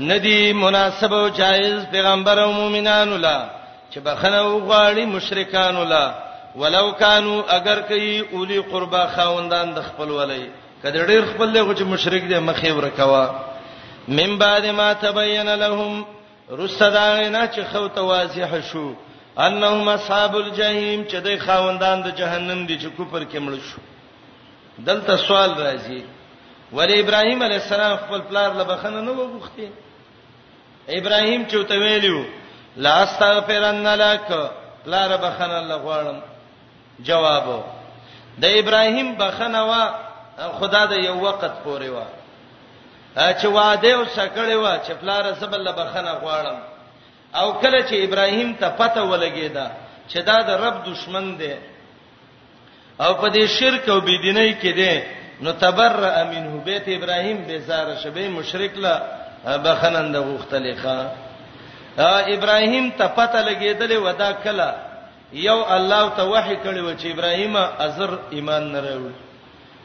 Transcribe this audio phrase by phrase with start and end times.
[0.00, 3.48] ندی مناسب او جایز پیغمبر او مؤمنانو لا
[3.92, 6.14] چې بخنه وغواړي مشرکانو لا
[6.56, 10.46] ولو کانوا اگر کوي اولی قربا خوندان د خپل ولای
[10.82, 13.30] کله ډیر خپل له چې مشرک دی مخې ورکوا
[14.08, 16.04] من بعد ما تبین لهم
[16.58, 18.92] رسدانا چې خو توازیح شو
[19.38, 23.80] انهم اصحاب الجحیم چې د خوندان د جهنم دي چې کوپر کې مړ شو
[24.86, 26.02] دلته سوال راځي
[26.72, 29.68] ولی ابراهیم علی السلام خپل پلار لبخنه نه وغوښتي
[30.88, 32.24] ابراهيم چې ته ویلو
[32.76, 34.30] لا استغفرن لك
[34.86, 36.20] لا رب خن الله غواړم
[37.00, 37.64] جواب
[38.38, 39.82] د ابراهيم بخنه وا
[40.60, 42.06] خدا د یو وخت پورې وا
[43.40, 46.58] چې وعده او شکړې وا چې پلار زبل بخنه غواړم
[47.34, 49.66] او کله چې ابراهيم ته پته ولګېدا
[50.10, 51.56] چې دا د رب دشمن دی
[53.00, 55.00] او په دې شرک او بيدینۍ کې دی
[55.40, 58.96] نو تبرأ منه بیت ابراهيم بیزار شبه مشرک لا
[59.46, 60.98] بخنند غختلخه
[62.34, 64.68] ابراهيم ته پته لګیدل ودا کله
[65.32, 69.12] یو الله ته وحي کړی و چې ابراهيم ازر ایمان نه راوړ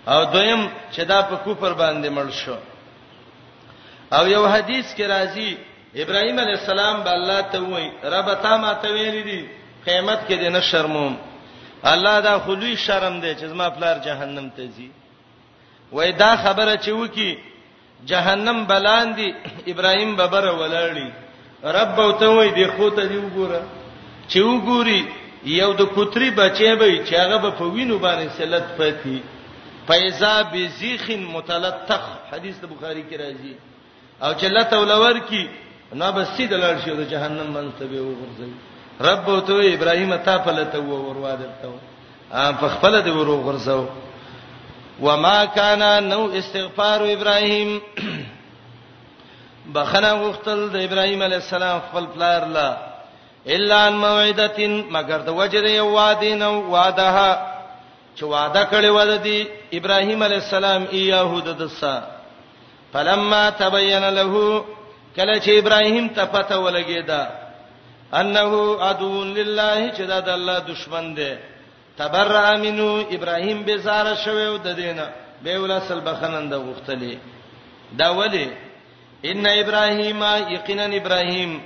[0.07, 2.55] او دویم چې دا په کوپر باندې مړ شو
[4.11, 5.57] او یو حدیث کې راځي
[5.95, 9.49] ابراهيم عليه السلام به الله ته وایي رب تا ما ته ویل دي
[9.85, 11.17] قیامت کې دې نه شرموم
[11.83, 14.89] الله دا خلوی شرم دی چې زما پلار جهنم ته ځي
[15.91, 17.37] وای دا خبره چې وکی
[18.03, 19.33] جهنم بلاندې
[19.67, 21.09] ابراهيم ببر ولاړی
[21.77, 23.61] رب او ته وې دی خو ته دی وګوره
[24.29, 25.01] چې وګوري
[25.59, 29.19] یو د پوتري بچي به چې هغه به په وینو باندې سلط پتی
[29.87, 33.53] پیزا بزیخ متلطخ حدیث د بخاری کې راځي
[34.21, 35.43] او چې الله تولور کی
[35.99, 38.51] نو به سید لار شي د جهنم منځ ته به وګرځي
[39.07, 41.71] رب او ته ابراهيم ته په لته و ور واده ته
[42.59, 43.81] په خپل د ورو غرزو
[45.01, 47.81] وما كان نو استغفار ابراهيم
[49.75, 52.77] بخنه غختل د ابراهيم عليه السلام خپل پلار لا
[53.47, 57.37] الا ان موعدتين مگر د وجره یو وعده نو وعده
[58.17, 62.03] چې وعده کړی و د ابراهيم عليه السلام ایاهود دسا
[62.93, 64.65] فلما تبين له
[65.15, 67.21] کله چې ابراهيم ته پته ولګیدا
[68.13, 71.33] انه عدو لله چې دا د الله دشمن دی
[71.97, 75.07] تبرأ منو ابراهيم بیزار شوو د دینه
[75.43, 77.17] به ولا سل بخنند غختلې
[78.01, 78.49] دا ولی
[79.25, 80.23] ان ابراهيم
[80.55, 81.61] یقینا ابراهيم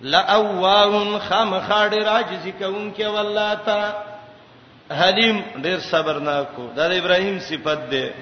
[0.00, 3.94] لا اواه خم خاډ راجز کون کې والله تا
[4.98, 8.14] حلیم ډیر صبرناکو دا د ابراهيم صفت ده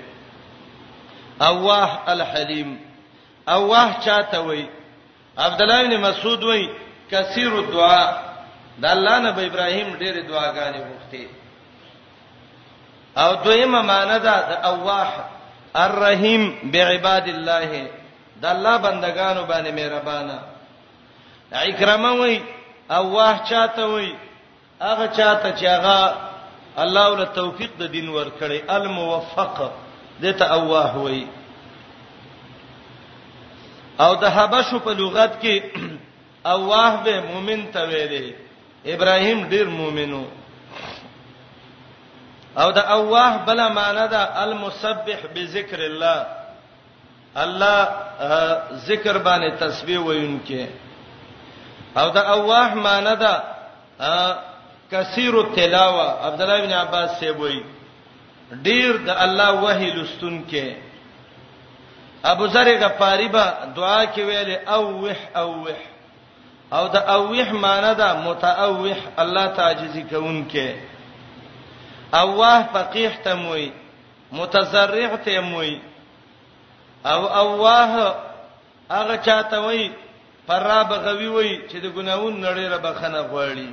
[1.48, 2.78] اواه الحلیم
[3.48, 4.66] اواه چاته وای
[5.38, 6.68] عبد الله بن مسعود وای
[7.10, 8.22] کثیر الدعاء
[8.78, 11.39] د الله نه به ابراهيم ډېر دعاګانې وکړي
[13.16, 15.10] او دویمه معنی دا د اواح
[15.76, 17.70] الرحیم بعباد الله
[18.40, 20.38] د الله بندگانو باندې مهربانه
[21.52, 22.40] اکرامه وای
[22.90, 24.14] اواح چاته وای
[24.82, 26.14] هغه چاته چې هغه
[26.78, 29.70] الله ول توفیق د دین ورکړي الموفق
[30.22, 31.26] دته اواح وای
[34.00, 35.62] او د حبشو په لغت کې
[36.54, 38.34] اواح به مؤمن ته ویلي
[38.86, 40.24] ابراهیم ډیر مؤمنو
[42.58, 46.26] او دا اواه بلا معنا دا المسبح بذکر الله
[47.36, 47.84] الله
[48.90, 50.68] ذکر باندې تسبیح وینکه
[51.96, 53.34] او دا اواه معنا دا
[54.92, 57.62] کثیر التلاوه عبد الله بن عباس سی وای
[58.64, 60.74] ډیر د الله وحی لستون کې
[62.24, 65.76] ابو ذر غفاری با دعا کې ویل اوح اوح
[66.72, 70.90] او دا اوح معنا دا متاوح الله تعجزی کوونکې
[72.14, 73.72] اوه فقيه تموي
[74.32, 75.80] متزرع تموي
[77.06, 77.84] او اوه
[78.90, 79.90] هغه چاته وای
[80.48, 83.68] فرا بغوي وای چې د ګناون نړۍ را بخنه غواړي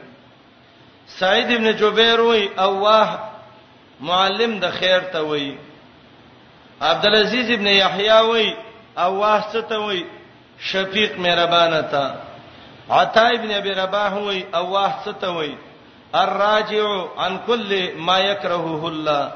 [1.08, 3.20] سعید ابن جبیر وای اوه
[4.02, 5.58] معلم د خیر ته وای
[6.82, 8.56] عبد العزيز ابن يحيى وای
[8.98, 10.06] اوه ته وای
[10.60, 12.14] شفیق مهربانه تا
[12.90, 15.54] عطا ابن ابي رباح وای اوه ته وای
[16.16, 19.32] الراجع عن كل ما يكرهه الله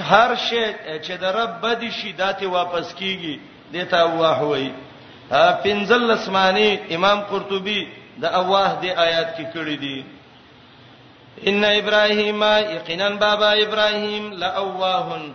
[0.00, 0.62] هر شی
[1.04, 3.40] چې د رب بد شي داته واپس کیږي
[3.72, 4.70] دته واه وای
[5.64, 7.88] پنځل اسماني امام قرطبي
[8.18, 10.04] د اواه د آیات کې کړی دی
[11.46, 12.42] ان ابراهيم
[12.76, 15.32] یقینا بابا ابراهيم لاواهن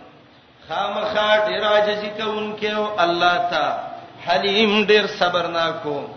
[0.70, 3.78] خامخا ډیر عاجزی کوونکې او الله تا
[4.28, 6.15] حلیم ډیر صبرناکو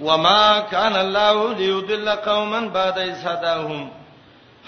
[0.00, 3.88] وما كان الله ليضل قوما بعد إذ هداهم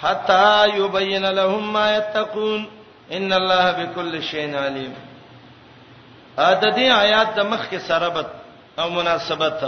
[0.03, 2.67] حتى يبين لهم ما يتقون
[3.13, 4.95] ان الله بكل شيء عليم
[6.49, 8.27] ا د دې آیات د مخ کې سربت
[8.79, 9.61] او مناسبت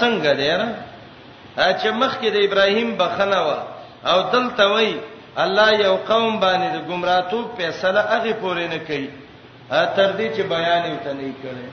[0.00, 0.50] څنګه دی
[1.56, 3.58] را چې مخ کې د ابراهیم بخنه وا
[4.12, 4.92] او دلته وای
[5.44, 9.08] الله یو قوم باندې د گمراهتوب فیصله هغه پورې نه کوي
[9.96, 11.64] تر دې چې بیان یې ته نه کړي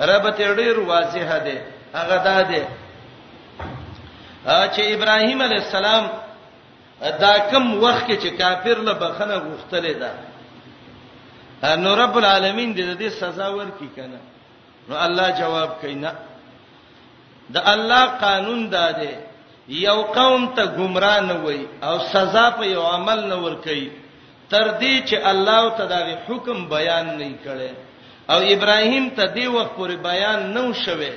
[0.00, 1.56] ربط ډیر واضح ده
[1.94, 2.66] هغه دا ده
[4.74, 6.08] چې ابراهیم علی السلام
[7.20, 10.14] دا کم وخت کې چې کافر له بخنه غوښتلې ده
[11.84, 14.20] نو رب العالمین دې دې سزا ورکړي کنه
[14.88, 16.12] نو الله جواب کینا
[17.54, 19.10] د الله قانون دا دی
[19.68, 23.90] یو قوم ته گمراه نه وای او سزا په یو عمل نه ور کوي
[24.50, 27.70] تر دې چې الله تعالی حکم بیان نه کړي
[28.30, 31.10] او ابراهیم ته دی وخت پورې بیان نو شوه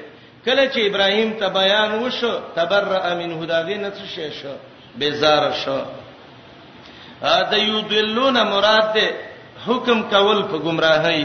[0.46, 4.54] کله چې ابراهیم ته بیان وشو تبرأ من هداغه نه څه شې شو
[4.96, 5.80] بیزار شو
[7.22, 9.08] ا د یضلون مراد ده
[9.68, 11.24] حکم کول په گمراهۍ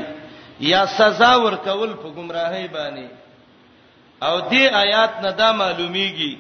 [0.60, 3.06] یا سزا ور کول په گمراهۍ باندې
[4.24, 6.34] او دې آیات نه دا معلومیږي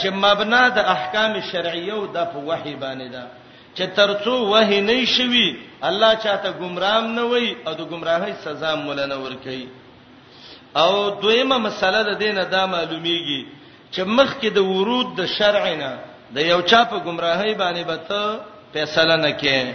[0.00, 3.24] چې مبنا د احکام شرعیه او د په وحی باندې ده
[3.74, 5.54] چې ترڅو وه نه شي
[5.88, 9.66] الله چاته گمراهم نه وي او د گمراهۍ سزا مولا نه ور کوي
[10.82, 13.42] او دویمه مسله د دینه دا معلومیږي
[13.94, 15.92] چې مخکې د ورود د شرع نه
[16.34, 18.40] د یو چا په گمراهۍ باندې به ته
[18.72, 19.74] فیصله نه کې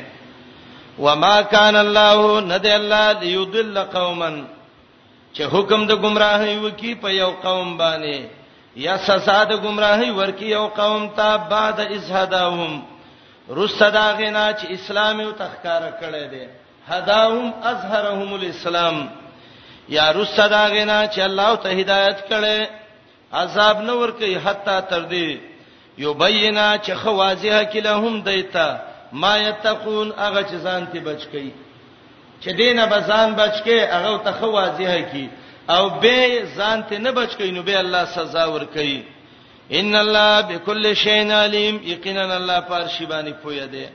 [1.00, 4.30] وما كان الله ند الله ليضل قوما
[5.36, 8.20] چې حکم د گمراهۍ وکي په یو قوم باندې
[8.76, 12.74] یا سزا د گمراهۍ ورکی یو قوم ته بعد از هداهم
[13.50, 16.48] رستا دا غنا چې اسلام یو تخکار کړي دي
[16.90, 18.98] هداهم ازهرهم الاسلام
[19.98, 22.70] یا رستا دا غنا چې الله ته هدایت کړي
[23.42, 25.38] عذاب نه ور کوي حتی تر دې
[25.98, 28.78] یبینا چې خوازه کلهم دیتا
[29.14, 31.52] ما یتقون هغه چې ځان ته بچ کی
[32.42, 35.30] چې دینه بزان بچ کی هغه ته خوازه کی
[35.70, 39.04] او به ځان ته نه بچ کینو به الله سزا ور کوي
[39.72, 43.88] ان الله بكل شيء عليم یقینا الله پر شی باندې پوهه دی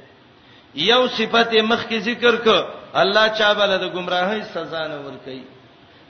[0.74, 2.48] یو صفته مخکې ذکر ک
[2.94, 5.42] الله چا بل د گمراهۍ سزا نه ور کوي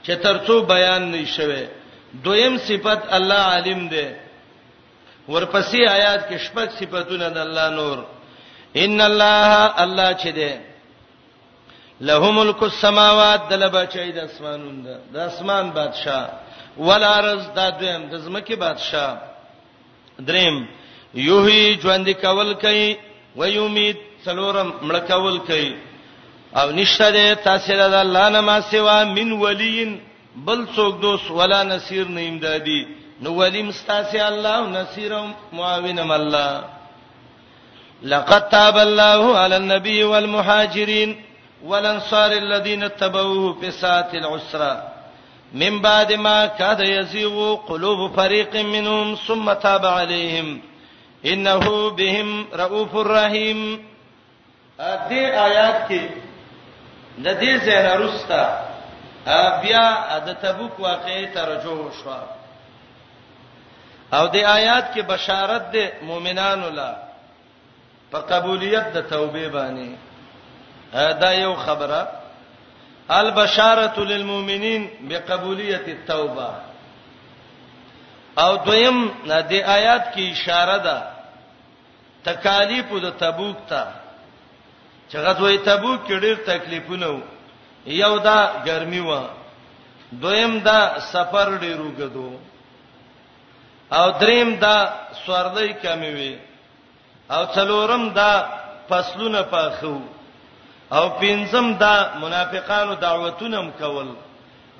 [0.03, 1.67] چې ترڅو بیان نشوي
[2.23, 4.07] دویم صفت الله عالم دی
[5.29, 8.05] ورپسې آیات کې شپږ صفاتونه د الله نور
[8.75, 10.53] ان الله الله چې دی
[12.01, 16.29] له ملک السماوات د لبچې د اسمانونو د اسمان بادشاه
[16.77, 19.30] ولارز د دویم د زمکه بادشاه
[20.27, 20.55] دریم
[21.27, 22.87] یوهی ژوند کول کوي
[23.39, 25.71] و یومید سلورم مړ کول کوي
[26.59, 29.97] او نشته ده تاسو د الله نه ما سوا من ولین
[30.45, 32.87] بل څوک دوس ولا نصير نه امدادي
[33.21, 36.51] نو ولیم ستاسه الله او نصيرم معاونم الله
[38.03, 41.15] لقد تاب الله على النبي والمهاجرين
[41.63, 44.90] والانصار الذين اتبعوه في ساعه العسره
[45.53, 50.61] من بعد ما كاد يزيغ قلوب فريق منهم ثم تاب عليهم
[51.25, 53.91] انه بهم رؤوف رحيم
[55.09, 56.01] دې آیات کې
[57.17, 58.43] د دې زنه رستا
[59.61, 62.09] بیا د تبوک واقعې ترجمه وشو
[64.13, 66.95] او دې آیات کې بشارت د مؤمنانو لا
[68.11, 69.95] په قبولیت د توبې باندې
[70.93, 72.20] دا یو خبره
[73.19, 76.49] البشاره للمؤمنین بقبولیت التوبه
[78.43, 78.97] او دویم
[79.51, 80.97] د آیات کې اشاره ده
[82.27, 83.83] تکالیف د تبوک ته
[85.09, 87.21] چې غزوه تبوک کې ډېر تکلیفونه وو
[87.85, 89.11] یو دا ګرمي و
[90.23, 92.31] دویم دا سفر ډیرو غدو
[93.97, 94.77] او دریم دا
[95.25, 96.35] سوړلۍ کمی وي
[97.35, 98.31] او څلورم دا
[98.89, 99.95] فصلونه پاخو
[100.97, 104.09] او پنځم دا منافقانو دعوتونه هم کول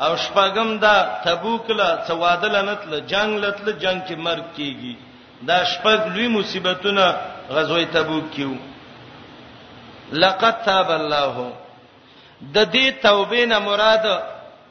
[0.03, 4.95] او شپږم دا تبوک لا سوادل نه تل جنگ لتل جنگ کې مرګ کیږي
[5.49, 7.05] دا شپږ لوی مصیبتونه
[7.53, 8.53] غزوه تبوک کیو
[10.23, 11.35] لقد تاب الله
[12.55, 14.05] د دې توبې نه مراد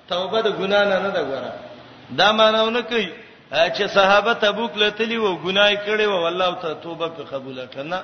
[0.08, 1.52] توبه د ګنا نه نه ده ګره
[2.18, 3.08] دا مانونه کوي
[3.50, 8.02] چې صحابه تبوک لتلی وو ګناي کړي وو الله تعالی توبه په قبول کړه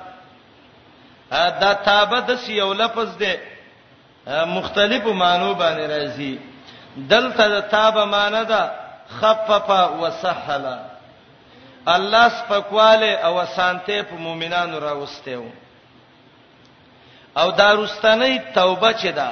[1.31, 3.33] دا تابه د سیو لفظ دی
[4.55, 6.33] مختلفو معنی باندې راځي
[6.97, 8.61] دلته د تابه معنی ده
[9.19, 9.69] خفف
[10.01, 10.65] وسهل
[11.95, 15.43] الله سپکواله او سانته په مؤمنانو راوستیو
[17.37, 19.31] او داروستنی توبه چي ده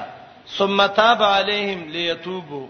[0.58, 2.68] ثم تاب عليهم ليتوبوا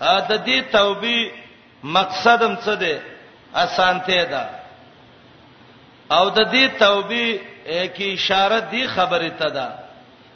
[0.00, 1.30] ا د دې توبې
[1.84, 3.00] مقصدم څه ده
[3.54, 4.48] اسانته ده
[6.10, 9.66] او د دې توبې کې اشاره دی خبره ته ده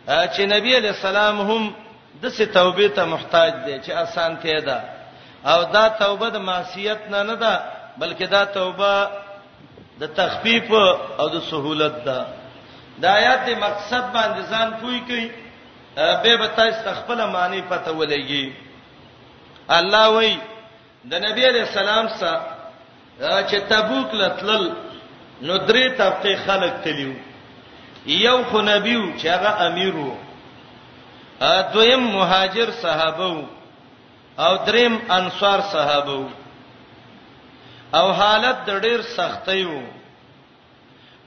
[0.06, 1.62] چې نبی علی السلام هم
[2.22, 4.80] د سه توبې ته محتاج دي چې آسان ته ده
[5.44, 7.60] او دا توبه د معصیت نه نه ده
[8.00, 9.08] بلکې دا توبه
[10.00, 10.70] د تخفیف
[11.18, 12.26] او د سهولت ده
[12.98, 15.30] د آیات د مقصد باندې ځان پوي کوي
[15.96, 18.52] به به تاسو تخپل معنی پته ولګي
[19.68, 20.36] الله وای
[21.04, 22.56] د نبی علی السلام سره
[23.48, 24.62] چې تبوک لتل
[25.46, 27.12] نو درې طبقه خلق تلیو
[28.24, 30.10] یو خو نبیو چې هغه امیرو
[31.52, 33.44] ا دویم مهاجر صحابه
[34.44, 36.26] او دریم انصار صحابه
[37.98, 39.80] او حالت د ډیر سختیو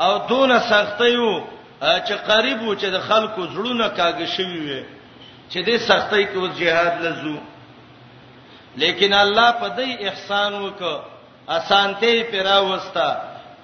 [0.05, 1.33] او دون سختیو
[1.81, 4.83] چې قریبو چې د خلکو زړونه کاږه شوی وي
[5.51, 7.37] چې دې سختۍ کې وځ jihad لزو
[8.81, 10.95] لیکن الله په دې احسان وکړ
[11.49, 13.09] اسانته پیرا وستا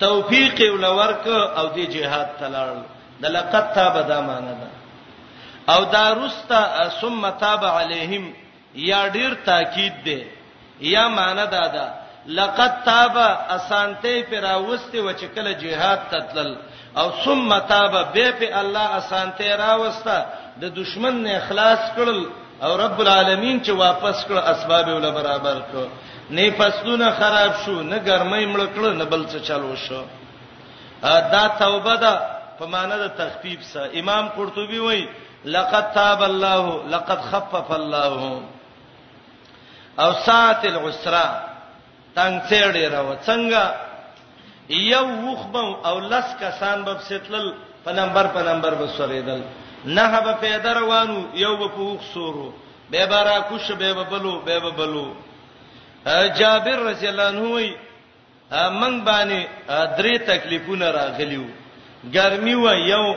[0.04, 1.26] توفیق یې ولورک
[1.60, 2.76] او د جهاد تلل
[3.24, 4.70] د لقد تاب دا معنا ده
[5.74, 6.62] او دا رستا
[7.02, 8.26] ثم تاب علیهم
[8.92, 10.20] یا ډیر تاکید ده
[10.94, 11.86] یا معنا ده ده
[12.40, 13.16] لقد تاب
[13.58, 16.54] اسانته پر اوسته و چې کله جهاد تتل
[17.02, 20.26] او ثم تاب به په الله اسانته راوسته
[20.62, 22.20] د دشمن نه اخلاص کړل
[22.68, 25.86] او رب العالمین چې واپس کړ اسباب ول برابر کړ
[26.38, 30.04] نه فصلونه خراب شو نه ګرمۍ مړکړه نه بل څه چالو شو
[31.34, 32.14] دا توبه ده
[32.60, 35.06] په معنی د تخفیف سره امام قرطبي وایي
[35.46, 38.42] لقد تاب الله لقد خفف الله
[40.00, 41.26] او ساعت العسرا
[42.16, 43.64] تنگ چړې راو څنګه
[44.70, 47.52] یو وخبم او لس کسان به ستلل
[47.86, 49.42] په نمبر په نمبر به سورېدل
[49.86, 52.54] نه به پیدا روانو یو به په وخ سورو
[52.90, 55.08] به بارا کوش به بلو به بلو
[56.10, 57.76] جابر رضی الله عنه وی
[58.52, 59.46] من باندې
[59.98, 61.50] درې تکلیفونه راغلی وو
[62.14, 63.16] ګرمي و یو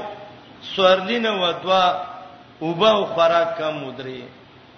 [0.77, 2.05] سورلینه و دوا
[2.61, 4.23] وبا او خوراک کم مدري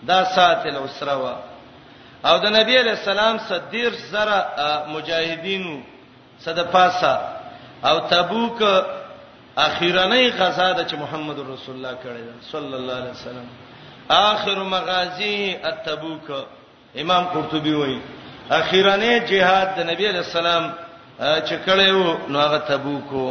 [0.07, 1.27] دا ساتل اسره و
[2.29, 4.45] او د نبی علی السلام صدیر زره
[4.89, 5.81] مجاهدینو
[6.39, 7.21] صدپاسا
[7.85, 8.63] او تبوک
[9.57, 13.47] اخیرنۍ غزا د چې محمد رسول الله کړی صلی الله علیه وسلم
[14.11, 16.31] اخر مغازی التبوک
[17.01, 18.01] امام قرطبي وایي
[18.61, 20.65] اخیرانه جهاد د نبی علی السلام
[21.19, 23.27] چې کړیو نو هغه تبوکو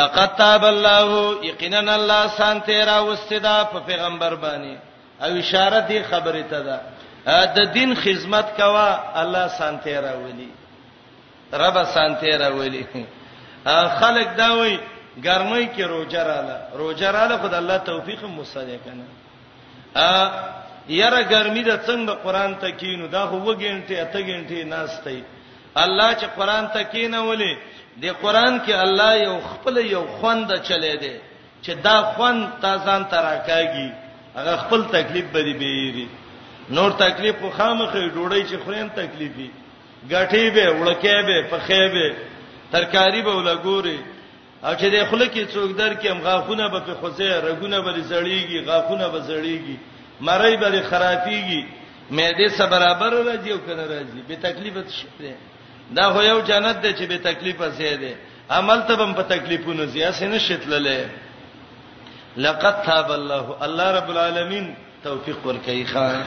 [0.00, 1.08] لقد تاب الله
[1.48, 6.80] یقینا الله سانته را واستدا په پیغمبر باندې او اشاره دی خبره ته ده
[7.56, 8.90] د دین خدمت کوا
[9.22, 10.50] الله سانته را ولي
[11.62, 12.84] رب سانته را ولي
[13.64, 14.78] خلق دا وای
[15.22, 19.06] ګرمۍ کې روزه رااله روزه رااله خدای الله توفیق مو سره کنه
[20.88, 25.22] یره ګرمي د څنګه قران ته کینو دا هو وګینټه اته ګینټه ناشته
[25.84, 27.52] الله چې قران ته کینولې
[28.02, 31.14] د قران کې الله یو خپل یو خوند چلے دی
[31.64, 33.88] چې دا خوند تازان تراکاږي
[34.36, 36.06] هغه خپل تکلیف بری بیری
[36.76, 39.50] نور تکلیف خو خامخې ډوړی چې خورین تکلیفي
[40.10, 42.06] غټي به وړکې به پخې به
[42.72, 43.98] ترکاری به ولګوري
[44.66, 48.66] او چې د خلک څوک در کې هم غاخونه به په خوځه رګونه به زړیږي
[48.68, 49.76] غاخونه به زړیږي
[50.20, 51.64] مړی به خرابيږي
[52.10, 55.32] مېده سره برابر راځي او کنه راځي به تکلیف شته
[55.96, 58.12] دا خو یو جنت دی چې به تکلیف زیاده
[58.50, 61.08] عمل ته هم په تکلیفونو زیاسه نه شتللې
[62.36, 66.22] لقد تاب الله الله رب العالمین توفیق ورکړي خان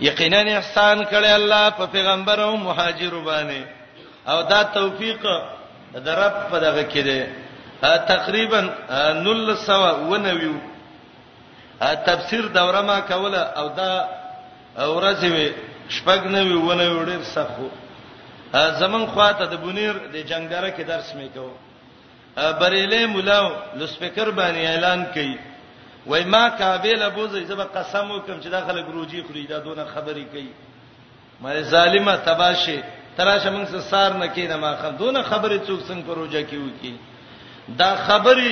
[0.00, 3.62] یقینا احسان کړي الله په پیغمبر او مهاجر باندې
[4.30, 5.22] او دا توفیق
[6.04, 7.22] درب په دغه کې دی
[7.82, 10.70] تقریبا 1990
[11.80, 13.92] تفسیر دوره ما کوله او دا
[14.98, 15.46] ورځ وي
[15.96, 17.68] شپږ نه وي ونه وړي سخو
[18.80, 21.46] زمون خواته د بنیر د جنگدره کې درس مې کو
[22.60, 23.40] بریلې مولا
[23.76, 25.38] لسپیکر باندې اعلان کړي
[26.06, 30.24] وای ما کابل ابو زې زب قسم وکم چې داخله ګروجی خوري دا دونه خبرې
[30.32, 30.50] کوي
[31.42, 32.82] مې ظالمه تباشه
[33.16, 36.96] تراشه موږ سره سار نه کینه ما خم دونه خبرې څوک څنګه پروژه کیو کی
[37.68, 38.50] دا خبرې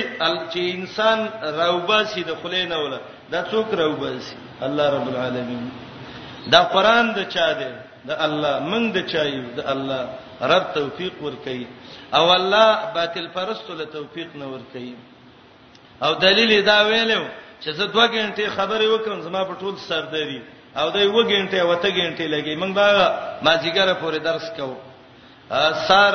[0.51, 2.97] چې انسان راوباسي د خلینو ولا
[3.33, 4.25] دا څوک راو بس
[4.65, 5.67] الله رب العالمین
[6.53, 7.71] دا قران د چا دی
[8.09, 10.01] د الله من د چا یو د الله
[10.51, 11.65] رب توفیق ور کوي
[12.17, 14.93] او الله باطل پرستو له توفیق نه ور کوي
[16.05, 17.23] او دلیل دا ویلو
[17.63, 20.39] چې زه دوه غنټه خبرې وکم زما په ټول سردري
[20.79, 22.87] او دای و غنټه وته غنټه لګي موږ به
[23.45, 24.75] ما ځګره پورې درس کوو
[25.87, 26.13] سار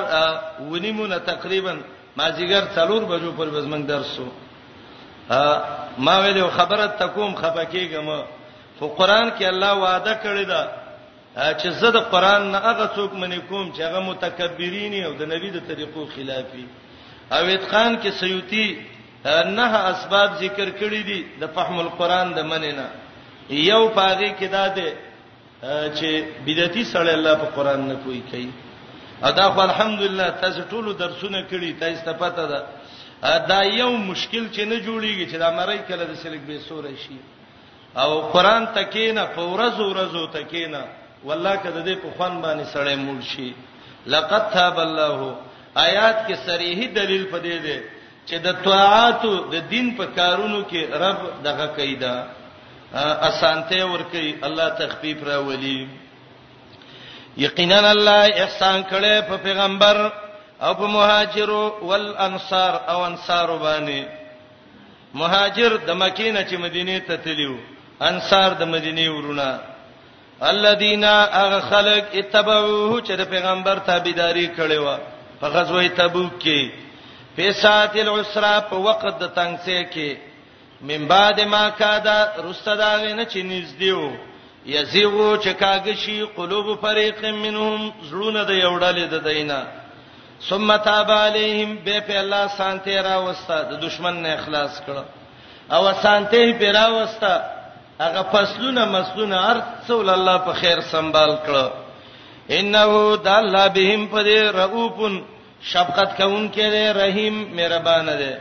[0.71, 1.75] ونیمونه تقریبا
[2.17, 4.27] ما ځګر څلور بجو پر بزمنګ درسو
[5.99, 8.09] ما ویلو خبره تکوم خپکیګم
[8.79, 10.63] خو قران کې الله وعده کړی دا
[11.61, 15.51] چې زه د قران نه هغه څوک منې کوم چې هغه متکبرین او د نبی
[15.51, 16.65] د طریقو خلافي
[17.37, 18.79] او اتقان کې سیوتی
[19.57, 22.87] نه اسباب ذکر کړی دي د فهم القرآن د مننه
[23.51, 24.93] یو پاره کې دا ده
[25.97, 26.11] چې
[26.47, 28.51] بدعتي سره الله په قرآن نه کوي کوي
[29.23, 32.63] ادا خو الحمدلله تاسو ټول درسونه کړی تاسو ته پته ده
[33.25, 37.19] دا یو مشکل چې نه جوړیږي چې دا مړی کله د سلیک به سورې شي
[38.03, 40.83] او قران تکینا فورز ورزو تکینا
[41.29, 43.51] والله کده دې په خوان باندې سړې مول شي
[44.15, 45.37] لقد تاب الله
[45.89, 47.85] آیات کې صریحي دلیل پدې ده
[48.29, 49.23] چې د طاعات
[49.55, 52.27] د دین په کارونو کې رب دغه قاعده
[53.29, 55.79] اسانته ور کوي الله تخفیف راولي
[57.45, 60.05] یقینا الله احسان کړي په پیغمبر
[60.63, 64.03] او په مهاجرو والانصار او انصار باندې
[65.15, 67.57] مهاجر د مکینه چې مدینه ته تلیو
[68.01, 69.59] انصار د مدینه ورونه
[70.43, 74.99] الذين اغ خلق اتبعوه چې د پیغمبر تابعداري کړي و
[75.41, 76.61] په غزوه تبوک کې
[77.37, 80.17] په ساعت العسرا په وخت د تنګسه کې
[80.81, 84.03] من بعد ما کادا رستدا غنه چې نږدېو
[84.67, 89.67] یزیغو چې کاږي شي قلوب فریق منهم زړونه د یوډلې د دینه
[90.43, 95.05] ثم تاب عليهم به په الله سانته را وستا د دشمن نه اخلاص کړه
[95.77, 97.35] او سانته به را وستا
[98.01, 101.65] هغه فصلونه مسلونه ارث ول الله په خیر سنبال کړه
[102.59, 102.87] انه
[103.25, 105.15] د الله بهم په دې رؤوفن
[105.73, 108.33] شفقت کون کړي رحیم مهربان دی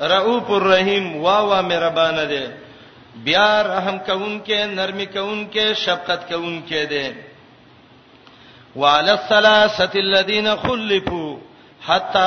[0.00, 2.44] رؤوف الرحیم وا وا مهربان دی
[3.26, 7.06] بیا رحم کون کې نرمي کون کې شفقت کون کې دی
[8.76, 11.36] وعلى الثلاثه الذين خلفوا
[11.86, 12.18] حتى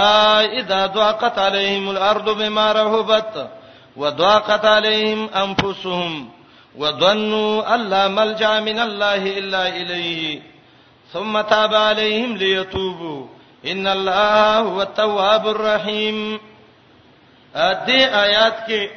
[0.58, 3.50] اذا ضاقت عليهم الارض بما رهبت
[3.96, 6.30] وضاقت عليهم انفسهم
[6.78, 10.42] وظنوا ان لا ملجا من الله الا اليه
[11.14, 13.26] ثم تاب عليهم ليتوبوا
[13.68, 16.40] ان الله هو التواب الرحيم
[17.56, 18.90] ا دې آیات کې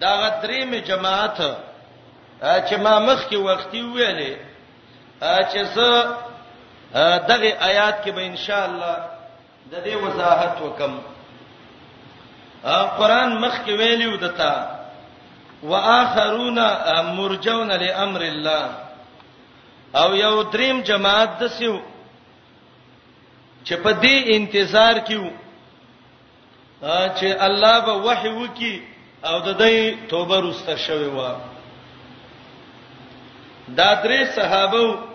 [0.00, 1.40] دا غدري می جماعت
[2.42, 4.36] آه، چې ما مخ کې وختي ویلې
[5.20, 6.16] چې زه
[7.28, 8.96] دغه آیات کې به ان شاء الله
[9.70, 10.92] د دې وضاحت وکم
[12.98, 14.54] قرآن مخ کې ویلیو دتا
[15.62, 16.58] واخرون
[17.16, 18.68] مرجون لامر الله
[19.94, 21.80] او یو دریم جماعت دسیو
[23.64, 25.30] چې په دې انتظار کیو
[27.16, 28.82] چې الله به وحي وکي
[29.24, 31.20] او د دې توبه رسته شوی و
[33.68, 35.09] دا درې صحابه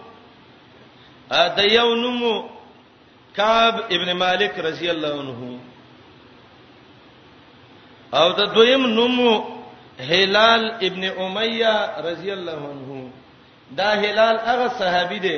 [1.32, 2.24] د یو نوم
[3.36, 5.60] کعب ابن مالک رضی الله عنه
[8.20, 9.20] او د دویم نوم
[10.10, 11.76] هلال ابن امیہ
[12.10, 13.10] رضی الله عنه
[13.80, 15.38] دا هلال هغه صحابي دی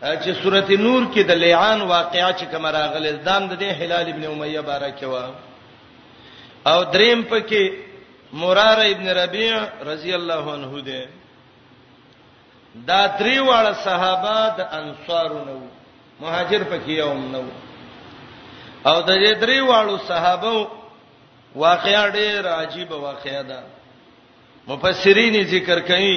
[0.00, 4.24] چې سورته نور کې د لیعان واقعا چې کوم راغلی دام د دا هلال ابن
[4.32, 5.30] امیہ بارکه وا
[6.72, 7.70] او دریم پکې
[8.32, 11.04] مراره ابن ربيع رضی الله عنه دی
[12.84, 15.58] دا درې واړه صحابه د انصارو نو
[16.20, 17.44] مهاجر پکې یوم نو
[18.88, 20.68] او د دې درې واړو صحابه
[21.64, 23.60] واقعا ډېر عجیب واقعا ده
[24.68, 26.16] مفسرین ذکر کوي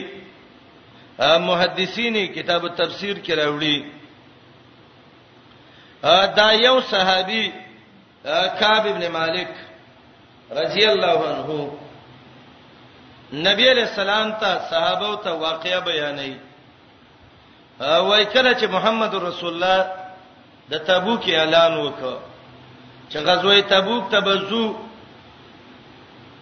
[1.47, 3.77] محدثین کتاب التفسیر کې راوړي
[6.37, 7.49] دا یو صحابي
[8.59, 9.51] کعب ابن مالک
[10.61, 11.71] رضی الله عنه
[13.47, 16.35] نبی علیہ السلام ته صحابه ته واقعیا بیانوي
[17.79, 19.85] وای کله چې محمد رسول الله
[20.71, 22.13] د تبوک اعلان وکړ
[23.09, 24.65] چې غزوه تبوک ته بزو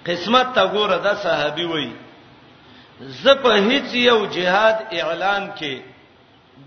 [0.08, 1.92] قسمت تا ګوره د صحابي وای
[3.02, 5.82] زه په هیڅ یو جهاد اعلان کې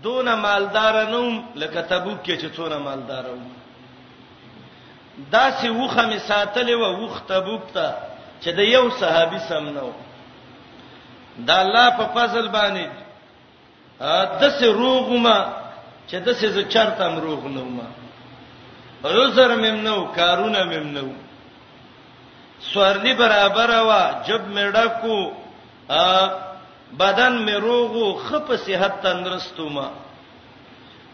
[0.07, 3.43] دون مالدار نوم لکه تبوک کې چې څونه مالدار وم
[5.31, 7.93] دا سی وخه می ساتلې و وخ تبوک ته
[8.41, 9.89] چې د یو صحابي سم نو
[11.49, 12.89] دا الله په فضل باندې
[14.41, 15.37] د سه روغما
[16.09, 17.87] چې د سه ز چرته مروغ نه ما
[19.17, 21.07] روزر مم نو کارونه مم نو
[22.71, 25.15] سوړلی برابر وا جب میډه کو
[27.01, 29.87] بدن مې روغو خپ صحت تندرستو ما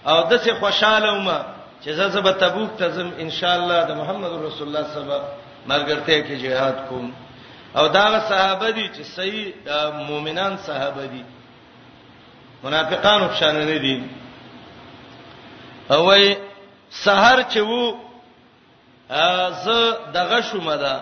[0.09, 1.37] او د سه خوشاله ما
[1.83, 5.17] چې زه تبوک تزم ان شاء الله د محمد رسول الله سبا
[5.69, 7.07] مرګرته کې jihad کوم
[7.77, 9.47] او دا صحابه دي چې صحیح
[10.09, 11.23] مؤمنان صحابه دي
[12.63, 14.03] منافقان په شان نه دي
[15.91, 16.35] او وي
[16.91, 17.97] سحر چې وو
[19.63, 19.65] ز
[20.13, 21.01] دغه شومه ده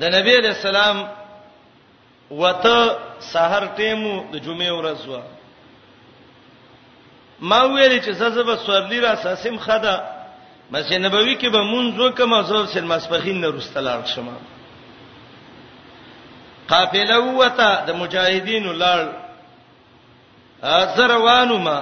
[0.00, 1.04] د نبی علیہ السلام
[2.30, 2.80] وته
[3.32, 5.20] سحر ټیمو د جمعې ورځ و
[7.40, 9.96] ما ویل چې ززب سورلی را ساسم خدا
[10.70, 14.32] مسجد نبوي کې به مونږ وکم زو سل مسبخین نه رستلار شمه
[16.68, 19.00] قافله وته د مجاهدین ولړ
[20.62, 21.78] زر روانو ما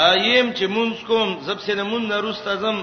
[0.00, 2.78] ایم چې مونږ کوم زب سه مون نه روسته زم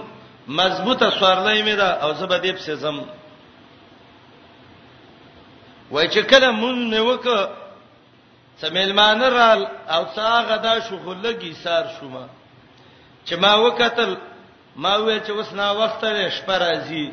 [0.47, 2.97] مضبوطه سوارلای مې دا او زب دې په زم
[5.91, 7.25] وای چې کله مون نه وک
[8.61, 9.61] سمیلمان رال
[9.95, 12.25] او تا غدا شو خلګي سار شوما
[13.25, 14.15] چې ما وکتل
[14.75, 17.05] ما وې چې وسنا وخت لري شپه راځي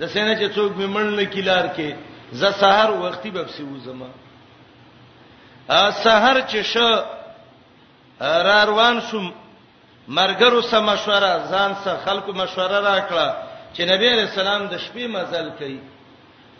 [0.00, 1.90] د سینې چې څوک مې منل کیلار کې
[2.32, 4.08] ز سحر وختي به سې وزما
[5.72, 6.90] سحر چې شو
[8.20, 9.30] را روان شوم
[10.08, 13.34] مرګرو سره مشوره ځان سره خلکو مشوره راکړه
[13.74, 15.80] چې نبی رسول الله د شپې مزل کوي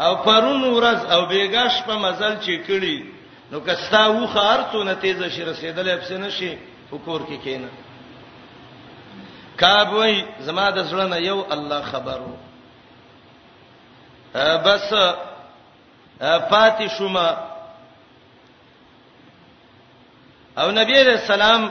[0.01, 3.05] او پرون ورځ او بیګاش په مزل چې کړي
[3.53, 6.57] نو کستا و خارته نتیزه شي رسیدلې په سن شي
[6.93, 7.69] حکور کې کینه
[9.57, 12.37] کابوی زما د زړه نه یو الله خبرو
[14.35, 14.93] بس
[16.49, 17.37] پاتې شومه
[20.61, 21.63] او نبی علیہ السلام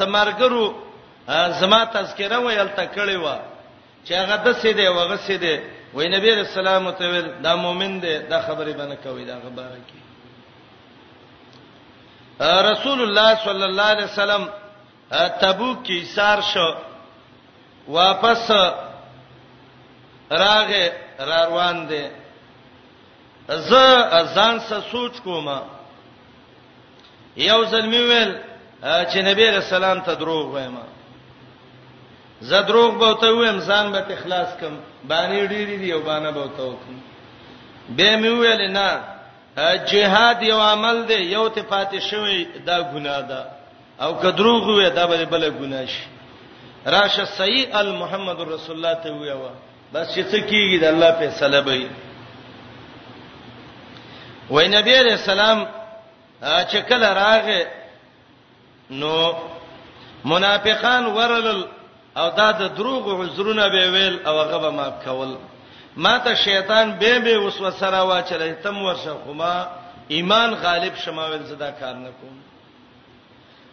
[0.00, 0.64] سمارګرو
[1.60, 3.26] زما تذکره ویل تکړی و
[4.06, 5.54] چې هغه د سیده وغه سیده
[5.94, 9.76] وای نبی علیہ السلام ته ویل دا مؤمن دی دا خبره باندې کوي دا خبره
[9.88, 10.00] کی
[12.70, 14.44] رسول الله صلی الله علیه وسلم
[15.44, 16.68] تبوک کی سار شو
[17.98, 18.44] واپس
[20.44, 20.84] راغه
[21.28, 22.04] را روان دي
[23.68, 23.84] زه
[24.34, 25.58] ځان څه سوچ کومه
[27.38, 28.32] یو زلمی ویل
[29.10, 30.78] چې نبی رسول الله ته دروغ وایم
[32.40, 34.72] زه دروغ بوته ویم ځان به اخلاص کم
[35.08, 36.94] باندې ډیری دی یو باندې بوته وکم
[37.88, 39.00] به مې ویل نه
[39.92, 43.44] جهاد یو عمل دی یو ته پاتې شوی دا ګناه ده
[44.00, 46.06] او که دروغ وې دا به بل ګناه شي
[46.86, 49.50] راشه سیء محمد رسول الله ته ویوا
[49.92, 51.86] بس چې څه کیږي د الله په صلی الله وي
[54.50, 55.68] وای نبی رسول الله
[56.42, 57.64] چې کله راغې
[58.90, 59.34] نو
[60.24, 61.64] منافقان ورلل
[62.16, 65.36] او دا د دروغ عذرونه به ویل او هغه به ما کول
[65.96, 69.66] ما ته شیطان به به وسوسه را واچلې تم ورشه خو ما
[70.08, 72.36] ایمان غالب شماول زدا کار نکوم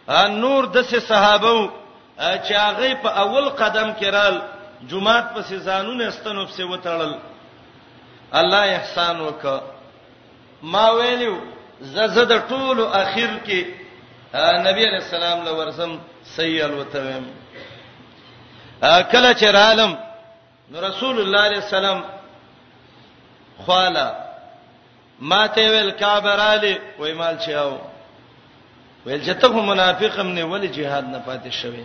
[0.08, 1.68] ا نور د سه صحابه
[2.18, 4.40] چې هغه په اول قدم کې رال
[4.88, 7.14] جمعات پسې زانون استنوب سه وتړل
[8.32, 9.60] الله احسان وکړه
[10.62, 11.36] ما ویلو
[11.80, 13.60] ززه د ټولو اخر کې
[14.66, 15.96] نبی علیہ السلام له ورسم
[16.36, 17.24] سیل وتویم
[18.82, 19.94] کله چې عالم
[20.70, 22.00] نو رسول الله علیہ السلام
[23.66, 24.06] خواله
[25.20, 27.76] ما ته ویل کابر علی وای مال چاو
[29.06, 31.84] ویل چې ته منافقم نه ولی jihad نه پاتې شوی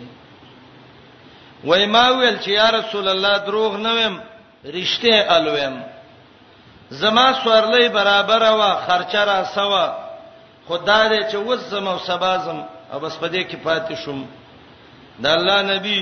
[1.64, 4.20] وای ما ویل چې یا رسول الله دروغ نه ویم
[4.64, 5.82] رښتیا الویم
[7.00, 9.84] زما سوړلې برابر وا خرچه را سوا
[10.68, 12.60] خدای دې چې وز زما سبازم
[12.92, 14.26] او بس پدې کې پاتې شوم
[15.22, 15.98] د الله نبی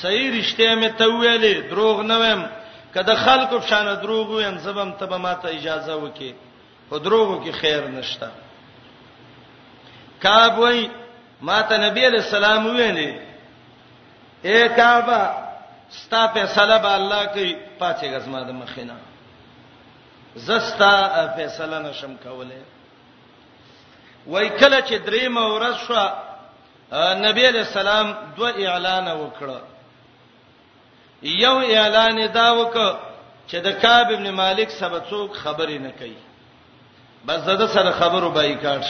[0.00, 2.42] صحیح رښتیا مې ته ویلې دروغ نه ویم
[2.94, 6.32] کله خلکو شانه دروغ ویم زبم ته به ماته اجازه وکي
[6.88, 8.28] خو دروغو کې خیر نشته
[10.22, 10.88] کعب وای
[11.40, 13.10] ماته نبی علیہ السلام ویلې
[14.48, 15.20] اے کعبه
[15.90, 18.94] ستا په صلی الله علیه کوي پاتې غزما د مخینه
[20.36, 22.62] زستا فیصله نشم کوله
[24.26, 26.06] وای کله چې درې مورز شو
[27.26, 29.60] نبی علیہ السلام دو اعلان وکړه
[31.22, 32.96] یو اعلان دا وکړه
[33.50, 36.16] چې د کعب ابن مالک سبا څوک خبرې نه کوي
[37.26, 38.84] بس زده سره خبرو بایکاټ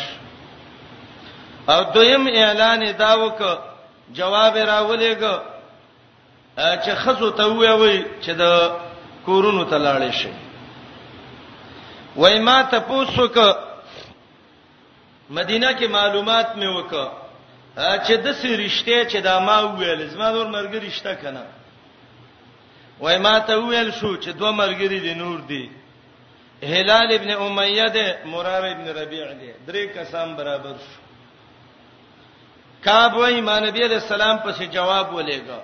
[1.71, 3.59] او دویم اعلان دا وکړه
[4.13, 5.23] جواب راولېګ
[6.59, 8.45] چې خزو ته وې وې چې د
[9.27, 10.31] کورونو ته لاړې شي
[12.19, 13.37] وای ما ته پوسوک
[15.31, 17.07] مدینه کې معلومات مې وکړه
[18.07, 21.45] چې د سې رښتې چې دا ما ویل زما نور مرګ رښتا کنه
[23.01, 25.65] وای ما ته ویل شو چې دوه مرګري دي نور دي
[26.63, 31.01] هلال ابن امیہ ده مرار ابن ربیع ده درې کسان برابر شو
[32.85, 35.61] کعب وای ما نبی علیہ السلام پسې جواب ولېګا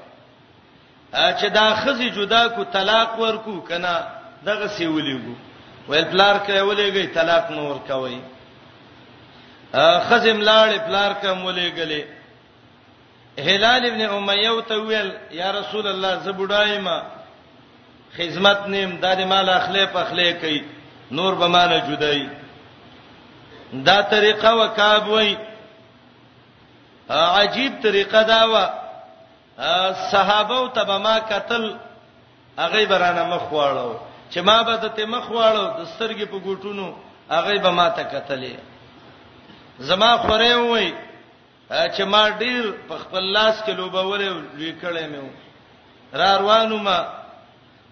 [1.40, 3.95] چې دا خزي جدا کو طلاق ورکو کنه
[4.45, 5.37] دغه سی ولېګو
[5.88, 8.18] ویل پلار کې ولېږي طلاق نور کوي
[10.09, 12.03] خزم لاړ پلار کې ولېګلې
[13.49, 16.97] هلال ابن امیہ ته ویل یا رسول الله زبډایما
[18.16, 20.61] خدمت نیم د دې مال اخلي په اخلي کوي
[21.18, 22.25] نور به مال جدای
[23.88, 25.35] دا طریقه وکاب وای
[27.18, 28.64] عجیب طریقه دا و
[30.12, 31.70] صحابه او تبما قتل
[32.61, 34.03] هغه برانه مخ واړو
[34.35, 36.87] چې ما به د ته مخ واړو د سترګې په ګوټونو
[37.35, 38.55] هغه به ما ته کتلې
[39.88, 40.88] زما خوره وای
[41.94, 45.23] چې ما ډیر په خپل لاس کې لوبولې لیکړې مې
[46.20, 46.99] را روانو ما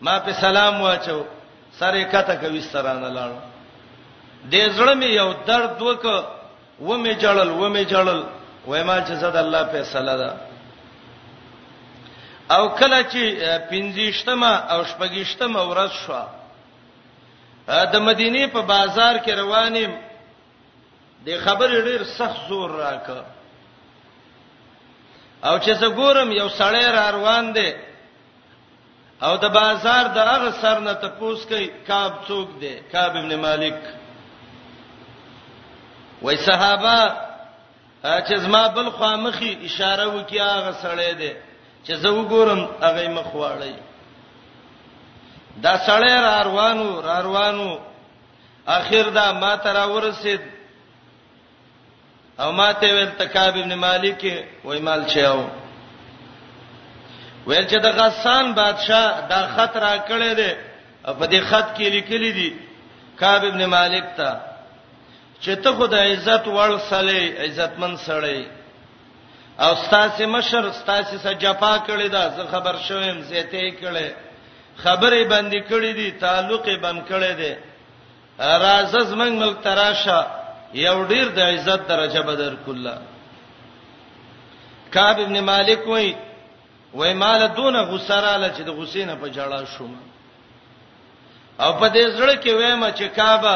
[0.05, 1.19] ما په سلام واچو
[1.81, 3.39] سره کته کوي سره نه لاړو
[4.53, 6.05] دې زړه مې یو درد وک
[6.89, 8.21] و مې جړل و مې جړل
[8.69, 10.31] وای ما چې زاد الله په صلاة
[12.57, 13.23] او کله چې
[13.71, 16.25] پنځشتمه او شپږشتمه ورځ شو
[17.93, 19.89] د مدینه په بازار کې روانې
[21.27, 23.21] د خبر ډیر سخت زور راکا
[25.49, 27.71] او چې زه ګورم یو سړی را روان دی
[29.27, 33.37] او د بازار د هغه سر نه ته پوس کوي کعب څوک دی کعب ابن
[33.47, 33.79] مالک
[36.23, 36.99] وای صحابه
[38.27, 41.33] چې زما بل خامخي اشاره وکي هغه سړی دی
[41.87, 43.75] چې زه وګورم هغه مخ واړی
[45.65, 47.71] دا سړی را روانو را روانو
[48.79, 50.43] اخر دا ما ترا ورسید
[52.43, 54.21] او ما ته ویل تکاب ابن مالک
[54.67, 55.43] وای مال چاو
[57.49, 60.53] ویل چې د غسان بادشاه دا خط را کړی دی
[61.19, 62.51] په دې خط کې لیکلي دي
[63.21, 64.31] کاب ابن مالک ته
[65.43, 68.41] چې ته خدای عزت ورسلې عزتمن سړی
[69.63, 74.09] او ستاسو مشر ستاسو سجپا کړی دا زه خبر شوم زیته کړي
[74.85, 77.53] خبرې باندې کړې دي تعلق یې بند کړي دي
[78.65, 80.21] رازز منګ ملک تراشه
[80.87, 82.95] یو ډیر د عزت درجه بدر کله
[84.95, 86.13] کعب ابن مالک وای
[86.95, 89.95] وای مال دون غسراله چې د حسین په جړا شوم
[91.61, 93.55] او په دې زړه کې وایم چې کعبه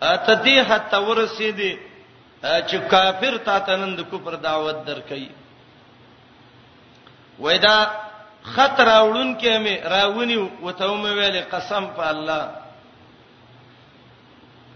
[0.00, 1.74] ته دې حتی ورسېدي
[2.44, 5.28] چې کافر تا تنند کفر دعوت درکې
[7.40, 7.76] وېدا
[8.54, 12.42] خطر اورون کې مې راونی وته مې ویلې قسم په الله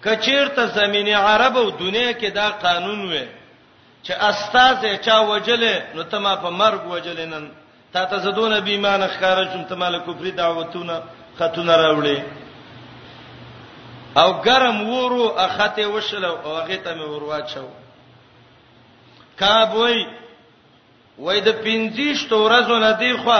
[0.04, 3.26] کچیر ته زمینی عرب او دنیا کې دا قانون وې
[4.06, 7.48] چې استاد چا وجلې نو ته ما په مرګ وجلې نن
[7.92, 11.00] تا ته زدون بې ایمان ښکارا چې ته مال کفر دعوتونه
[11.38, 12.18] خاتون راوړې
[14.20, 17.66] او ګرم وورو اخته وشل او هغه ته مې ورواچو
[19.40, 20.06] کاب وای
[21.18, 23.38] وای د پنځیش تورز ولدی خو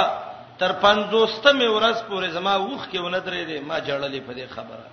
[0.58, 4.88] تر پنځوستمه ورځ پورې زما وښ کې ونه درې دي ما جړلې په دې خبره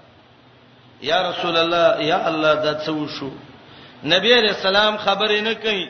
[1.02, 3.30] یا رسول الله یا الله دا څه وشو
[4.16, 5.86] نبی رسول الله خبرې نه کوي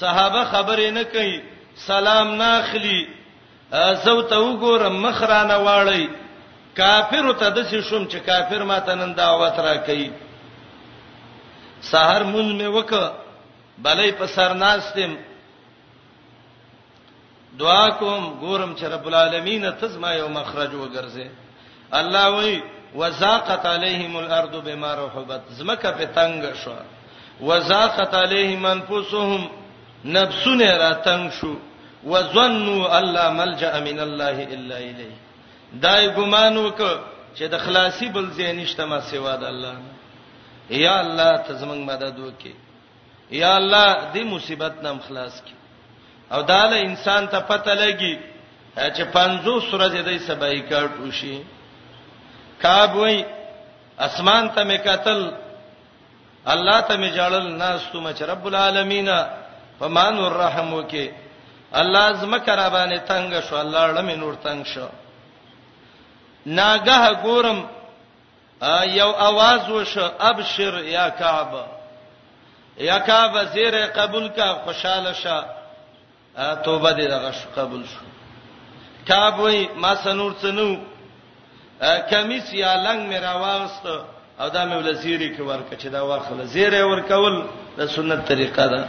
[0.00, 1.40] صحابه خبرې نه کوي
[1.86, 2.98] سلام ناخلی
[4.04, 6.08] زو ته وګورم مخرانه واړی
[6.76, 10.08] کافر ته د سې شوم چې کافر ماته نن دعوت را کوي
[11.90, 12.92] سحر مون مې وک
[13.78, 15.14] بلې په سر ناستم
[17.60, 21.28] دعا کوم ګورم چې رب العالمین تزما یو مخرج وګرځي
[21.92, 22.60] الله وی
[22.94, 26.74] وزاقت علیهم الارض بما رحبت زمکه په تنگ شو
[27.40, 29.48] وزاقت علیهم انفسهم
[30.04, 31.56] نفسونه را تنگ شو
[32.06, 35.29] وظنوا الله ملجا من الله الا الیه
[35.78, 36.80] دای ګمان وک
[37.36, 39.76] چې د خلاصي بل ځای نشته ما سوا د الله
[40.70, 42.54] یا الله ته زمنګ مدد وکي
[43.30, 45.54] یا الله دې مصیبت نام خلاص کی
[46.32, 48.18] او داله انسان ته پته لګي
[48.76, 51.42] چې 50 ورځې دې سبای کاټ وشي
[52.62, 53.24] کاب وای
[53.98, 55.30] اسمان ته مې قتل
[56.46, 59.08] الله ته مې جړل ناس تم چې رب العالمین
[59.78, 61.10] فمان الرحم وکي
[61.72, 64.86] الله زما کرا باندې تنگ شو الله لړم نور تنگ شو
[66.46, 67.66] ناګه ګورم
[68.86, 71.52] یو आवाज وش ابشر یا کعب
[72.80, 75.44] یا کعب زیر قبول کا خوشاله شه
[76.64, 78.00] توبه دې دغه قبول شو
[79.08, 80.74] کعب وای ما سنور سنو
[82.10, 83.86] کمیس یا لنګ میرا واست
[84.40, 87.44] او دا مې ول زیری کې ورکه چې دا واخله زیره ورکول
[87.78, 88.88] د سنت طریقه ده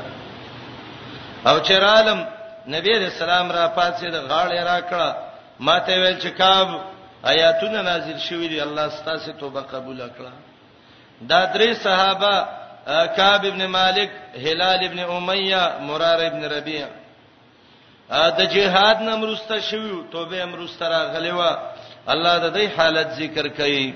[1.49, 2.27] او چرالم
[2.67, 5.09] نبی رسول الله را پاتې د غاړې را کړه
[5.59, 6.90] ماته ویل چې کعب
[7.29, 10.31] آیاتونه نازل شوې دي الله ستاسو توبه قبول کړه
[11.21, 12.47] دا درې صحابه
[13.17, 14.09] کعب ابن مالک
[14.45, 16.85] هلال ابن امیہ مرار ابن ربیع
[18.09, 21.43] دا جهاد نمرسته شوی توبه امرسته راغلی و
[22.13, 23.93] الله د دې حالت ذکر کړي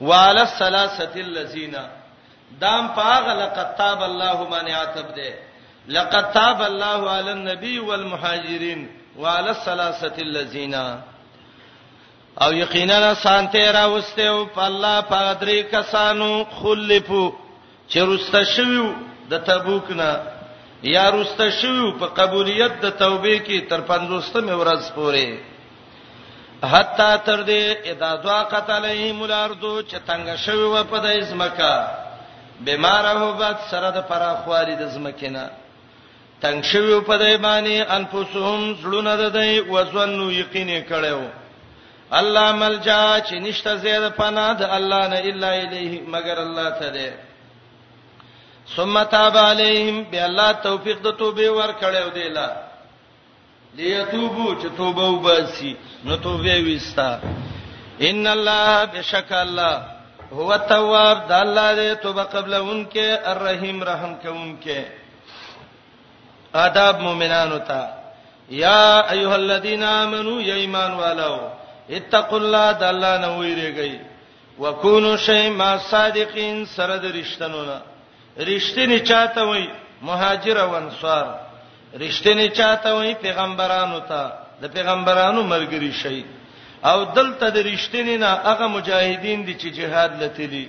[0.00, 1.76] وعلى الثلاثه الذين
[2.60, 5.34] دام پاغ لقد تاب الله من عتب ده
[5.88, 10.74] لقد تاب الله على النبي والمهاجرين وعلى الثلاثه الذين
[12.40, 17.32] او یقینا سانته را وسته او په الله په درې کسانو خلفو
[17.90, 18.92] چې رسته شویو
[19.30, 20.10] د تبوک نه
[20.82, 25.28] یا رسته شویو په قبولیت د توبې کې تر 50 مې ورځ پورې
[26.72, 31.74] حتا تر دې ادا دعا قتلهم الارض چې څنګه شوی و په د ازمکا
[32.60, 35.50] بیماره وبد سره د پراخوالي د ازمکینه
[36.42, 41.24] څنګه شوی په د ایمانی انفسهم زړونه د دې وزنو یقین کړو
[42.12, 47.18] الله ملجا چې نشته زیاده پناه د الله نه الا الیه مگر الله ته ده
[48.76, 52.48] ثم تاب علیهم به الله توفیق د توبه ورکړیو دیلا
[53.76, 57.18] لیتوبو چې توبه وباسي نو توبه وستا
[58.00, 59.76] ان الله بشک الله
[60.32, 64.92] هو التواب د الله دې توبه قبل انکه الرحیم رحم کوونکه
[66.54, 67.88] آداب مؤمنانو ته
[68.50, 71.61] یا ایها الذین آمنو یا ایمان والو
[71.98, 73.92] اتقوا الله د الله نه ویریږئ
[74.62, 77.78] وکونو شی ما صادقین سره د رښتینو نه
[78.50, 79.64] رښتینی چاته وای
[80.08, 81.26] مهاجر او انصار
[82.04, 84.22] رښتینی چاته وای پیغمبرانو ته
[84.62, 86.20] د پیغمبرانو مرګري شي
[86.90, 90.66] او دلته د رښتینی نه هغه مجاهدین دي چې جهاد لتلی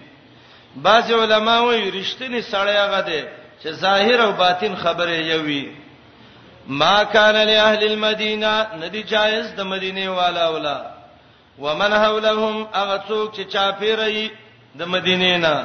[0.86, 3.22] بعض علما وای رښتینی سړی هغه دی
[3.62, 5.64] چې ظاهر او باطن خبره یوي
[6.68, 10.93] ما کان له اهل المدینه ندی جایز د مدینه والا ولا
[11.62, 14.30] ومن حولهم اغڅوک چې چاپیري
[14.80, 15.56] د مدینې نه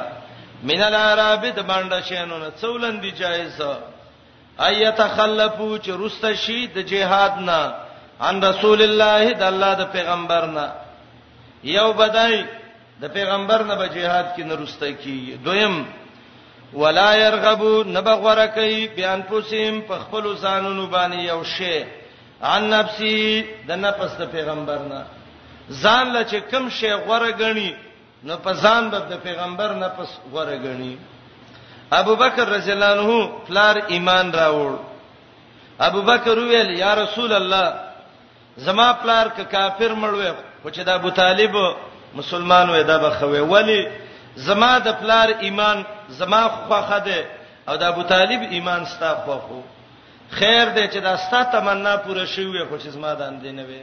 [0.69, 3.61] من العرب د باندې شینونه څولندې جایز
[4.67, 7.61] ايتخلفو چې رسته شي د جهاد نه
[8.29, 10.67] ان رسول الله د الله د پیغمبر نه
[11.63, 12.43] یو بدای
[13.01, 15.75] د پیغمبر نه به جهاد کې نه رسته کی دویم
[16.73, 21.83] ولا يرغبو نبغور کوي بیان پوسیم په خپل ځانونو باندې یو شی
[22.41, 23.19] عن نفسي
[23.67, 25.01] د نفس د پیغمبر نه
[25.71, 27.73] ځان له چې کم شی غوړه غني
[28.23, 30.97] نو په ځان به د پیغمبر نه پس غوړه غني
[31.91, 34.73] ابو بکر رضی الله عنه فلار ایمان راوړ
[35.87, 37.67] ابو بکر ویل یا رسول الله
[38.57, 40.31] زما پلار ک کافر مړوي
[40.63, 41.53] خو چې د ابو طالب
[42.13, 43.87] مسلمان وې دا بخوي ولی
[44.35, 47.25] زما د پلار ایمان زما خوخه ده
[47.67, 49.61] او د ابو طالب ایمان ستا خوخه
[50.31, 53.63] خیر دې چې دا ستا تمنا پوره شي وي خو چې زما د اندې نه
[53.63, 53.81] وي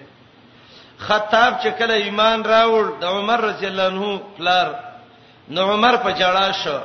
[0.98, 4.68] خطاب چې کله ایمان راوړ د عمر رضی الله عنه پلار
[5.48, 6.78] نو عمر په جړا شو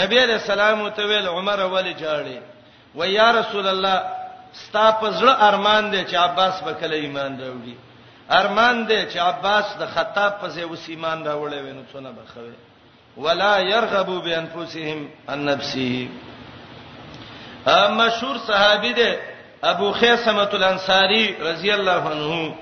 [0.00, 2.38] نبی علیہ السلام ته ویل عمر ولی جاړي
[2.94, 4.02] و یا رسول الله
[4.58, 7.74] ستا په زړه ارمان دی چې عباس به کله ایمان راوړي
[8.30, 12.52] ارمان دی چې عباس د خطاب په ځای وس ایمان راوړي وینو څونه بخوي
[13.16, 16.08] ولا يرغبوا بانفسهم عن نفسه
[17.72, 19.16] ا مشهور صحابي دی
[19.72, 22.54] ابو خیسمه الانصاری رضی الله عنه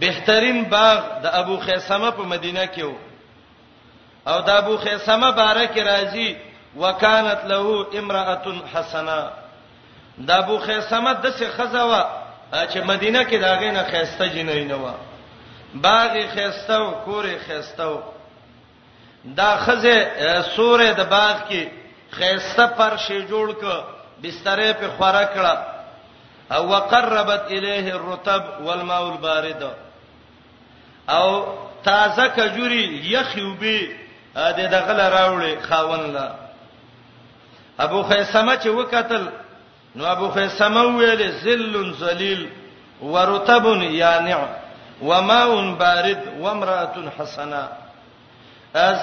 [0.00, 2.96] بهترین باغ د ابو خیسمه په مدینه کې وو
[4.32, 6.34] او د ابو خیسمه بارک راضی
[6.82, 9.18] وکانت له امراه حسنه
[10.30, 12.02] د ابو خیسمه د څه خزوا
[12.52, 14.92] چې مدینه کې داغه نه خيسته جنې نه و
[15.86, 18.02] باغ خيسته او کور خيسته
[19.38, 19.96] دا خزه
[20.56, 21.66] سورې د باغ کې
[22.18, 23.64] خيسته پر شی جوړ ک
[24.22, 25.56] بسترې په خوره کړه
[26.54, 29.62] او وقربت الیه الرطب والماء البارد
[31.08, 31.44] او
[31.84, 33.96] تازه کجوري یخیوبي
[34.36, 36.32] د دغه لراوړي خاون لا
[37.78, 39.26] ابو خیسمه چې وکتل
[39.96, 42.48] نو ابو خیسمه ویل ذل ذلیل
[43.02, 44.44] ورطب یانع
[45.02, 47.68] وماء بارد وامراه حسنه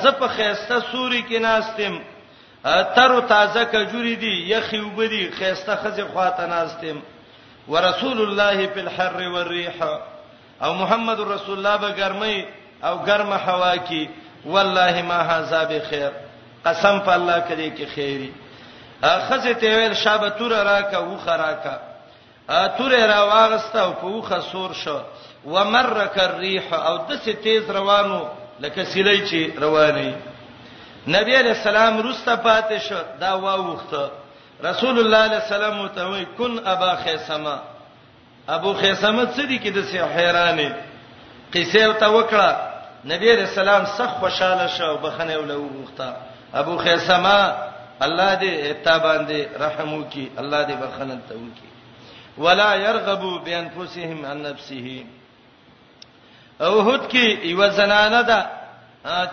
[0.01, 1.99] زپ خیسته سوري کې ناستم
[2.95, 7.01] تر تازه کجوري دي یخي وبدي خيسته خزه خواته ناستم
[7.67, 9.83] ورسول الله په الحر والريح
[10.61, 12.45] او محمد رسول الله به ګرمي
[12.83, 14.07] او ګرمه هوا کې
[14.45, 16.11] والله ما هاذا بخير
[16.65, 18.31] قسم په الله کړي کې خیری
[19.03, 21.77] اخذ ته ویل شابه تور راکا او خراکا
[22.77, 24.99] تور را واغسته او په وخه سور شو
[25.45, 28.25] ومرک الريح او دسه تیز روانو
[28.59, 30.13] لکه سیلې چې رواني
[31.07, 34.09] نبی علیہ السلام رسته پاتې شو دا واوخته
[34.63, 37.59] رسول الله علیہ السلام ته وی کن ابا خیسمه
[38.49, 40.70] ابو خیسمت سړي کې د سي حیرانې
[41.53, 42.49] قصه او تا وکړه
[43.11, 46.13] نبی رسول الله سخ خوشاله شو بخنه ولو مخته
[46.53, 47.55] ابو خیسمه
[48.01, 51.70] الله دې اتا باندې رحم وکي الله دې بخنه ته وکي
[52.38, 55.03] ولا يرغبوا بانفسهم عن نفسه
[56.61, 58.45] اوهد کې یو زنانه ده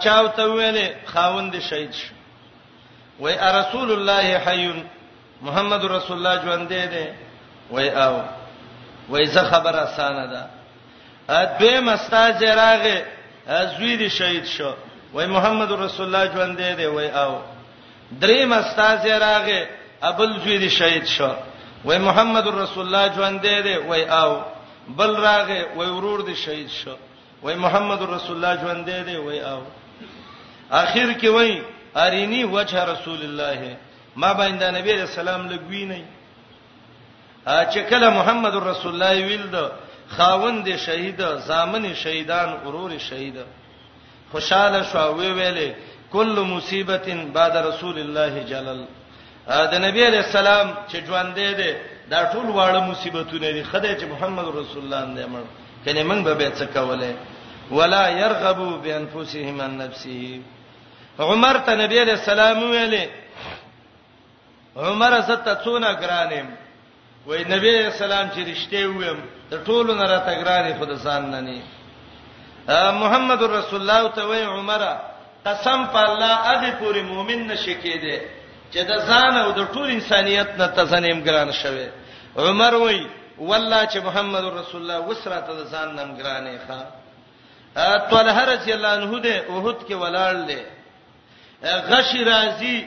[0.04, 2.14] چاو ته ویلې خاوند شهید شو
[3.20, 4.72] وای رسول الله حي
[5.42, 7.08] محمد رسول الله ژوند دې
[7.70, 8.22] وای او
[9.10, 10.40] وای زه خبر اسانه ده
[11.38, 13.06] ا دوی مستا جراغه
[13.78, 14.72] زوی دی شهید شو
[15.14, 17.32] وای محمد رسول الله ژوند دی وای او
[18.22, 19.68] درې مستا جراغه
[20.02, 21.30] ابل زوی دی شهید شو
[21.84, 24.30] وای محمد رسول الله ژوند دی وای او
[24.98, 26.94] بل راغه وای ورور دی شهید شو
[27.42, 29.60] وای محمد رسول الله ژوند دی وای او
[30.70, 31.62] اخر کې وای
[31.96, 33.76] ارینی وجه رسول الله
[34.16, 36.04] ما باندې نبی رسول الله لګوي نه
[37.46, 39.72] چې کله محمد رسول الله ویل د
[40.16, 43.34] خاوند شهید زامن شهیدان غرور شهید
[44.30, 45.70] خوشاله شو وی ویلې
[46.12, 48.84] کل مصیبتین بعد رسول الله جلل
[49.46, 51.76] دا نبی علیہ السلام چې ژوند دی
[52.10, 55.44] دا ټول واړه مصیبتونه دي خدای چې محمد رسول الله اندې مړ
[55.84, 57.14] کله موږ به څه کوله
[57.70, 60.40] ولا يرغبوا بانفسهم عن نفسه
[61.18, 63.08] عمر ته نبی علیہ السلام ویلې
[64.76, 66.46] عمر زت څونه ګرانم
[67.26, 69.18] وای نبی اسلام چې رښتې ویم
[69.50, 71.58] د ټولو نه را تګرارې خود ځان نه ني
[73.02, 74.92] محمد رسول الله ته وای عمره
[75.46, 78.16] قسم په الله هغه پوری مؤمن نشي کېده
[78.72, 81.86] چې د ځان او د ټول انسانيت نه تسنیم ګران شوه
[82.36, 83.00] عمر وای
[83.50, 86.80] والله چې محمد رسول الله وسره ته ځان نم ګرانې ښا
[88.10, 90.62] طلحه رضی الله عنه ده اوهد کې ولاړ له
[91.88, 92.78] غش رازي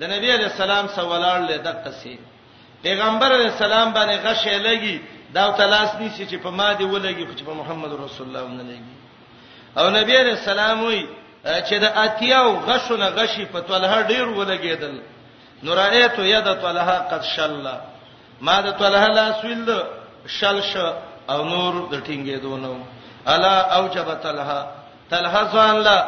[0.00, 2.14] د نبی علی السلام سره ولاړ له دقه سي
[2.82, 5.00] پیغمبر علی السلام باندې غشې لګي
[5.34, 8.66] دا تلاس نیسی چې په ما دی ولګي خو چې په محمد رسول الله باندې
[8.72, 8.96] لګي
[9.84, 11.06] او نبی علی السلام وی
[11.44, 14.94] چې د اتیاو غشونه غشي په طلحه ډیر ولګیدل
[15.62, 17.66] نورایت ید طلحه قد شل
[18.40, 19.82] ما د طلحه لاس ویل
[20.26, 20.76] شل ش
[21.28, 22.76] او نور د ټینګېدو نو
[23.26, 24.60] الا اوجب طلحه
[25.10, 25.98] طلحه ځان لا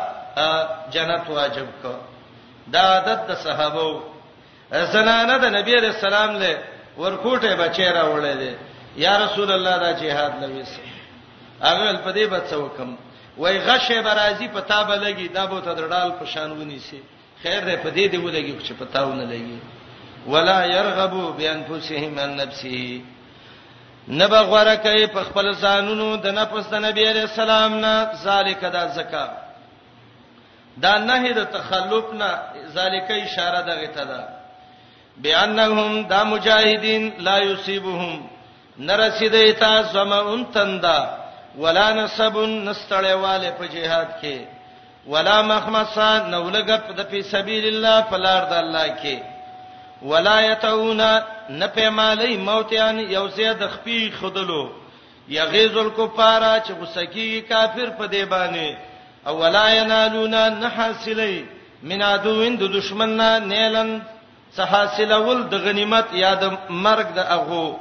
[0.91, 1.95] جنت واجب کو
[2.69, 4.12] دا عادت د صحابه
[4.73, 6.59] زنانه د نبی رسول الله له
[6.99, 8.53] ورکوټه بچی راوړل دي
[8.97, 10.73] یا رسول الله دا جهاد لويس
[11.61, 12.97] هغه په دې بد څه وکم
[13.39, 17.03] وای غشه برازي پتا به لګي دا به ته درډال په شانونی سي
[17.43, 19.59] خیر دې په دې دې ولګي چې پتاونه لګي
[20.27, 23.01] ولا يرغبوا بانفسهم عن نفسه
[24.09, 28.87] نبا غواره کوي په خپل ځانونو د نفس د نبی عليه السلام نه ذالک دا
[28.89, 29.27] زکا
[30.83, 32.39] دا نه د تخلف نه
[32.75, 34.42] ذالک اشاره دغه ته ده
[35.17, 38.21] بانهم دا مجاهدین لا یصيبهم
[38.79, 41.17] نرسیدای تا سمون تندا
[41.59, 42.37] ولا نسب
[42.67, 44.37] نستړیواله په جهاد کې
[45.07, 49.19] ولا مخمصه نولګ په په سبیل الله پلار د الله کې
[50.03, 54.71] ولا یتونا نپېمالې موتیان یو زید خپې خدلو
[55.29, 58.69] یغیز الکفارا چې غسکی کافر په دی باندې
[59.27, 61.45] او ولا ینالونا نحاصلې
[61.83, 64.03] من عدوین د دشمننا نیلن
[64.61, 66.53] حاصلول د غنیمت یا د
[66.87, 67.77] مرګ د اغو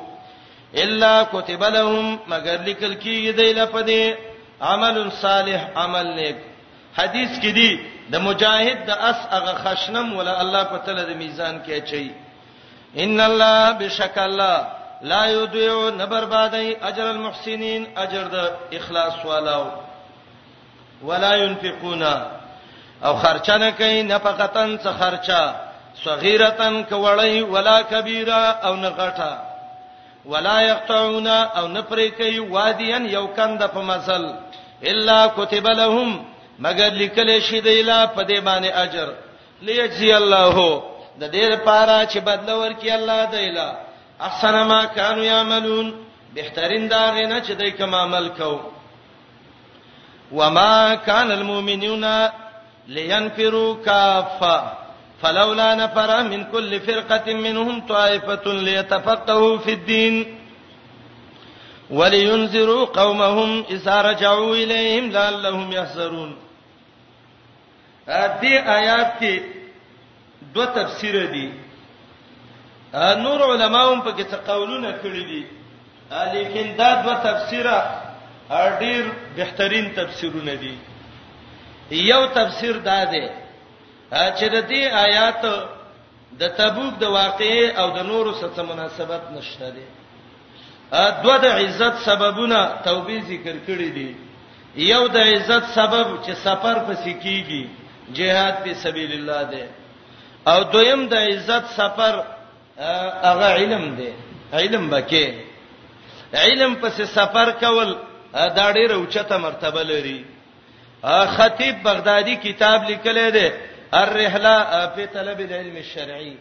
[0.84, 4.18] الا كتب لهم مگر لیکل کیږي دی لپاره
[4.62, 6.38] عمل صالح عمل نیک
[6.98, 7.80] حدیث کې دی
[8.12, 12.12] د مجاهد د اس هغه خشنم ولا الله په تل د میزان کې چي
[13.06, 14.40] ان الله بشکل
[15.12, 19.66] لا يضيع نبر بادي اجر المحسنين اجر د اخلاص والاو
[21.04, 22.04] ولا ينفقون
[23.06, 25.42] او خرچنه کوي نفقتن څخه خرچه
[26.04, 29.32] صغیرتن کوړی ولا کبیره او نه غټه
[30.26, 34.26] ولا یقطعون او نه پرې کوي وادیان یو کند په مثل
[34.84, 36.24] الا كتب لهم
[36.60, 39.10] مگر لیکل شي دیلا په دې باندې اجر
[39.62, 40.84] لیجزی الله
[41.20, 43.74] د دې لپاره چې بدل ورکړي الله دیلا
[44.20, 45.94] احسن ما كانوا يعملون
[46.34, 48.60] بهترین دا غنه چې دای کوم عمل کو
[50.32, 52.06] وما كان المؤمنون
[52.88, 54.81] لينفروا كافه
[55.22, 60.38] فلولا نفر من كل فرقه منهم طائفه ليتفقهوا في الدين
[61.90, 66.38] ولينذروا قومهم اذا رجعوا اليهم لعلهم يحذرون
[68.08, 69.40] هذه آيات کی
[70.54, 71.50] دو تفسیر دی
[72.94, 75.46] آه، نور هم په کې تقاولونه قولونه کړی دي
[76.12, 78.02] آه، لیکن دا دوه تفسیره
[78.80, 79.06] ډیر
[79.38, 80.78] بهترین تفسیرونه دي
[81.92, 83.28] یو تفسیر دا دی
[84.12, 85.42] چې د دې آیات
[86.40, 89.86] د تبوک د واقعې او د نورو سره مناسبت نشته دي
[91.24, 94.10] دوه د عزت سببونه توبې ذکر کړې دي
[94.94, 97.64] یو د عزت سبب چې سفر پسې کیږي
[98.16, 99.64] جهاد په سبیل الله ده
[100.54, 102.16] او دویم د عزت سفر
[103.28, 104.10] هغه علم ده
[104.54, 105.26] علم بکې
[106.34, 107.96] علم پسې سفر کول
[108.34, 110.24] دا ډېر اوچته مرتبه لري
[111.36, 113.48] خطیب بغدادي کتاب لیکلی دی
[113.94, 114.56] الرحله
[114.96, 116.36] په طلب العلم الشرعي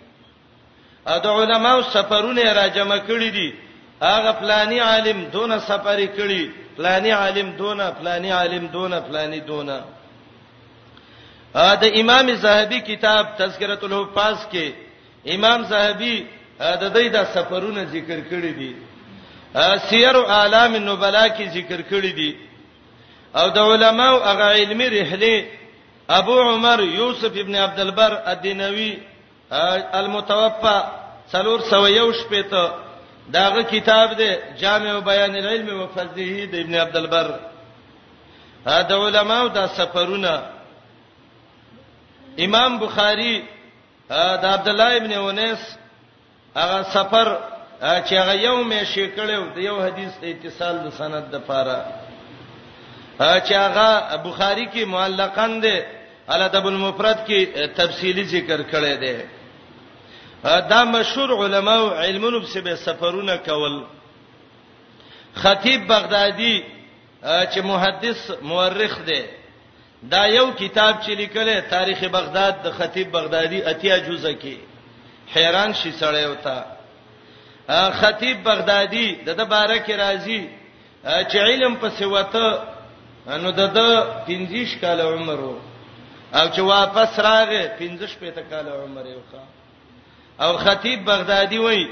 [1.14, 3.48] ا د علماو سفرونه را جمع کړی دي
[4.02, 6.42] هغه فلانی عالم دونه سفر کړی
[6.76, 9.78] فلانی عالم دونه فلانی عالم دونه فلانی دونه
[11.70, 14.68] ا د امام زاهبي کتاب تذکرۃ الحفاظ کې
[15.34, 16.16] امام زاهبي
[16.82, 18.72] د دې د سفرونه ذکر کړی دي
[19.88, 22.32] سیر اعلام النبلاء کې ذکر کړی دي
[23.38, 25.34] او د علماو هغه علمي رحله
[26.18, 28.92] ابو عمر یوسف ابن عبد البر الدینوی
[30.00, 30.78] المتوفى
[31.32, 32.70] سلور سو یو شپته
[33.32, 34.28] داغه کتاب دی
[34.60, 37.28] جامع بیان العلم و فضله د ابن عبد البر
[38.88, 40.34] دا علماء دا سفرونه
[42.46, 43.44] امام بخاری
[44.42, 45.62] دا عبد الله ابن ونس
[46.56, 47.32] هغه سفر
[47.80, 51.78] چې هغه یو مې شیکړو د یو حدیث ته اتصال د سند د پاره
[53.20, 53.90] چې هغه
[54.28, 55.78] بخاری کې معلقاً ده
[56.34, 59.14] الادب المفرد کې تفصيلي ذکر کړی دی
[60.72, 63.80] دا مشهور علما او علمونو په سفرونه کول
[65.34, 66.54] خطیب بغدادي
[67.22, 69.20] چې محدث مورخ دی
[70.12, 74.54] دا یو کتاب چې لیکل تاریخ بغداد د خطیب بغدادي اتیا جزء کې
[75.36, 76.64] حیران شي سړی وتا
[78.02, 80.42] خطیب بغدادي د بارک رازي
[81.04, 82.62] چې علم په سیوته
[83.42, 83.80] نو د
[84.30, 85.58] 15 کال عمر وو
[86.34, 89.42] او چې واپس راغې 15 پته کال عمر یو ښا
[90.44, 91.88] او خطیب بغدادي وای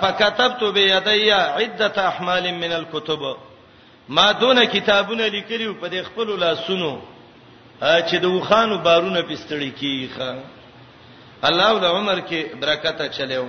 [0.00, 3.36] فكتبت بيدي عده احمال من الكتب
[4.08, 6.98] ما دون کتابونه لیکلو په دې خپل لاسونو
[7.82, 10.34] چې د وخانو بارونه پستړي کیخه
[11.44, 13.46] الله ول عمر کې برکته چلیو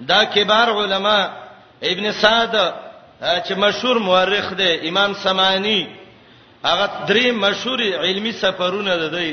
[0.00, 1.18] دا کبار علما
[1.92, 2.54] ابن سعد
[3.46, 5.86] چې مشهور مورخ دی امام سمانی
[6.68, 9.28] هغه درې مشهور علمی سفرونه ده دی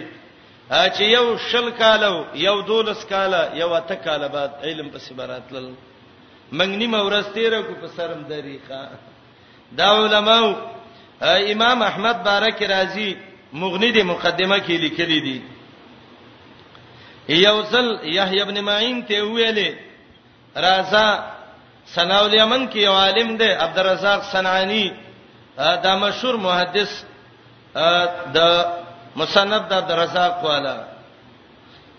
[0.95, 2.13] چې یو شل کالو
[2.47, 5.69] یو دولس کاله یو اته کاله بعد علم پسې براتل
[6.51, 8.89] منګنی مورسته را کو په سرم دریخه
[9.79, 10.49] دا علماو
[11.53, 13.09] امام احمد بارک رازی
[13.61, 15.39] مغنی د مقدمه کې لیکلی دی
[17.39, 19.69] یوصل یحیی ابن معین ته ویلې
[20.67, 21.05] رازا
[21.93, 24.85] سناول یمن کې یو عالم دی عبدالرزاق صنعانی
[25.83, 27.03] دا مشهور محدث
[28.35, 28.37] د
[29.21, 30.77] مسند د رزاق والا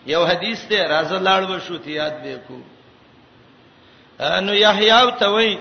[0.07, 2.59] یو حدیث ته رازه لاړ وشو ته یاد به کو
[4.47, 5.59] نو یحیی او ته وای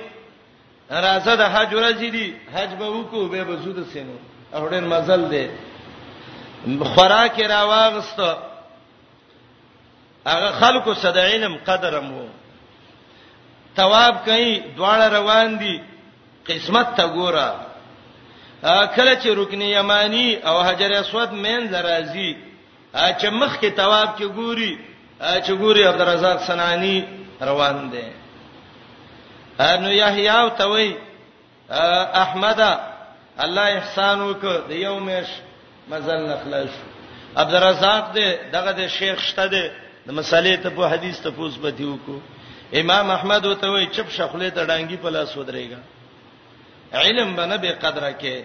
[1.05, 4.13] رازه د حج ورځی دی حج به وکو به بزود سینو
[4.53, 5.45] اورن مزل دی
[6.93, 8.19] خوراک راواغست
[10.25, 12.27] هغه خلکو صد علم قدرم وو
[13.77, 15.81] ثواب کئ دواړه روان دي
[16.47, 17.66] قسمت ته ګوره
[18.63, 22.35] کله چې رکن یمانی او حجر اسود مین درازي
[22.93, 24.73] چې مخ کې تواب کې ګوري
[25.21, 27.05] چې ګوري عبدالرزاق سنانی
[27.41, 28.03] روان دي
[29.59, 30.95] انو یحیی او توي
[32.13, 32.59] احمد
[33.39, 35.27] الله احسان وکړ د یومش
[35.89, 36.71] مزل نخلص
[37.37, 39.71] عبدالرزاق دې دغه د شیخ شته دې
[40.07, 42.19] د مسالې ته په حدیث ته پوس به دیو کو
[42.81, 45.96] امام احمد او توي چپ شخله ته ډانګي په لاس ودرېګا
[46.93, 48.43] علم باندې به قدره کې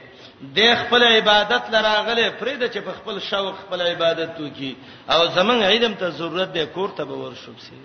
[0.57, 4.75] د خپل عبادت لراغله فريده چې په خپل شوق خپل عبادت وکي
[5.11, 7.77] او زمون علم ته ضرورت به کور ته به ورشوب سي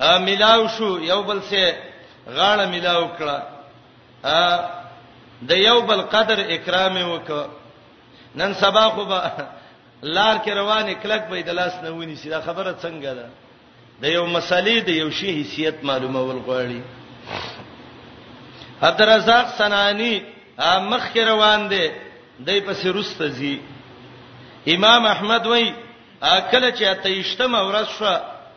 [0.00, 1.74] ا ملاو شو یو بل سه
[2.34, 3.42] غاړه ملاو کړه
[4.24, 4.58] ا
[5.50, 7.30] د یو بل قدر اکرام وک
[8.36, 9.30] نن سبا خو به
[10.02, 13.28] لار کې روانه کلک به د لاس نه ونی سي دا خبره څنګه ده
[14.02, 16.80] د یو مسلې د یو شی حیثیت معلومول غواړي
[18.82, 20.20] عبدالرزاق سنانی
[20.90, 21.90] مخ روان دی
[22.46, 23.60] دای په سرست زی
[24.66, 25.72] امام احمد وای
[26.52, 28.14] کله چې اتهشتم ورځ شو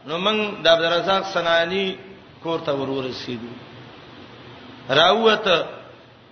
[0.08, 1.96] نو موږ د عبدالرزاق سنانی
[2.44, 3.48] کور ته ورور رسیدو
[4.90, 5.66] راوته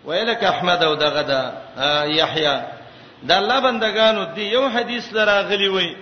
[0.05, 1.41] ویلک احمد او دغه دا
[2.05, 2.61] یحیی
[3.27, 5.95] د الله بندگانو دی یو حدیث لراغلی وای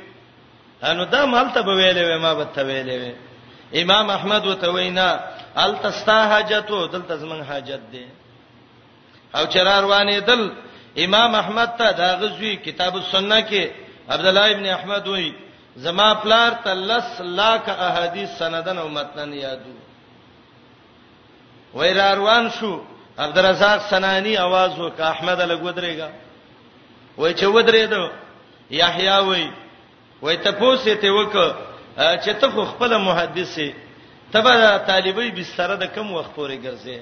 [0.84, 3.16] انو دا مالته به ویلې ما به ته ویلې
[3.78, 5.18] امام احمد وته وینا
[5.64, 8.06] ال تستا حاجتو دلته زمون حاجت دی
[9.36, 10.52] او چرار وانه دل
[10.98, 13.66] امام احمد ته دا غزوی کتاب السنه کې
[14.14, 15.34] عبد الله ابن احمد وای
[15.78, 19.74] زما پلار تلس لاک احادیث سندن او متن یادو
[21.74, 22.80] وای را روان شو
[23.20, 26.10] عبدالرزاق سنانی आवाज وک احمد لګودريګا
[27.18, 28.10] وای چې ودرېدو
[28.72, 29.50] یحیی وای
[30.22, 31.34] وای ته پوسې ته وک
[32.24, 33.74] چې ته خپل محدثه
[34.34, 37.00] تبه طالبای بستر د کم وخت پورې ګرځي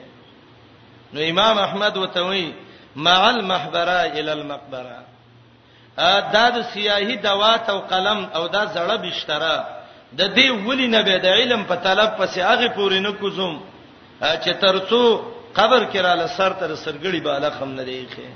[1.14, 2.54] نو امام احمد وتوی
[2.96, 5.00] مع المحبره الى المقبره
[6.34, 9.58] دا د سیاهی دوات او قلم او دا زړه بشتره
[10.20, 13.56] د دې ولی نه به د علم په طلب پسې هغه پورې نه کوزم
[14.44, 15.04] چې ترڅو
[15.58, 18.28] قبر کې را لسر تر سرګړی بالا خم نه دیخه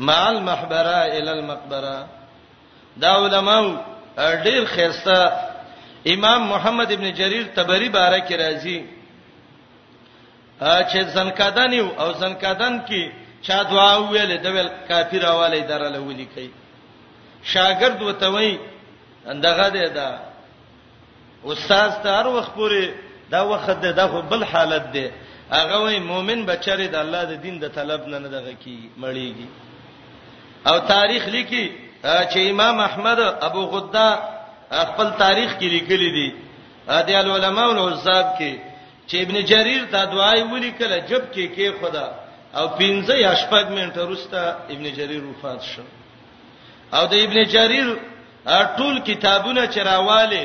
[0.00, 2.06] مع المحبره الى المقبره
[2.96, 3.66] دا علماو
[4.18, 5.16] ډیر خیرسته
[6.06, 8.80] امام محمد ابن جرير تبری بارک رازی
[10.62, 13.10] چې زنکدان یو او زنکدان کې
[13.42, 16.50] چا دعا ویل د ویل کافر حواله درل ولي کوي
[17.54, 18.58] شاګرد وته وای
[19.30, 20.08] اندغه دی دا
[21.46, 22.90] استاد تر وخت پورې
[23.30, 25.10] دا وخت دی دا خو بل حالت دی
[25.50, 29.48] هغه وای مؤمن بچره د الله د دین د طلب نه نه دغه کی مړیږي
[30.68, 31.64] او تاریخ لیکي
[32.04, 34.08] چې امام احمد ابو غدا
[34.72, 36.28] خپل تاریخ کې لیکلي دي
[36.98, 38.52] ادي العلماء الحساب کې
[39.06, 42.06] چې ابن جرير دا دعای ولیکله جب کې کې خدا
[42.58, 44.38] او 15 یا شپږ منټه وروسته
[44.74, 45.82] ابن جرير وفات شو
[46.96, 47.88] او د ابن جرير
[48.78, 50.44] ټول کتابونه چرواله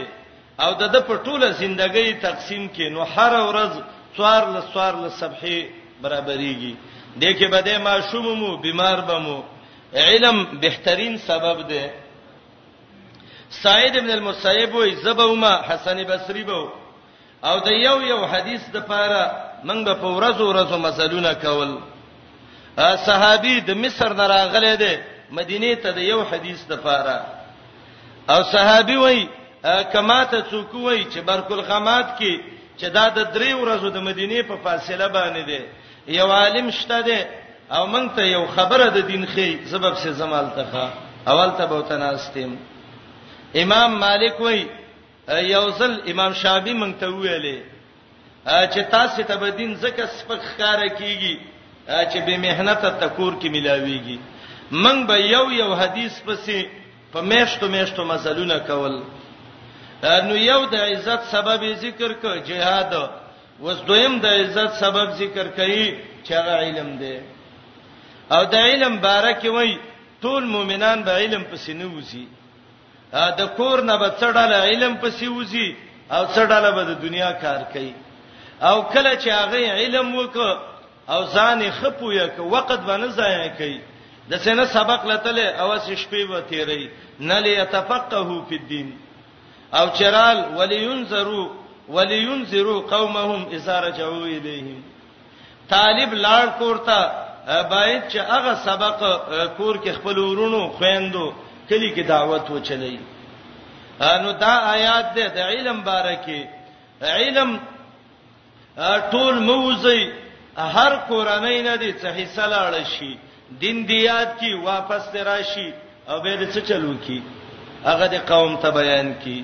[0.64, 3.72] او د د پټوله ژوندۍ تقسیم کې نو هر ورځ
[4.16, 5.60] څوار له څوار له صبحې
[6.02, 6.74] برابرېږي
[7.22, 9.38] دغه بده ما شومو بیمار بمو
[10.08, 11.84] علم بهترین سبب ده
[13.50, 16.62] سعید ابن المسیب وې زبوما حسن بصری بو
[17.48, 19.24] او د یو یو حدیث د پاره
[19.68, 21.72] موږ به په ورځ ورځ مسلونه کول
[23.08, 24.94] صحابي د مصر نه راغله ده
[25.32, 27.18] مدینه ته د یو حدیث د پاره
[28.32, 29.26] او صحابي وای
[29.94, 32.34] کما ته څوک وای چې برکل خمات کې
[32.80, 35.60] چې دا د درې ورځو د مدینه په فاصله باندې ده
[36.20, 37.20] یو عالم شته ده
[37.78, 40.88] او مونږ ته یو خبره د دین خې سبب سه زمال تخه
[41.28, 42.52] اول ته بوتناستیم
[43.56, 44.66] امام مالک وای
[45.30, 47.58] یوزل امام شابی مونږ ته ویلې
[48.74, 51.40] چې تاسو ته به دین زکه سپک ښکارا کیږي
[52.12, 54.20] چې به مهنت تکور کې ملاويږي
[54.72, 56.66] مونږ به یو یو حدیث پسې
[57.12, 59.02] په میشتو میشتو مسلونه کول
[60.28, 62.94] نو یو د عزت سبب ذکر کو جهاد
[63.62, 65.96] وس دویم د عزت سبب ذکر کړي
[66.28, 67.20] چې علم دی
[68.32, 69.78] او د علم بارکه وای
[70.22, 72.26] ټول مؤمنان به علم پسې نه وځي
[73.40, 75.76] د کور نه به څړل علم پسې وځي
[76.16, 77.94] او څړل به د دنیا کار کوي
[78.70, 80.36] او کله چې هغه علم وک
[81.14, 83.80] او ځان خپو یک وخت باندې ضایع کوي
[84.30, 85.32] د سینه سبق لته
[85.62, 86.84] او شپې به تیری
[87.30, 88.98] نه لیتفقهوا فی الدین
[89.78, 91.48] او چرال ولینذروا
[91.90, 94.84] ولینذروا قومهم اذا رجعوا الیهم
[95.70, 97.00] طالب لاړ کورته
[97.72, 99.00] باید چې هغه سبق
[99.58, 101.28] کور کې خپل ورونو خويندو
[101.70, 102.98] کلی کې دعوت و چلی
[104.10, 106.50] انو دا آیات ده د علم بارکه
[107.22, 107.60] علم
[109.12, 110.08] ټول موزي
[110.78, 113.14] هر قرانه نه دي څه حصہ لاړ شي
[113.62, 115.70] دین دیات کی واپس راشي
[116.10, 117.22] او به څه چلو کی
[117.86, 119.40] هغه د قوم ته بیان کی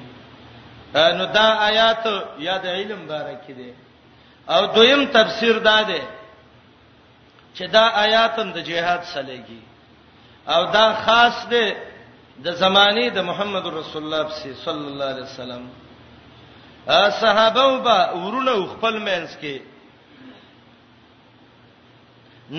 [1.19, 2.03] نو دا آیات
[2.47, 3.71] یا د علم بارکه دي
[4.53, 6.01] او دویم تفسیر دا ده
[7.55, 9.61] چې دا آیات د جهاد سره لګي
[10.55, 11.65] او دا خاص ده
[12.41, 14.21] د زمانه د محمد رسول الله
[14.65, 15.63] صلی الله علیه وسلم
[16.87, 19.57] ا صحابه با ورونه خپل مینس کې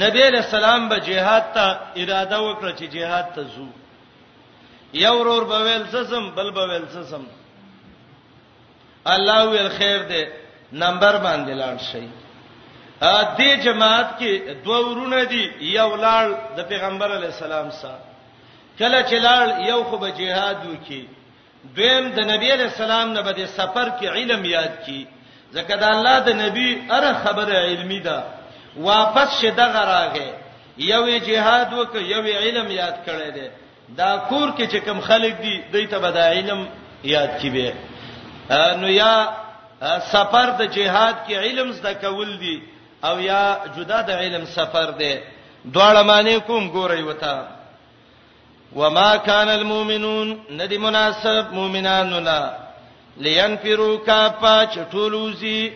[0.02, 1.66] نبی علیہ السلام به جهاد ته
[1.96, 3.66] اراده وکړه چې جهاد ته ځو
[4.92, 7.26] یو ورور به ویل سسم بل به ویل سسم
[9.06, 10.30] الله ویل خیر دې
[10.84, 12.08] نمبر باندې لاړ شي
[13.02, 18.13] ا دې جماعت کې دوه ورونه دي یو لاړ د پیغمبر علی السلام سره
[18.78, 21.02] کله چې لاړ یو خو به جهاد وکي
[21.76, 25.06] دویم د نبی علی السلام نه به د سفر کې علم یاد کی
[25.54, 28.18] ځکه دا الله د نبی اره خبره علمی ده
[28.88, 30.28] واپس شه دغه راغې
[30.92, 33.48] یو جهاد وک یو علم یاد کړی دی
[33.98, 36.66] دا کور کې چې کم خلک دي دایته به د علم
[37.14, 37.74] یاد کی به
[38.80, 39.14] نو یا
[40.14, 42.56] سفر د جهاد کې علم زده کول دي
[43.04, 43.42] او یا
[43.76, 45.14] جدا د علم سفر دی
[45.72, 47.63] دواړه معنی کوم ګورې وته
[48.76, 52.58] وما كان المؤمنون ندی مناسب مؤمنانو لا
[53.16, 55.70] لینفروا کافا چټولوزی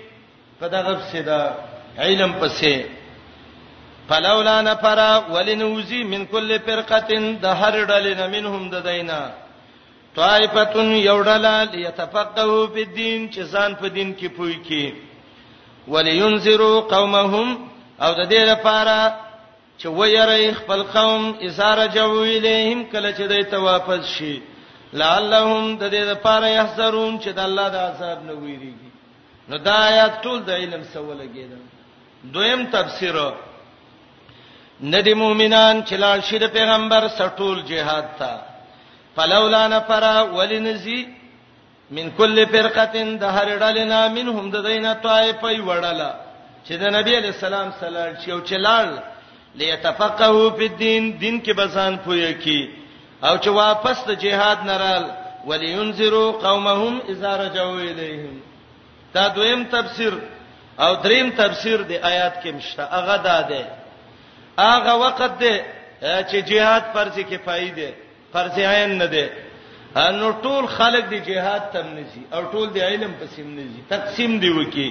[0.60, 1.54] په دغه سیدا
[1.98, 2.82] علم پسې
[4.08, 5.00] فلولا نفر
[5.32, 9.30] ولنوزی من کل فرقه د هر ډلې نه منهم د دینا
[10.16, 14.92] طائفتون یوډلا لیتفقهوا فی الدین چې ځان په دین کې پوي کې
[15.88, 17.68] ولینذروا قومهم
[18.02, 19.27] او د دې لپاره
[19.82, 24.36] چې ويرې خپل قوم اساره جو الیهم کله چې دوی ته واپس شي
[25.00, 28.90] لعلهم د دې لپاره یحذرون چې د الله د عذاب نه ویریږي
[29.48, 31.60] نو دا آیات ټول د علم سوال کېده
[32.36, 33.16] دویم تفسیر
[34.92, 38.32] ندی مومنان چې لال شید پیغمبر سټول جهاد تا
[39.16, 40.04] فلولا نفر
[40.36, 40.98] ولنزی
[41.98, 46.10] من کل فرقتن د هر ډلنا منهم د دینه طائفه وړله
[46.66, 48.88] چې د نبی علی السلام سلام چې او چلال
[49.60, 52.58] ليتفقهوا فی الدین دین کې بسان پوهه کی
[53.26, 55.04] او چې واپس د جهاد نرال
[55.48, 58.36] ولینذروا قومهم اذا رجعوا الیهم
[59.14, 60.14] دا دویم تفسیر
[60.84, 63.62] او دریم تفسیر د آیات کې مشته هغه دا ده
[64.68, 65.54] هغه وخت ده
[66.28, 67.88] چې جهاد فرض کفایه ده
[68.32, 69.24] فرض عین نه ده
[70.20, 74.48] نو ټول خلق دی جهاد تم نزي او ټول دی علم پسیم نزي تقسیم دی
[74.58, 74.88] وکي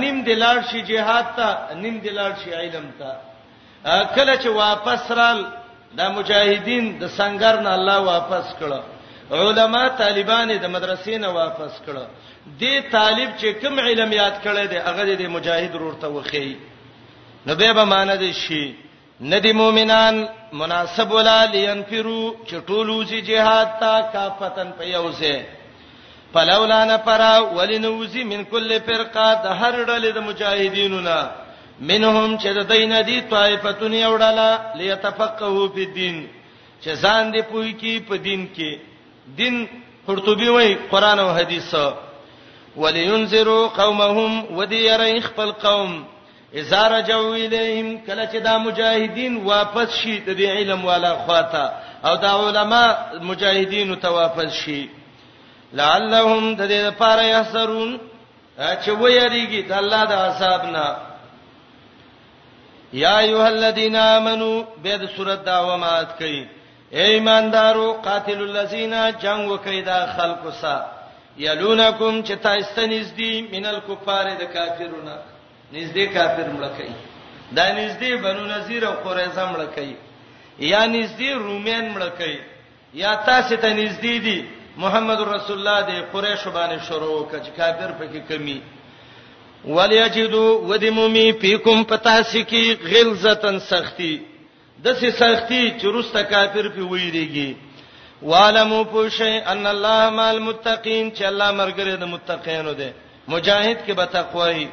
[0.00, 3.10] نیم دی لاړ شي جهاد ته نیم دی لاړ شي علم ته
[3.84, 5.44] کله چې واپس رال
[5.96, 8.70] د مجاهدین د سنگر نه الله واپس کړ
[9.30, 11.96] علما طالبان د مدرسې نه واپس کړ
[12.60, 16.58] دې طالب چې کوم علم یاد کړی دی هغه د مجاهد ورته وخی
[17.46, 18.74] نو به به مان دي شي
[19.20, 25.42] ندی مومنان مناسب ولا لینفرو چې ټولو سي جهاد تا کافتن په یوسه
[26.34, 27.22] فلولا نفر
[27.56, 31.18] ولنوزی من کل فرقه د هر ډلې د مجاهدینو نه
[31.80, 36.28] منهم چې د دین دي طائفتون یو ډله ليتفقهوا فی الدین
[36.82, 38.78] چې ځان دې پوي کی په دین کې
[39.36, 39.66] دین
[40.06, 41.74] قرطبی وای قران او حدیث
[42.76, 46.04] ولینذروا قومهم ودیری خپل قوم
[46.54, 51.70] اذا رجعوا الیهم کله چې دا مجاهدین واپس شي د علم والا خواته
[52.04, 52.84] او دا علما
[53.22, 54.88] مجاهدین ته واپس شي
[55.72, 57.98] لعلهم د دې لپاره یحسرون
[58.58, 61.11] چې وایریږي د الله د عذاب نه
[62.92, 64.52] یا ایها الذین آمنو
[64.84, 66.42] به د صورت داوامات کوي
[66.96, 70.74] اے ایماندارو قاتل الذین جنگ وکي دا خلکو سا
[71.44, 75.14] یلونکم چې تاسو نږدې مینل کفار د کافرونو
[75.74, 76.94] نږدې کافر مړ کوي
[77.56, 79.96] دا نږدې بنو نذیر او قریظه مړ کوي
[80.72, 82.38] یا نږدې رومین مړ کوي
[83.02, 84.38] یا تاسو ته نږدې دي
[84.82, 88.58] محمد رسول الله د قریش باندې شروع کړي کافر پکې کمی
[89.64, 94.20] وليجدوا ودمومي فيكم فتاسكي غلظه سختي
[94.78, 97.56] دسه سختي چې روسته کافر په ویریږي
[98.22, 102.92] والمو پوشي ان الله مال متقين چې الله مرګره د متقينو ده
[103.28, 104.68] مجاهد کې به تقوای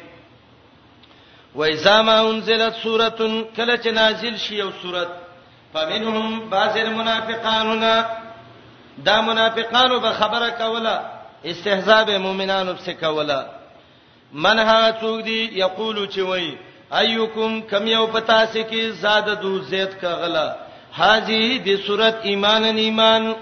[1.55, 5.07] وإذا ما أنزلت سورة کله چې نازل شي یو سورت
[5.73, 7.79] فمنهم بعض المنافقان
[8.97, 10.99] دا منافقانو به خبره کوله
[11.45, 13.58] استهزاء به مؤمنانو په څه کوله
[14.33, 16.55] من هغه څوک دی یقول چې وای
[16.91, 20.47] ايکم کم یو پتا سکی زاده دو زید کا غلا
[20.97, 23.33] حاجی دی صورت ایمان ان ایمان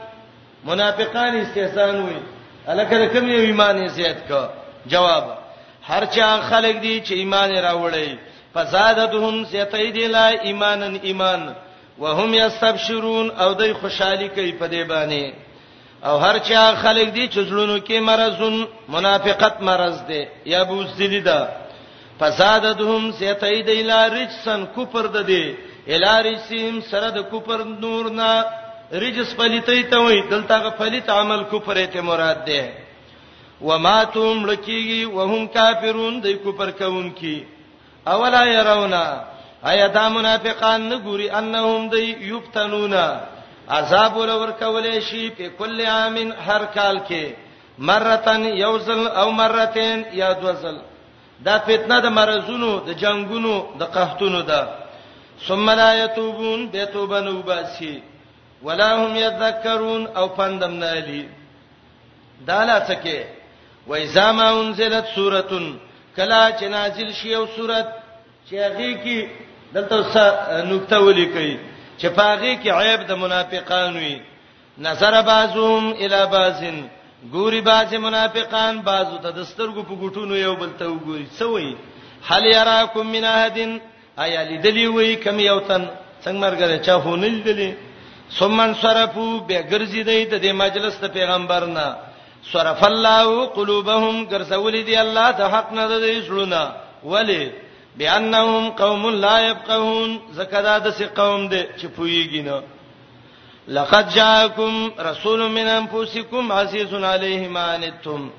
[0.63, 2.19] منافقان استهزان وای
[2.67, 4.49] الکه کم یو ایمان زید کا
[4.91, 5.25] جواب
[5.89, 8.11] هر چا خلق دی چې ایمان راوړی
[8.53, 11.53] فزادتهم زیتای دی لا ایمان ان ایمان
[11.99, 15.33] وهم یستبشرون او دای خوشحالي کوي په دې باندې
[16.05, 20.21] او هر چا خلک دي چې زړونو کې مرزون منافقت مرز دي
[20.53, 21.39] یا بوزدلی ده
[22.19, 25.55] فسادتهم سیتید الی رجسن کوپر ده دي
[25.87, 28.43] الی رجسیم سره د کوپر نور نه
[29.03, 32.69] رجس پلیتای ته وای دلته غفلیت عمل کوپر ته مراد ده
[33.61, 37.43] وماتم لکیږي وهم کافرون د کوپر کوم کی
[38.13, 39.03] اولا يرونا
[39.71, 41.95] ایا دا منافقان نه ګوري انهم د
[42.31, 43.07] یفتنونا
[43.67, 47.23] عذاب ولور کولې شي په کل عام هر کال کې
[47.89, 50.77] مرتن یوزل او مرتين یا دوزل
[51.47, 54.67] دا فتنه د مرزونو د جنگونو د قحطونو ده
[55.47, 58.01] ثم لا يتوبون بتوبن وباسي
[58.63, 61.29] ولا هم يذكرون او پندم نه لي
[62.47, 63.25] دا لاسکه
[63.87, 65.45] و اذا ما انزلت سوره
[66.15, 67.87] کلا چې نازل شي او سوره
[68.49, 69.27] چې هغه کې
[69.73, 71.57] دلته نقطه ولیکي
[71.99, 74.15] چې پاغي کې عیب د منافقان وي
[74.87, 76.77] نظر بازوم الی بازن
[77.33, 81.71] ګوري باز منافقان بازو ته دسترګو په ګټونو یو بل ته وګوري سوې
[82.29, 83.71] هل یراکم من احدن
[84.23, 85.83] آیا لیدلی وای کم یو تن
[86.23, 87.71] څنګه مرګره چا هو نه لیدلی
[88.39, 91.87] ثم صرفو به ګرځیدای ته د مجلس ته پیغمبرنا
[92.51, 96.61] صرف الله قلوبهم ګرځول دي الله ته حق نه دی سړونه
[97.11, 97.43] ولی
[97.99, 102.63] بانهم قوم لا يفقهون زکدا د سې قوم دې چې پويږي نه
[103.67, 108.29] لقد جاءكم رسول من انفسكم عزيز عليه ما انتم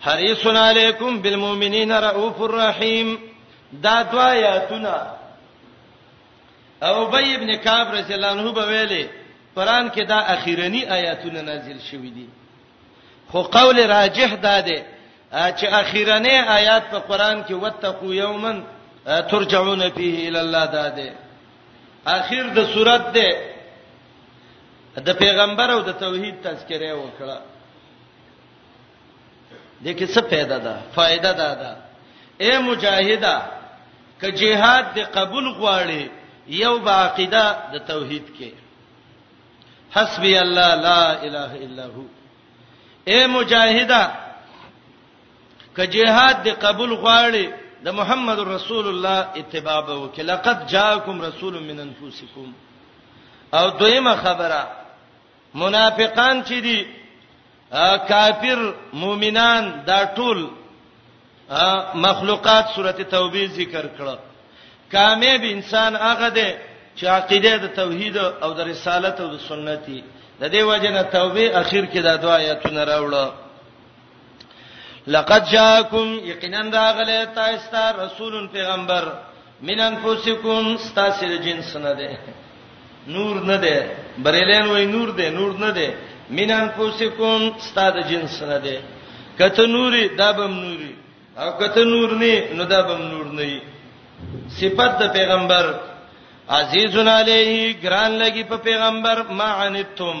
[0.00, 3.18] حريص عليكم بالمؤمنين رؤوف رحيم
[3.72, 5.12] دا دعایاتنا
[6.82, 9.08] او ابي ابن كعب رضی الله عنه به ویلي
[9.56, 12.28] قران کې دا اخیرنی آیاتونه نازل شوې دي
[13.32, 14.82] خو قول راجح دا ده
[15.34, 18.62] چې اخیرنی آیات په قران کې وتقو یومن
[19.06, 21.12] ترجعون فيه الى الله داده
[22.06, 23.28] اخر د صورت ده
[25.06, 27.38] د پیغمبر او د توحید تذکره وکړه
[29.84, 31.72] د کې څه پیدا ده فائدہ ده ده
[32.44, 33.34] اے مجاهده
[34.20, 36.02] ک جهاد د قبول غواړي
[36.48, 38.50] یو باقیده د توحید کې
[39.96, 42.04] حسبی الله لا اله الا هو
[43.10, 44.02] اے مجاهده
[45.76, 51.76] ک جهاد د قبول غواړي د محمد رسول الله اتباع وکړه لقد جاءکم رسول من
[51.86, 52.46] انفسکم
[53.58, 54.60] او دویمه خبره
[55.54, 56.86] منافقان چې دي
[58.12, 58.60] کافر
[59.02, 60.40] مؤمنان دا ټول
[62.06, 64.16] مخلوقات سورته توبه ذکر کړه
[64.96, 66.50] کامیاب انسان هغه دی
[66.98, 70.02] چې عقیده د توحید او د رسالت او د سنتي
[70.40, 73.24] د دې وجنه توبه اخر کې دا دعا آیتونه راوړه
[75.12, 79.04] لقد جاءکم یقینا راغله تاسو ته رسول پیغمبر
[79.66, 82.10] من انفسکم تاسو د جنس نه ده
[83.14, 83.74] نور نه ده
[84.24, 85.88] بریلین وای نور ده نور نه ده
[86.36, 87.38] من انفسکم
[87.74, 88.76] تاسو د جنس نه ده
[89.38, 90.94] کته نوري دابم نوري
[91.42, 93.50] او کته نور نه نو دابم نور نه
[94.58, 95.64] صفات د پیغمبر
[96.58, 100.16] عزیزون علیه ګران لګي په پیغمبر ما عنتم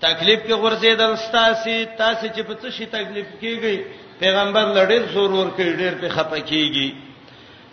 [0.00, 3.76] تکلیف کې ورزيدل ستاسي تاسو چې په څه شي تکلیف کیږي
[4.18, 6.94] پیغمبر لړل زور ور کوي ډېر په خپه کیږي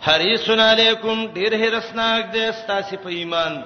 [0.06, 3.60] حریصن علیکم ډېر هرسناک دې ستاسي په ایمان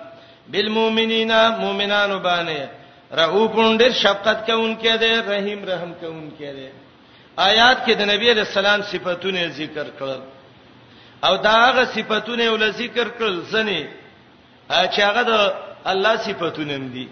[0.54, 1.30] بالمؤمنین
[1.60, 6.68] مؤمنانو باندې رؤوفون ډېر شفقت کوونکې دې رحیم رحم کوونکې دې
[7.50, 10.20] آیات کې د نبی علی السلام صفاتونه ذکر کړل
[11.26, 13.86] او دا هغه صفاتونه ول ذکر کړل ځنه
[14.90, 15.54] چې هغه د
[15.94, 17.06] الله صفاتونه دي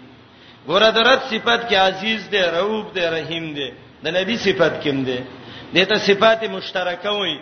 [0.69, 3.67] ګوره درت صفت کې عزیز دی رؤوف دی رحیم دی
[4.03, 5.19] د نبی صفت کې هم دی
[5.73, 7.35] دته صفات مشترکه وي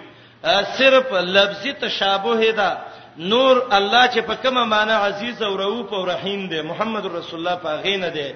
[0.77, 2.69] صرف لفظي تشابه ده
[3.31, 7.55] نور الله چې په کومه معنا عزیز او رؤوف او رحیم دی محمد رسول الله
[7.65, 8.29] پاغې نه دی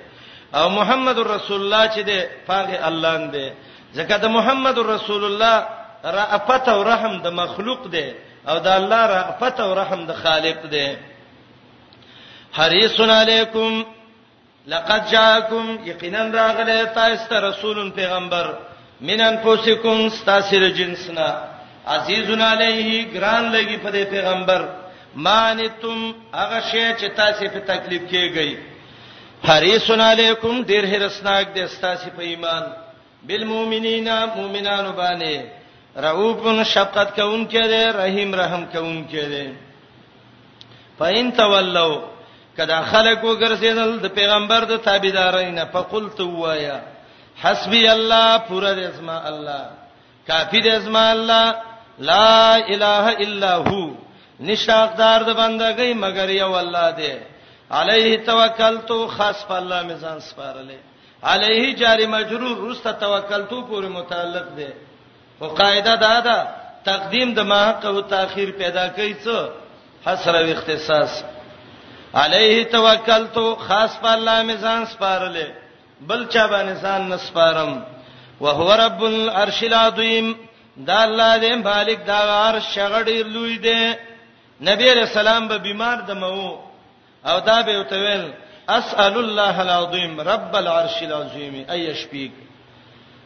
[0.53, 2.19] او محمد رسول الله چې دی
[2.49, 3.47] پاغې الله نه دی
[3.97, 5.67] ځکه د محمد رسول الله
[6.03, 8.07] رافت او رحم د مخلوق دی
[8.47, 10.87] او د الله رافت او رحم د خالق دی
[12.57, 13.83] حریص علیکم
[14.67, 18.45] لقد جاءكم یقینا راغله تاسو رسول پیغمبر
[19.01, 21.27] من انفسکم تاسو جنسنا
[21.87, 24.61] عزیزون علیه ګران لګي په پیغمبر
[25.15, 28.49] مانتم هغه شی چې تاسو په تکلیف کېږئ
[29.47, 32.63] حریصون علیکم ډیر هرسناک دي تاسو په ایمان
[33.27, 35.41] بالمؤمنین مؤمنانو باندې
[35.97, 39.45] رؤوفن شفقت کوونکې ده رحیم رحم کوونکې ده
[40.99, 42.09] پاین تولوا
[42.57, 46.77] کدا خلق وګرځیدل د پیغمبر د تابعدارین فقلت وایا
[47.43, 49.61] حسبي الله پورا د اسماء الله
[50.27, 51.45] کافی د اسماء الله
[52.11, 53.83] لا اله الا هو
[54.49, 57.13] نشاقدار د بندګۍ مگر یو الله دی
[57.71, 60.77] علیه توکلت خاص په الله میزان سپارلې
[61.23, 64.69] علیه جاری مجرور رست توکلت پورې متعلق دی
[65.41, 66.47] او قاعده دا ده
[66.85, 69.49] تقدیم د ما حق او تاخير پیدا کوي څه
[70.05, 71.23] حسر او اختصاص
[72.13, 75.47] علیه توکلت خاص په الله مې ځان سپارلې
[76.07, 77.81] بل چا باندې ځان نه سپارم
[78.41, 80.35] وهو رب العرش العظیم
[80.77, 82.17] دا الله دې مالک دا
[82.49, 83.93] عرش غړي لوی دی
[84.61, 86.57] نبی رسول الله به بیمار دمو
[87.25, 88.31] او دا به وتویل
[88.67, 92.31] اسال الله العظیم رب العرش العظیم ای شپیک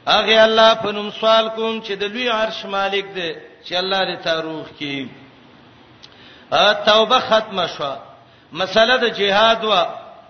[0.07, 3.35] اغه الله په نوم سوال کوم چې د لوی عرش مالک دی
[3.69, 5.09] چې الله دې تعروف کی
[6.85, 7.97] توبه ختمه شوه
[8.53, 9.81] مسله د جهاد وا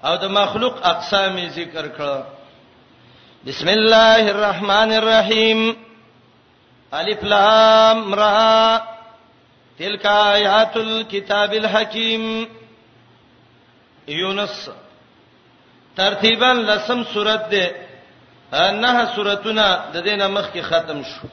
[0.07, 2.25] او د مخلوق اقسام ذکر کړه
[3.49, 5.63] بسم الله الرحمن الرحیم
[6.99, 8.81] الف لام را
[9.79, 12.23] تلک آیات الكتاب الحکیم
[14.21, 14.55] یونس
[15.97, 17.65] ترتیبا لسم سورت ده
[18.79, 21.27] نه سورتونه د دینه مخ کې ختم شو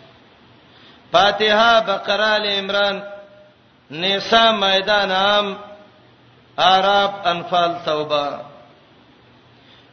[1.12, 3.02] فاتحه بقره ال عمران
[4.02, 5.56] نساء مائده نام
[6.58, 8.40] اعراف انفال توبه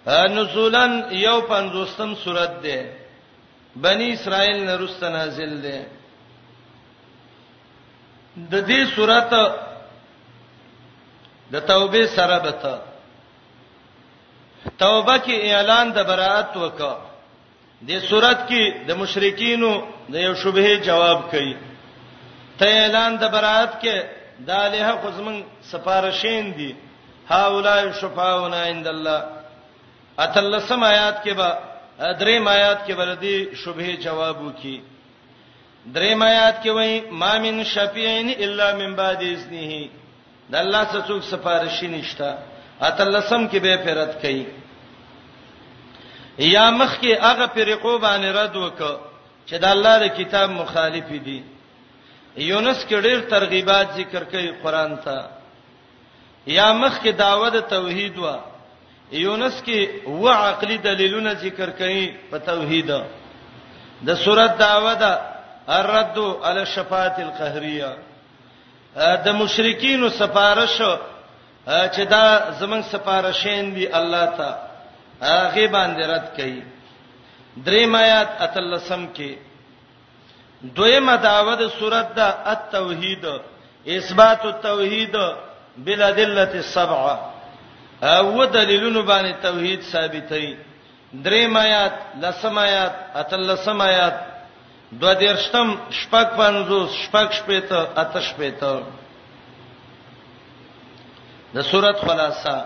[0.08, 2.78] نزولن یو پنځوستم سورته ده
[3.76, 5.78] بنی اسرائیل نه رست نازل ده
[8.51, 9.41] د دې سورته
[11.51, 12.78] د توبه سره به ته
[14.80, 16.95] توبه کې اعلان د برائت وکړه
[17.88, 19.72] د سورته کې د مشرکینو
[20.14, 21.55] د یو شبهه جواب کړي
[22.60, 23.95] ته اعلان د برائت کې
[24.45, 26.75] دا له حق زمون سفارشین دي
[27.29, 29.23] هاولای شفاعونا عند الله
[30.19, 31.49] اتلسم آیات کې با
[32.19, 34.81] درې آیات کې ولدي شبهه جواب وکي
[35.93, 39.88] درې آیات کې وایي ما من شفیعین الا من بعد اذنه
[40.51, 42.38] د الله څخه څوک سفارشی نشته
[42.81, 44.45] اتلسم کې به فرت کوي
[46.39, 48.97] یا مخ کې هغه فرقو باندې رد وکړه
[49.49, 51.43] چې د الله د کتاب مخالفي دي
[52.38, 55.17] یونس کې ډېر ترغیبات ذکر کوي قران ته
[56.57, 58.35] یا مخ کې داوود توحید وا
[59.11, 59.79] یونس کې
[60.23, 62.91] و عقلی دلیلونه ذکر کوي په توحید
[64.09, 65.01] د سورۃ داوود
[65.67, 67.89] الرد علی الشفاعه القهریه
[69.25, 70.77] د مشرکین سفارش
[71.65, 72.25] چې دا
[72.59, 74.55] زمنګ سفارشین دی الله ته
[75.25, 76.61] هغه باندې رد کړي
[77.65, 79.38] دریم آیات اتلسم کې
[80.76, 82.20] دویمه داوه د صورت د
[82.53, 83.26] التوحید
[83.88, 85.16] اثبات التوحید
[85.86, 87.18] بلا دله السبعه
[88.03, 90.55] او دلیلونو باندې توحید ثابتای
[91.14, 91.93] دریم آیات
[92.24, 94.16] لسم آیات اتلسم آیات
[95.01, 98.84] دو دیرشتم شپږ پنځوس شپږ شپېته اته شپېته
[101.55, 102.58] د سورۃ خلاصہ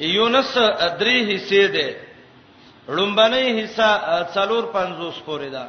[0.00, 0.56] یونس
[1.00, 1.96] درې حصے ده
[2.96, 3.88] لومبنی حصہ
[4.34, 5.68] 450 پورې ده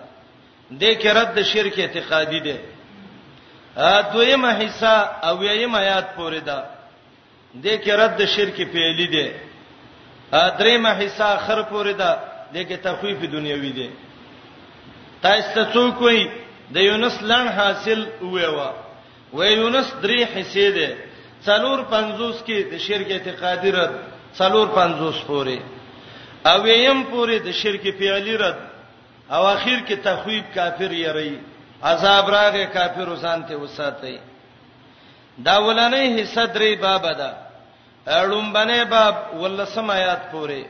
[0.81, 2.57] د کې رد شرک اعتقادي دی
[3.91, 4.95] ا دویمه حصہ
[5.27, 6.59] او ویمه آیات پورې ده
[7.63, 9.27] د کې رد شرک پیلي دی
[10.41, 12.11] ا دریمه حصہ خر پورې ده
[12.53, 13.89] د کې تخویف دنیوي دی
[15.21, 16.21] تاسو څوک وي
[16.75, 18.69] د یونس لن حاصل ویوا
[19.37, 20.89] و یونس درې حصے ده
[21.45, 23.93] څلور 50 کې د شرک اعتقادي رد
[24.39, 25.59] څلور 50 پورې
[26.49, 28.59] او ویم پورې د شرک پیلي رد
[29.31, 31.35] او اخر کې تخویب کافر یری
[31.91, 34.17] عذاب راغې کافر وسان ته وساتې
[35.47, 37.31] دا ولنې حصہ درې باب ده
[38.07, 40.63] اړم باندې باب ولسم آیات پورې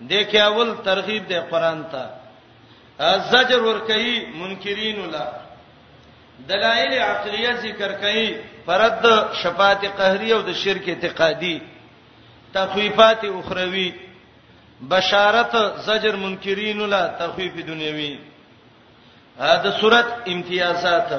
[0.00, 2.10] دې کې اول ترغیب دی قران ته
[3.30, 5.28] زجر ور کوي منکرین ولا
[6.48, 8.26] دلایل عقلیه ذکر کوي
[8.66, 9.06] فرد
[9.42, 11.58] شفاعت قهری او د شرک اعتقادي
[12.54, 13.88] تخویفات اخروی
[14.88, 15.52] بشارت
[15.86, 18.18] زجر منکرین لا تخفیف دنیوی
[19.38, 21.10] دا صورت امتیازات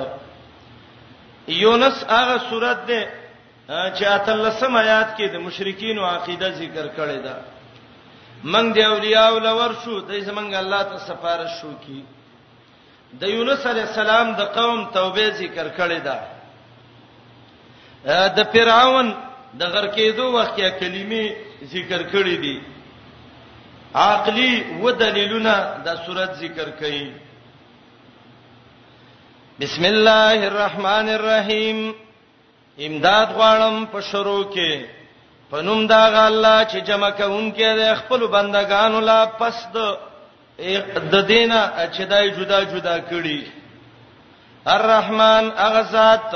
[1.47, 3.01] یونس هغه صورت ده
[3.97, 7.35] چې اتلسم آیات کې د مشرکین او عقیده ذکر کړی ده
[8.43, 12.01] من دی اولیاء او لور شو د زمنګ الله ته سفارش شو کی
[13.19, 16.17] د یونس علی السلام د قوم توبه ذکر کړی ده
[18.37, 19.13] د فرعون
[19.59, 21.25] د غرقېدو وخت کې کلمې
[21.73, 22.57] ذکر کړې دي
[23.95, 25.53] عقلی و دلیلونه
[25.85, 27.11] د صورت ذکر کړي
[29.59, 31.91] بسم الله الرحمن الرحیم
[32.79, 34.85] امداد غواړم په شروع کې
[35.51, 39.97] پنوم دا الله چې جمع کوونکې د خپل بندگانو لا پس د
[41.11, 41.61] د دینه
[41.91, 43.39] چې دای جدا جدا کړي
[44.65, 46.35] الرحمن اغزاد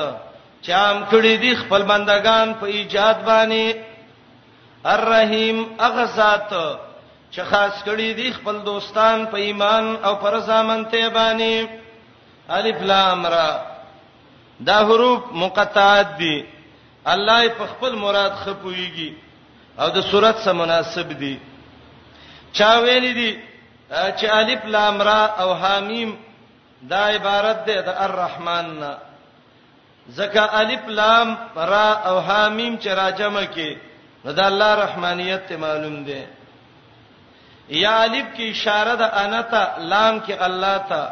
[0.61, 3.75] چام کړي دي خپل بندگان په ایجاد باندې
[4.85, 6.53] الرحیم اغزاد
[7.33, 11.53] چې خاص کړي دي خپل دوستان په ایمان او پر ځامنته باندې
[12.57, 13.49] الف لام را
[14.67, 16.37] دا حروف مقطعات دي
[17.13, 19.09] الله په خپل مراد خپويږي
[19.79, 21.35] او د صورت سره مناسب دي
[22.57, 23.31] چا ویل دي
[24.17, 26.15] چې الف لام را او حامیم
[26.91, 28.93] دا عبارت ده د الرحمن نه
[30.17, 31.29] زکه الف لام
[31.71, 33.69] را او حامیم چې راجمه کې
[34.25, 36.21] نو د الله رحمانیت ته معلوم ده
[37.69, 41.07] یا الف کې اشاره ده انا ته لام کې الله ته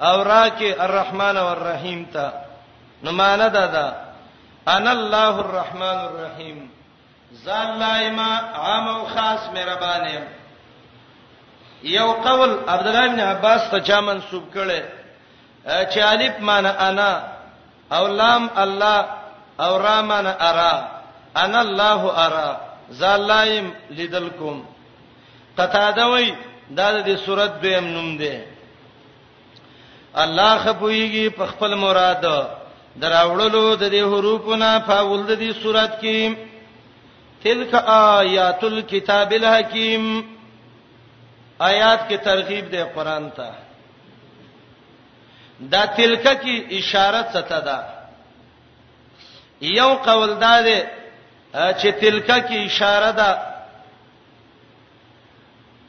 [0.00, 2.32] او را کې الرحمن والرحیم ته
[3.02, 3.92] نو معنا ده ده
[4.72, 6.70] انا الله الرحمن الرحیم
[7.44, 10.26] ذال لایما عام او خاص مهربانه
[11.82, 14.82] یو قول عبد الله بن عباس ته چا منسوب کړي
[15.94, 17.22] چې الف معنا انا
[17.92, 19.04] او لام الله
[19.60, 20.88] او را معنا ارا
[21.36, 22.56] انا الله ارا
[22.92, 24.62] ذالایم لیدلکم
[25.58, 26.26] قطاده وای
[26.76, 28.34] دا د صورت دویم نوم دی
[30.22, 32.22] الله خپويږي په خپل مراد
[32.96, 36.18] دراوړلو د دې حروفونه په ولده دي صورت کې
[37.44, 37.72] تلک
[38.18, 40.04] آیات الكتاب الحکیم
[41.70, 43.48] آیات کې ترغیب دی قران ته
[45.60, 47.80] دا تلکه کې اشاره څه ده
[49.74, 50.80] یو قول دا دی
[51.52, 53.30] چې تلکه کې اشاره ده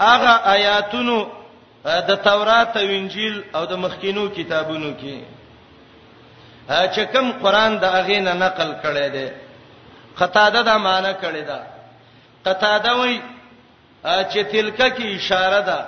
[0.07, 1.17] هغه آیاتونو
[2.09, 5.15] د تورات او انجیل او د مخکینو کتابونو کې
[6.95, 9.27] چې کوم قران د هغه نه نقل کړي دي
[10.19, 11.59] قطاده دا معنی کړي ده
[12.45, 13.15] قطاده وای
[14.31, 15.79] چې تلکه کې اشاره ده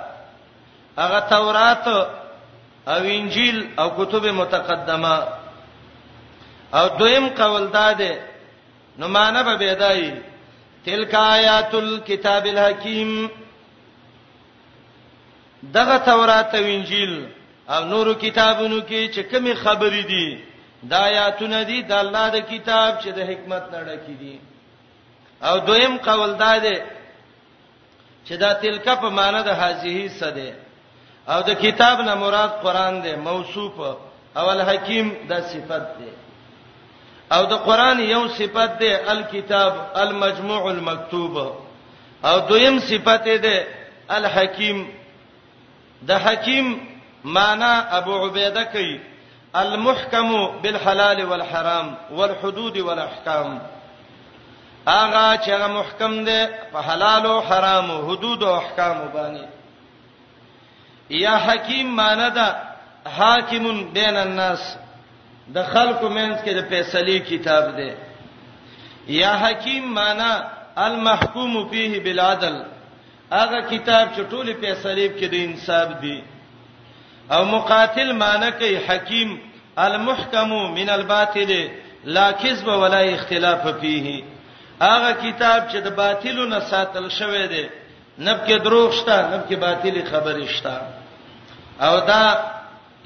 [1.02, 1.86] هغه تورات
[2.92, 5.16] او انجیل او کتب متقدمه
[6.78, 8.12] او دویم قول ده ده
[8.98, 10.12] نو معنی به بدای
[10.84, 13.28] تلک آیات الكتاب الحکیم
[15.74, 17.26] دغه تورات او انجیل
[17.68, 20.38] او نورو کتابونو کې چې کومې خبرې دي
[20.82, 24.38] دا آیاتونه دي د الله د کتاب چې د حکمت نه ډکې دي
[25.42, 26.76] او دویم قول دا دی
[28.26, 30.52] چې دا تلکه په معنی د حاضری سده
[31.28, 33.78] او د کتاب نه مراد قران دی موصوف
[34.36, 36.10] او الحکیم دا صفت دی
[37.32, 41.36] او د قران یو صفت دی الکتاب المجموع المکتوب
[42.24, 43.56] او دویم صفت دی
[44.08, 44.86] الحکیم
[46.06, 46.80] د حکیم
[47.24, 49.00] معنا ابو عبیده کوي
[49.54, 53.58] المحکم بالحلال والحرام والحدود والاحکام
[54.88, 56.40] هغه چې هغه محکم دی
[56.72, 59.46] په حلال او حرام او حدود او احکام باندې
[61.24, 62.46] یا حکیم معنا ده
[63.18, 63.64] حاکم
[63.98, 64.62] بین الناس
[65.54, 67.92] د خلقو منځ کې د فیصلې کتاب دی
[69.20, 70.30] یا حکیم معنا
[70.86, 72.54] المحکوم فيه بالعدل
[73.40, 76.16] هغه کتاب چې ټوله فیصله کې د انصاف دی
[77.34, 79.30] او مقاتل معنی کوي حکیم
[79.84, 81.50] المحکم من الباطل
[82.16, 84.14] لا کذب ولا اختلاف فيه
[84.88, 87.62] هغه کتاب چې د باطلو نه ساتل شوی دی
[88.26, 90.76] نب کې دروغ شته نب کې باطلي خبرې شته
[91.86, 92.38] او دا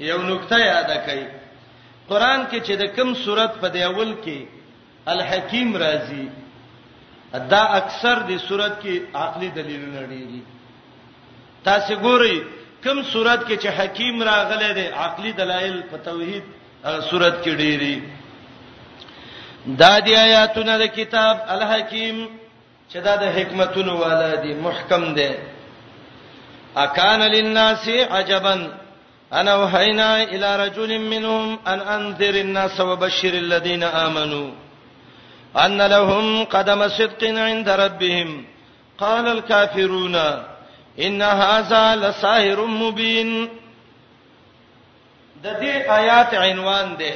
[0.07, 1.23] یو نقطه یاد کړئ
[2.09, 4.39] قران کې چې د کوم صورت په دی اول کې
[5.13, 6.27] الحکیم راځي
[7.33, 10.41] دا اکثر د صورت کې عقلي دلیلونه لري
[11.63, 12.35] تاسو ګورئ
[12.83, 16.43] کوم صورت کې چې حکیم راغله د عقلي دلایل په توحید
[17.09, 17.97] صورت کې ډېری
[19.77, 22.27] دا دی آیاتونه د کتاب الحکیم
[22.91, 25.29] چې دا د حکمتونو والا دی محکم دی
[26.75, 28.55] اکان للناس عجبا
[29.33, 34.66] انا وحینا الی رجل منهم ان انذر الناس وبشر الذين امنوا
[35.65, 38.45] ان لهم قدم صدق عند ربهم
[38.97, 40.15] قال الكافرون
[41.05, 43.49] ان هذا لساحر مبين
[45.43, 47.13] د دې آیات عنوان دی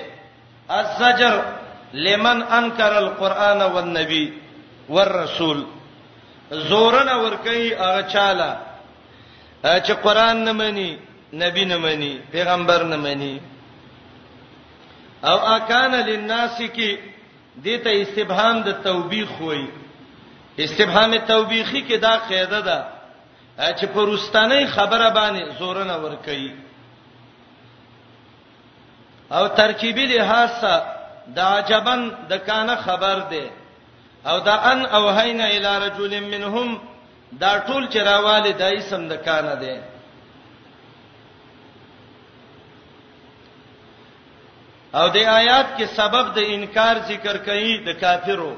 [0.80, 1.36] الزجر
[1.94, 4.34] لمن انکر القرآن والنبي
[4.90, 5.66] والرسول
[6.52, 8.58] زورن ورکی هغه چاله
[9.86, 11.00] چې قران نه مني
[11.34, 13.42] نبی نه مني پیغمبر نه مني
[15.24, 16.98] او اکان للناس کی
[17.60, 19.68] دې ته استبهام د توبېخ وایي
[20.60, 22.86] استبهام توبېخي کې دا قاعده ده
[23.78, 26.56] چې پرستانه خبره باندې زور نه ور کوي
[29.32, 30.64] او ترکیبی لحاظ
[31.36, 33.50] دا عجبن د کانه خبر ده
[34.26, 36.80] او دا ان اوهینا الی رجل منهم
[37.32, 39.91] دا ټول چراواله دای سم د کانه ده
[44.94, 48.54] او د آیات کې سبب د انکار ذکر کړي د کافرو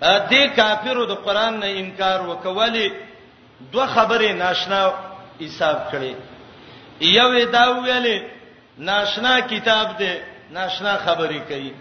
[0.00, 2.86] ا دې کافرو د قران نه انکار وکولې
[3.72, 4.80] دوه خبرې ناشنا
[5.42, 6.14] حساب کړي
[7.18, 8.18] یو دا ویلې
[8.90, 10.12] ناشنا کتاب دی
[10.56, 11.72] ناشنا خبرې کوي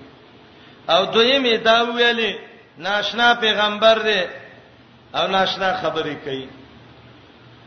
[0.94, 2.32] او دویم دا ویلې
[2.78, 4.22] ناشنا پیغمبر دی
[5.18, 6.48] او ناشنا خبرې کوي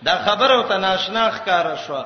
[0.06, 2.04] دا خبره او ته ناشنا ښکارا شوه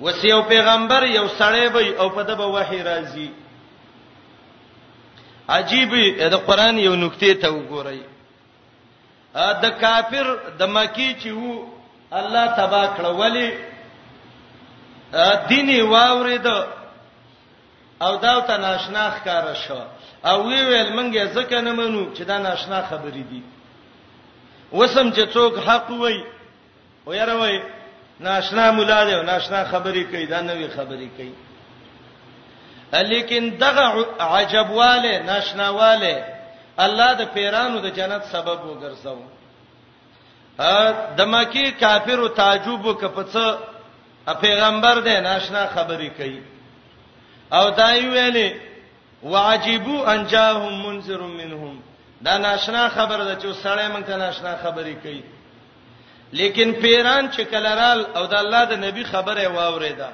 [0.00, 3.28] وس یو پیغمبر یو سړی وي او په دغه وحی راځي
[5.56, 5.90] عجیب
[6.34, 8.02] د قران یو نکته ته وګورئ
[9.34, 10.26] ا د کافر
[10.60, 11.52] د مکی چې وو
[12.20, 13.48] الله تبا کړ ولی
[15.50, 16.46] دیني واورید
[18.06, 19.80] او دا ته ناشنا ښکار شو
[20.28, 23.42] او وی ویل مونږه ځکه نه منو چې دا ناشنا خبرې دي
[24.72, 26.18] وسم چې څوک حق وای
[27.06, 27.60] او یاره وای
[28.20, 31.34] ناشنا مولا دی ناشنا خبرې کوي دا نوې خبرې کوي
[33.08, 36.24] لیکن دغه عجبواله ناشناواله
[36.84, 39.20] الله د پیرانو د جنت سبب وګرځاو
[40.58, 43.58] ا دمکی کافر او تعجب وکپڅه
[44.42, 46.42] پیغمبر دې ناشنا خبرې کوي
[47.52, 48.54] او دا ویلې
[49.22, 51.80] وعجبوا ان جاءهم منذر منهم
[52.22, 55.22] دا ناشنا خبره ده چې سړی مونږ ته ناشنا خبرې کوي
[56.38, 60.08] لیکن پیران چې کلرال او د الله د نبی خبره واوریدا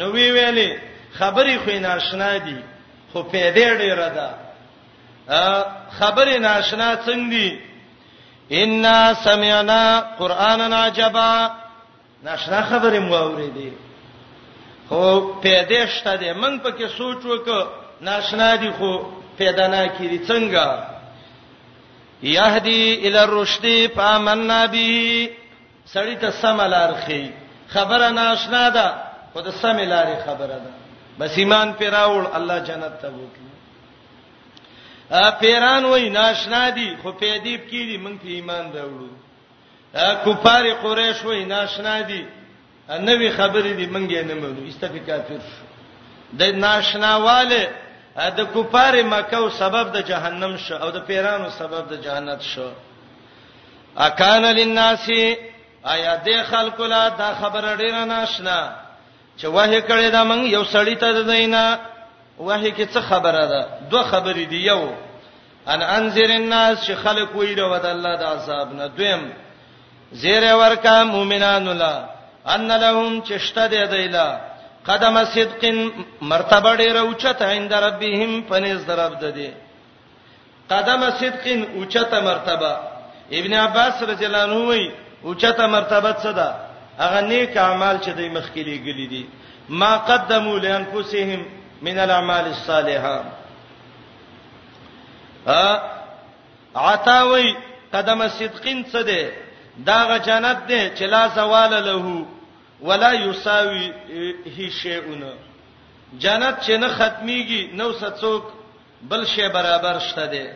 [0.00, 0.78] نو وی ویلې
[1.18, 2.56] خبرې خو ناشنا دي
[3.12, 4.28] خو پیدا ډیره ده
[5.98, 7.60] خبرې ناشنا څنګه دي
[8.50, 8.84] ان
[9.24, 9.80] سمعنا
[10.18, 11.48] قرانا عجبا
[12.24, 13.72] ناشنا خبرې مو اوریدې
[14.88, 15.00] خو
[15.44, 17.66] پیدا شته دي من پکې سوچ وک
[18.00, 18.92] ناشنا دي خو
[19.42, 20.97] پیدا نه کیږي څنګه
[22.22, 25.30] یهدی الی الرشد فآمنا به
[25.94, 27.30] سړی ته سم لار خي
[27.68, 28.92] خبره ناشنا ده
[29.32, 30.70] خو د سم لارې خبره ده
[31.18, 33.52] بس ایمان پیراول الله جنت ته وکړي
[35.10, 39.10] ا پیران وای ناشنا دي خو پیدیب کی دي مونږ په ایمان راوړو
[39.94, 42.26] ا کفار قریش وای ناشنا دي
[42.88, 45.40] نوې خبرې دي مونږ یې نه مړو استفکافر
[46.32, 47.68] د ناشناواله
[48.18, 52.68] د کفار مکه او سبب د جهنم شو او د پیرانو سبب د جهنت شو
[53.96, 55.06] اکان للناس
[55.92, 58.60] آیا د خلکو لا دا خبره ډیره ناشنا
[59.38, 61.78] چې وه کړه دا مونږ یو سړی ته دینا
[62.38, 64.90] وه کې څه خبره ده دوه خبرې دی یو
[65.68, 69.32] ان انذر الناس چې خلک ویره ود الله د عذاب نه دویم
[70.12, 71.98] زیر ورکا مؤمنان الله
[72.54, 74.28] ان لهم چشته دی دیلا
[74.88, 75.64] قدم صدق
[76.32, 79.50] مرتبه ډیره اوچته عند ربهم پنيز درب ددي
[80.72, 81.46] قدم صدق
[81.78, 82.72] اوچته مرتبه
[83.40, 84.82] ابن عباس رضی الله عنه وی
[85.28, 86.48] اوچته مرتبه څه ده
[87.02, 89.24] هغه نیک اعمال چې د مخکلي غلي دي
[89.68, 91.40] ما قدموا لانفسهم
[91.82, 93.20] من الاعمال الصالحه
[95.46, 95.78] ا
[96.76, 97.56] عطاوي
[97.94, 99.32] قدم صدقین څه ده
[99.86, 102.37] دا غ جنت ده چې لا زوال لهو
[102.82, 103.92] ولا یساوی
[104.56, 105.22] هی شیئون
[106.22, 108.42] جنت چې نه ختميږي نو څڅوک
[109.10, 110.46] بل شی برابر شته دی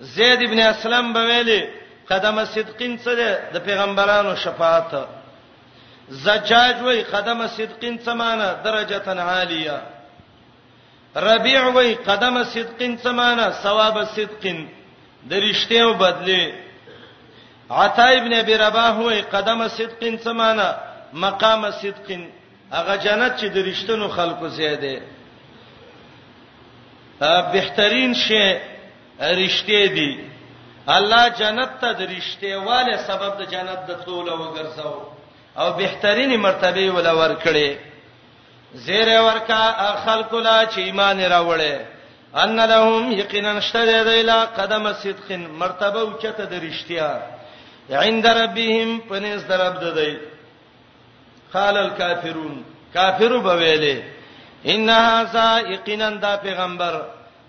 [0.00, 1.62] زید ابن اسلم به ویلي
[2.10, 4.94] قدم صدقین څه دی د پیغمبرانو شفاعت
[6.10, 9.80] زجاج وای قدم صدقین څه معنی درجه عالیه
[11.16, 14.68] ربيع وای قدم صدقین څه معنی ثواب صدقین
[15.30, 16.52] د رښتیاو بدلی
[17.70, 22.30] عطا ابن ابي رباح وای قدم صدقین څه معنی مقام صدقین
[22.72, 24.94] هغه جنت چې د رښتینو خلکو زیاده
[27.54, 28.44] بهترین شی
[29.42, 30.12] رښتې دي
[30.96, 34.96] الله جنت ته د رښتېواله سبب د جنت د طول او ګرځاو
[35.60, 37.70] او بهترین مرتبه ولا ورکړي
[38.74, 39.62] زیره ورکا
[40.04, 41.74] خلکو لا چې ایمان راوړي
[42.42, 47.10] ان لهم یقینا اشتد دیلا قدم صدق مرتبه اوچته د رښتیا
[48.02, 50.14] عند ربهم پنس درب ددی
[51.54, 52.64] قال الكافرون
[52.94, 53.98] کافر بویلې
[54.68, 57.04] ان هاذا یقینا دا پیغمبر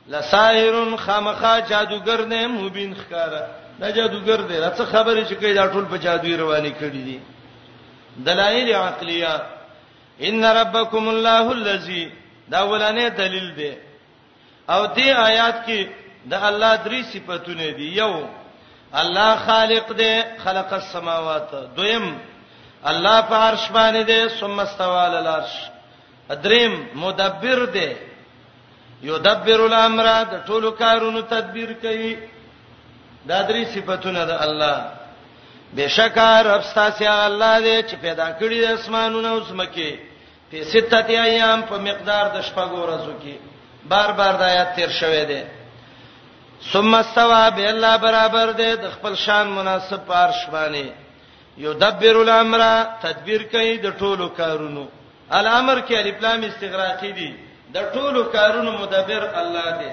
[0.08, 3.44] لساحر خامخا جادوګر نه مبین ښکارا
[3.80, 7.20] دا جادوګر دی راڅه خبرې چې کوي دا ټول په جادوې رواني کړی دي
[8.18, 9.42] دلایل عقلیه
[10.22, 12.12] ان ربکم الله الذی
[12.50, 13.74] دا ولانه دلیل دی
[14.70, 15.88] او دې آیات کې
[16.26, 18.26] د الله درې صفاتونه دي یو
[18.96, 22.18] الله خالق دی خلق السماوات دویم
[22.92, 25.54] الله په عرش باندې دې ثم استوى على العرش
[26.44, 27.92] دریم مدبر دې
[29.10, 32.18] یدبر الامر د ټولو کارونو تدبیر کوي
[33.30, 34.78] دا درې صفاتونه د الله
[35.76, 40.00] بشکا رب ستاسو الله دې چې پیدا کړی د اسمانونو او زمکه
[40.52, 43.36] په ستته ایام په مقدار د شپږو ورځو کې
[43.94, 45.44] بار بار د آیات تیر شوه دي
[46.72, 50.88] ثم استوى به الله برابر دې د خپل شان مناسب پارش باندې
[51.64, 52.62] یدبر الامر
[53.04, 54.84] تدبیر کوي د ټولو کارونو
[55.40, 57.32] الامر کې الف لام استغراقی دي
[57.76, 59.92] د ټولو کارونو مدبر الله دی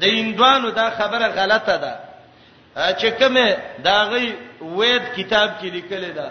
[0.00, 1.94] د اندوانو دا خبره غلطه ده
[2.76, 3.46] چې کومه
[3.88, 4.26] دا غي
[4.60, 6.28] وېد کتاب کې لیکل ده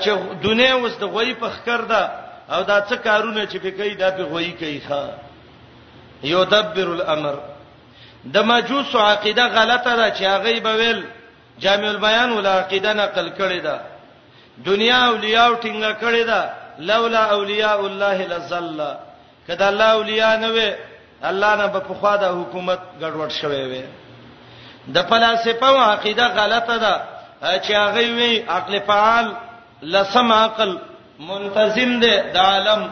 [0.00, 0.10] چې
[0.42, 2.02] دنیا اوس د غوي په خکر ده
[2.54, 5.06] او دا څه کارونه چې په کوي دا په غوي کوي ښا
[6.32, 7.36] یدبر الامر
[8.34, 11.00] د مجوس عقیده غلطه ده چې هغه به ویل
[11.60, 13.76] جامع البیان ول عقیده نقل کړی دا
[14.66, 16.54] دنیا اولیاء ټینګه کړی دا
[16.90, 18.80] لولا اولیاء الله لزل
[19.48, 20.68] کدا الله اولیاء نه وي
[21.30, 23.84] الله نه په خوا د حکومت ګډوډ شوی وي
[24.94, 26.94] د فلسفه او عقیده غلطه ده
[27.62, 29.32] چې هغه وی عقل فعال
[29.82, 30.76] لسم عقل
[31.30, 32.90] منتظم ده د عالم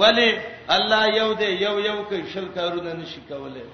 [0.00, 0.30] ولی
[0.76, 3.66] الله یو دی یو یو کې شل کارونه نشي کولای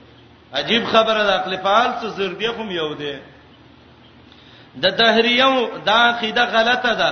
[0.59, 3.15] عجیب خبره ده عقل فعال څه زردیه هم یو دی
[4.83, 7.11] د دهریو دا قاعده غلطه ده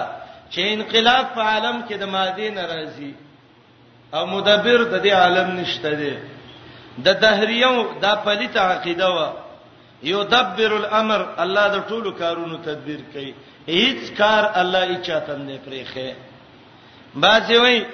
[0.54, 3.14] چې انقلاب په عالم کې د ماضی ناراضي
[4.14, 6.14] او مدبر د دې عالم نشته دی
[7.06, 9.20] د دهریو دا پلیت عقیده و
[10.02, 13.32] یدبر الامر الله د ټولو کارونو تدبیر کوي
[13.68, 16.10] هیڅ کار الله یې چاته نه پریخي
[17.14, 17.84] باځي وای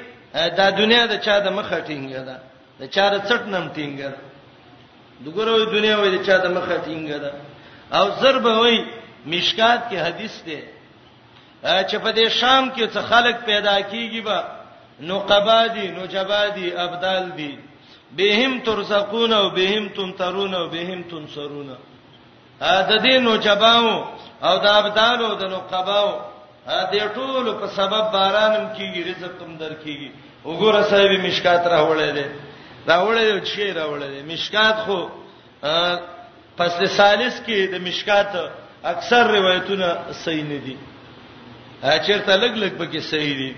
[0.61, 2.37] دا دنیا د چا د مخه ټینګه ده
[2.81, 4.21] د چا د څټ نم ټینګه ده
[5.21, 7.33] دغه وروي دنیا وای د چا د مخه ټینګه ده
[7.99, 8.79] او ضرب وای
[9.33, 10.61] مشکات کې حدیث دی
[11.89, 14.39] چې په دې شام کې څه خلک پیدا کیږي به
[15.09, 17.53] نو قبادی نو جبادی ابدال دی
[18.21, 21.69] بهم ترزقون او بهم تمترون او بهم تنصرون
[22.61, 23.91] دا دې نو جباو
[24.51, 26.11] او دا ابدال او د نو قباو
[26.67, 30.11] دې ټول په سبب بارانم کیږي رزق تم در کیږي
[30.45, 32.27] وګوره صاحب مشکات راوړل دي
[32.89, 35.09] راوړل چې راوړل دي مشکات خو
[36.59, 38.33] پس ثالث کې د مشکات
[38.85, 40.77] اکثر روایتونه صحیح نه دي
[41.83, 43.55] اچرته لګ لګ پکې صحیح دي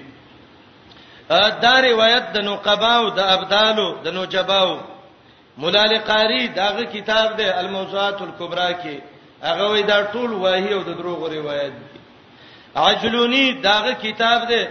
[1.63, 4.79] دا روایت د نوقباو د ابدالو د نوجباو
[5.59, 9.01] مولا لقاری داغه کتاب دی الموضوعات الکبرى کې
[9.43, 12.01] هغه وی دا ټول واهی او د دروغ روایت دي
[12.77, 14.65] عجلونی داغه کتاب دی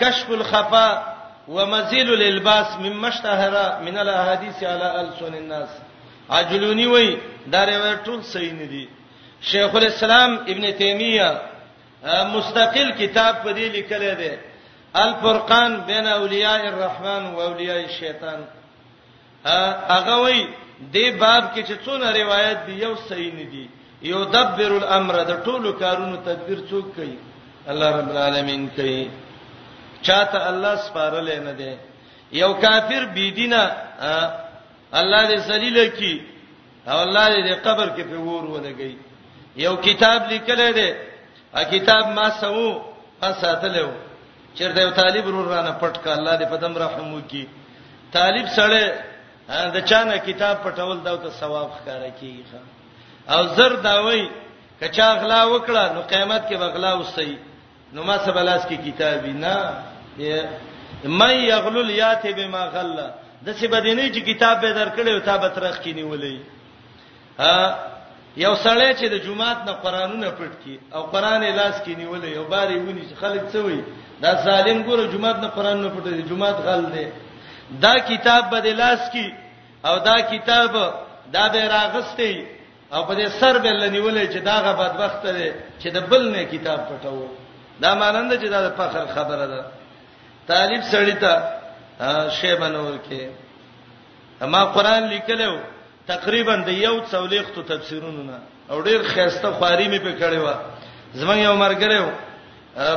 [0.00, 1.14] کشف الخفا
[1.48, 5.68] ومزيل الالباس مما اشتهر من الاحاديث على السن الناس
[6.30, 7.16] عجلونی وی
[7.52, 8.88] دا روایت ټول صحیح نه دي
[9.48, 11.30] شیخ الاسلام ابن تیمیه
[12.34, 14.30] مستقل کتاب په دې لیکل دی
[15.02, 18.40] الفرقان بین اولیاء الرحمن و اولیاء الشیطان
[19.94, 20.46] هغه وای
[20.92, 23.66] دې باب کې چې څونه روایت دی یو صحیح نه دی
[24.12, 27.16] یو دبر الامر د ټولو کارونو تدبیر څوک کوي
[27.68, 29.08] الله رب العالمین کوي
[30.02, 31.74] چاته الله سپارل نه دی
[32.42, 33.62] یو کافر بی دینه
[34.92, 36.14] الله دې ذلیل کی
[36.88, 39.09] او الله دې قبر کې په ور ولګي
[39.56, 40.90] یو کتاب لیکل دی
[41.52, 42.70] ا کتاب ما سمو
[43.22, 43.88] ما ساتلو
[44.54, 47.44] چیرته یو طالب ورانه پټ ک الله دې په دم رحم وکي
[48.12, 52.52] طالب سره د چانه کتاب پټول دا ته ثواب ښکارا کیږي
[53.32, 54.22] او زر دا وای
[54.80, 57.36] کچا غلا وکړه نو قیامت کې بغلا وسی
[57.92, 59.54] نو ما سبلاس کې کتابی نه
[61.06, 63.10] مې یغلل یاته بما غلا
[63.42, 66.38] د څه بدینې چې کتاب به درکړې او تابت رخ کینی ولې
[67.42, 67.56] ها
[68.36, 72.44] یو سړی چې د جمعات نه قرانونه پټ کی او قران لاس کې نیولې یو
[72.44, 73.82] باري ونی چې خلک څه وي
[74.22, 77.06] دا ظالم ګوره جمعات نه قران نه پټ دی جمعات غل دی
[77.70, 79.28] دا کتاب به لاس کې
[79.84, 80.76] او دا کتاب
[81.32, 82.44] دا به راغستې
[82.94, 85.52] او په دې سر به لنیولې چې دا غ بدبخت دی
[85.82, 87.20] چې د بل نه کتاب پټاو
[87.82, 89.62] دا مانند چې دا د فخر خبره ده
[90.48, 91.32] طالب سړی ته
[92.38, 93.20] شی بنور کې
[94.42, 95.54] اما قران لیکلو
[96.12, 98.38] تقریبا د یو څولېختو تفسیرونو نه
[98.72, 100.48] او ډېر خيسته خواري مې په کړې و
[101.20, 101.98] زمون یو مرګره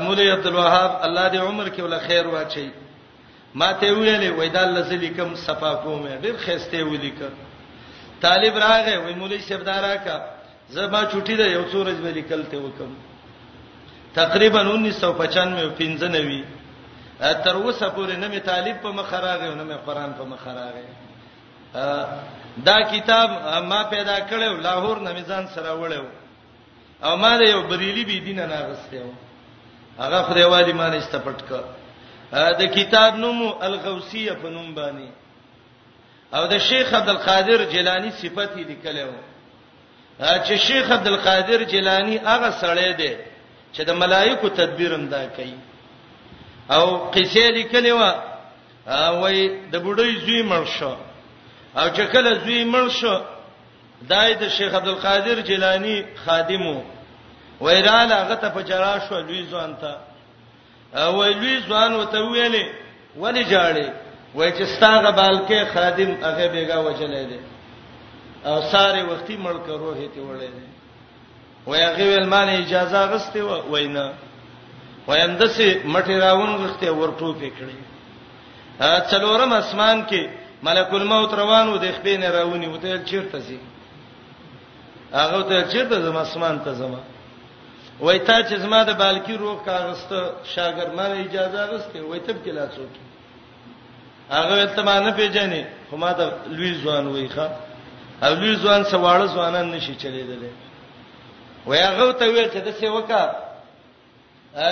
[0.05, 2.71] مولوی عبد الوهاب الله دې عمر کې ولا خیر واچي
[3.61, 7.19] ما ته ویلې وای دا لزلی کوم صفا کوم ډېر خيسته ولیک
[8.25, 10.17] طالب راغې وای مولوی شبدارا کا
[10.75, 12.91] زما چټي ده یو څورج مې لیکل ته وکم
[14.19, 16.43] تقریبا 1995 پنځه نوي
[17.19, 20.85] تر اوسه پورې نه مې طالب په مخ راغې نه مې قران په مخ راغې
[22.65, 23.29] دا کتاب
[23.67, 26.05] ما پیدا کړو لاهور نه میزان سره وړو
[27.05, 29.05] او ما له یو بریلی بي دین نه غستیو
[29.99, 31.51] هغه خدای والی ما نه استپټ ک
[32.59, 35.09] دا کتاب نوم الغوسیه په نوم باندې
[36.35, 39.11] او د شیخ عبد القادر جیلانی صفته لیکلو
[40.21, 43.15] چې شیخ عبد القادر جیلانی هغه سړی دی
[43.73, 45.57] چې د ملایکو تدبیر هم دا کوي
[46.69, 48.21] او قصې لیکلې و
[49.21, 50.93] وای د بډای زوی مرشه
[51.75, 53.21] او چې کله زوی مړ شو
[54.09, 56.75] دای د شیخ عبد القادر جیلانی خادمو
[57.61, 59.95] ویرال هغه ته پچرا شو لوی ځوان ته
[61.03, 62.65] او لوی ځوان وته ویلې
[63.17, 63.91] ولی جاړې
[64.35, 67.39] وای چې ستاغه بالکه خادم هغه بیګا وچلې دي
[68.45, 70.67] او ساره وختي مړ کرو هیته وړې دي
[71.67, 74.11] وای هغه ول مال اجازه غسته و وینا
[75.07, 77.77] وایندسه مټی راون غسته ورټو پکړي
[78.79, 83.59] ا څلورم اسمان کې ملک الموت روانو د خپې نه راونی وته چیرته سي
[85.19, 86.99] هغه ته چیرته زما اسمان ته زما
[88.05, 90.19] وای تا چې زما د بالکی روح کاغسته
[90.55, 92.93] شاګر ما اجازه غسته وای تب کې لا څوک
[94.29, 96.25] هغه ته ما نه پیژنې خو ما ته
[96.55, 97.47] لوی ځوان وای ښا
[98.23, 100.41] او لوی ځوان سواړه ځوانان نشي چلیدل
[101.65, 103.23] وای هغه ته ویل چې د سیوکا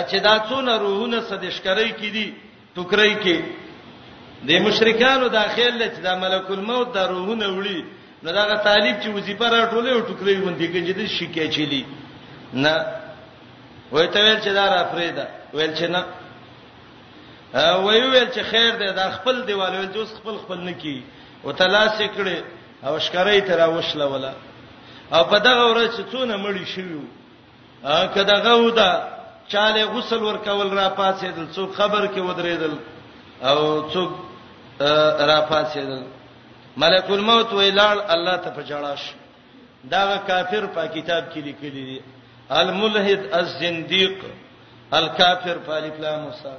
[0.09, 2.27] چې دا څونه روحونه سدشکړی کړي
[2.75, 3.37] ټوکرای کې
[4.47, 7.79] د مشرکانو داخله چې د ملک الموت د روحونه وړي
[8.23, 11.83] نو دا طالب چې وظیفه راټولې او ټوکرې باندې کې چې شکایت چلی
[12.63, 12.73] نه
[13.91, 16.01] وای ته ویل چې دا را فریدا ویل چې نه
[17.85, 20.97] وای ویل چې خیر دی دا خپل دیوال ویل چې خپل خپل نه کی
[21.45, 22.37] او تلاش کړي
[22.87, 24.33] او شکرې تر وښله ولا
[25.15, 26.99] او په دغه ورځ چې څونه مړی شوی
[27.83, 28.91] ا کدا غودا
[29.51, 32.73] چاله غسل ورکول را پاسېدل څوک خبر کې ودرېدل
[33.45, 34.11] او څوک
[35.29, 36.01] را پاتېدل
[36.77, 39.01] ملک الموت ویلال الله ته پچړاش
[39.91, 42.01] دا کافر په کتاب کې لیکلی دی
[42.49, 44.15] الملحد الزنديق
[44.93, 46.53] الكافر فالفلام وسا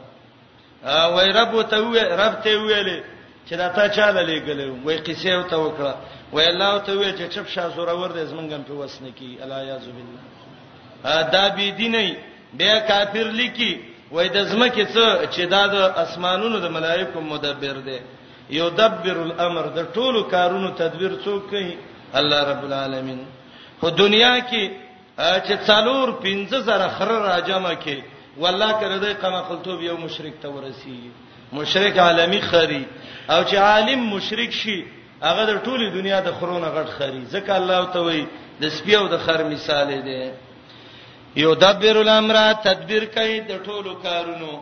[1.09, 3.03] وای رب ته وی رب ته ویلې
[3.49, 5.95] چې دا تا چاله لګلې وای قصې او ته وکړه
[6.33, 9.63] وای الله ته وی چې چپ شاه زور ور دې زمونږم په وسنه کې الا
[9.65, 12.17] یاذ بالله دا بی دیني
[12.59, 17.99] به کافر لیکي وای د زمکه څه چې دا د اسمانونو د ملائکو مدبر دی
[18.61, 21.71] یو دبر الامر د ټولو کارونو تدبیر څوک کوي
[22.21, 23.21] الله رب العالمین
[23.81, 24.65] خو دنیا کې
[25.47, 27.97] چې څالور 15000 خر راجمه کې
[28.43, 30.99] والله کړه د قما خلطوب یو مشرک ته ورسی
[31.61, 32.83] مشرک عالمی خري
[33.29, 34.79] او چې عالم مشرک شي
[35.25, 38.25] هغه د ټولي دنیا د خرونه غټ خري ځکه الله ته وای
[38.63, 40.23] د سپیو د خر مثال دی
[41.41, 44.53] یدبر الامر تدبیر کوي د ټولو کارونو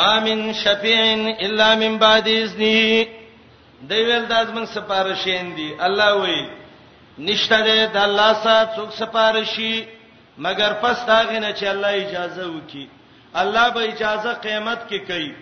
[0.00, 1.02] ما من شفیع
[1.46, 3.06] الا من بعد اذنه
[3.88, 6.40] دی ول داس من سپارښین دی الله وی
[7.28, 9.86] نشته د الله سره څوک سپارښی
[10.46, 12.88] مگر پس دا غنه چې الله اجازه وکي
[13.42, 15.34] الله به اجازه قیامت کې کوي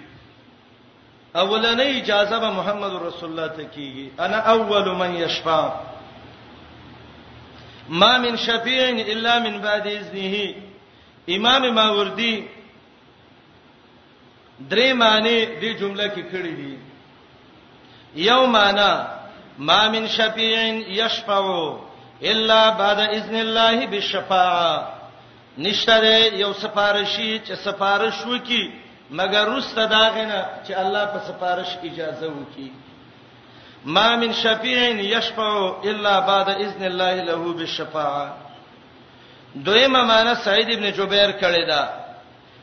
[1.34, 5.64] اولنې اجازه به محمد رسول الله ته کیږي انا اول من یشفع
[7.88, 10.54] ما من شفیع الا من بعد اذنه
[11.28, 12.44] امام ماوردی
[14.70, 16.78] درې معنی د جمله کې کړې دي
[18.16, 18.92] یو معنی
[19.58, 21.44] ما من شفیع یشفع
[22.22, 24.94] الا بعد اذن الله بالشفاعه
[25.58, 28.70] نشته یو سفارشی چې سفارش وکي
[29.10, 32.70] مګر رسته داغنه چې الله په سفارش اجازه وکي
[33.84, 38.32] ما من شفیع یشفع الا بعد اذن الله له بالشفاعه
[39.64, 41.88] دویمه معنا سعید ابن جبیر کړی دا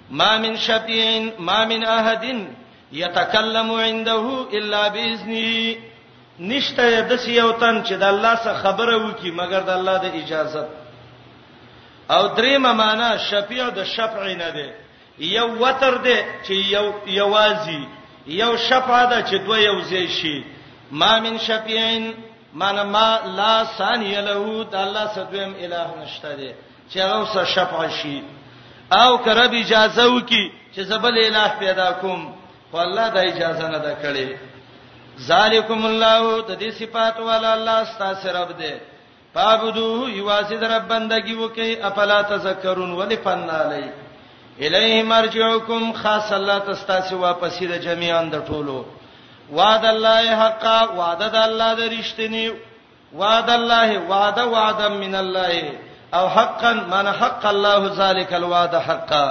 [0.10, 2.48] ما من شفیع ما من احد
[2.92, 4.14] یتکلم عنده
[4.54, 5.76] الا باذنه
[6.40, 10.68] نشته د سیوتن چې د الله سره خبره وکي مګر د الله د اجازه
[12.10, 14.70] او دریمه معنا شفیع د شفع نه دی
[15.36, 17.88] یو وتر دی چې یو یوازي
[18.28, 20.44] یو شفاعه ده چې دوه یو ځای شي
[20.92, 22.14] ما من شفیعن
[22.54, 26.54] معنا ما لا ثانی له د الله سدویم الہ نشته دی
[26.92, 28.24] چې هغه سره شفع شي
[28.94, 32.32] او کرب اجازه وکي چې زبل الہ پیدا کوم
[32.72, 34.38] خو الله د اجازه نه ده کړې
[35.28, 38.72] ذالکم الله د دې صفات والا الله ستاسو رب دی
[39.34, 43.84] فعبدوه یواسد رب بندگی وکي افلا تذکرون ولفن علی
[44.60, 48.86] الیه مرجعکم خاص الله تستاسو واپسې د جمیعان د ټولو
[49.54, 52.46] وعد الله حقا وعده د الله د رښتینی
[53.20, 55.54] وعد الله وعده وعدا من الله
[56.14, 59.26] او حقا من حق الله ذلك الوعد حقا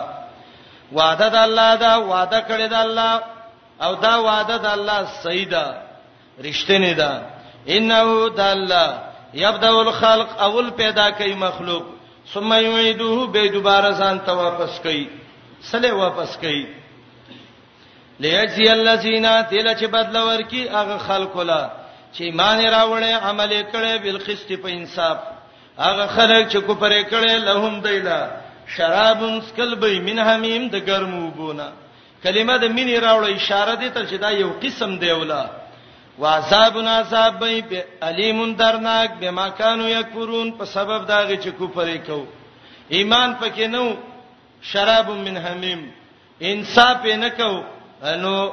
[0.92, 3.12] وعده د الله دا وعده کړی د الله
[3.84, 5.64] او دا وعده د الله صحیح ده
[6.46, 7.10] رښتینی ده
[7.76, 8.88] انه د الله
[9.34, 11.84] یبدا الخلق اول پیدا کوي مخلوق
[12.34, 15.06] ثم یعيده به دوباره ځان ته واپس کوي
[15.60, 16.66] سله واپس کوي
[18.22, 21.60] ليجزي الذين تل چې بدل ورکي هغه خلکو لا
[22.12, 25.18] چې ایمان راوړې عمل کړي بالقسط په انصاف
[25.82, 28.20] هغه خلک چې کوپر کړي لهم دیلا
[28.76, 31.68] شراب مسکل به من حمیم د ګرمو بونه
[32.24, 35.44] کلمه د مینې راوړې اشاره دي ته چې دا یو قسم دی ولا
[36.22, 37.64] وعذابنا عذاب به
[38.08, 42.26] الیمون درناک به ماکانو یکفرون په سبب داږي چې کوپرې کو
[43.00, 43.96] ایمان پکې نو
[44.70, 45.86] شراب من حمیم
[46.48, 47.52] انصاف نه کو
[48.02, 48.50] انو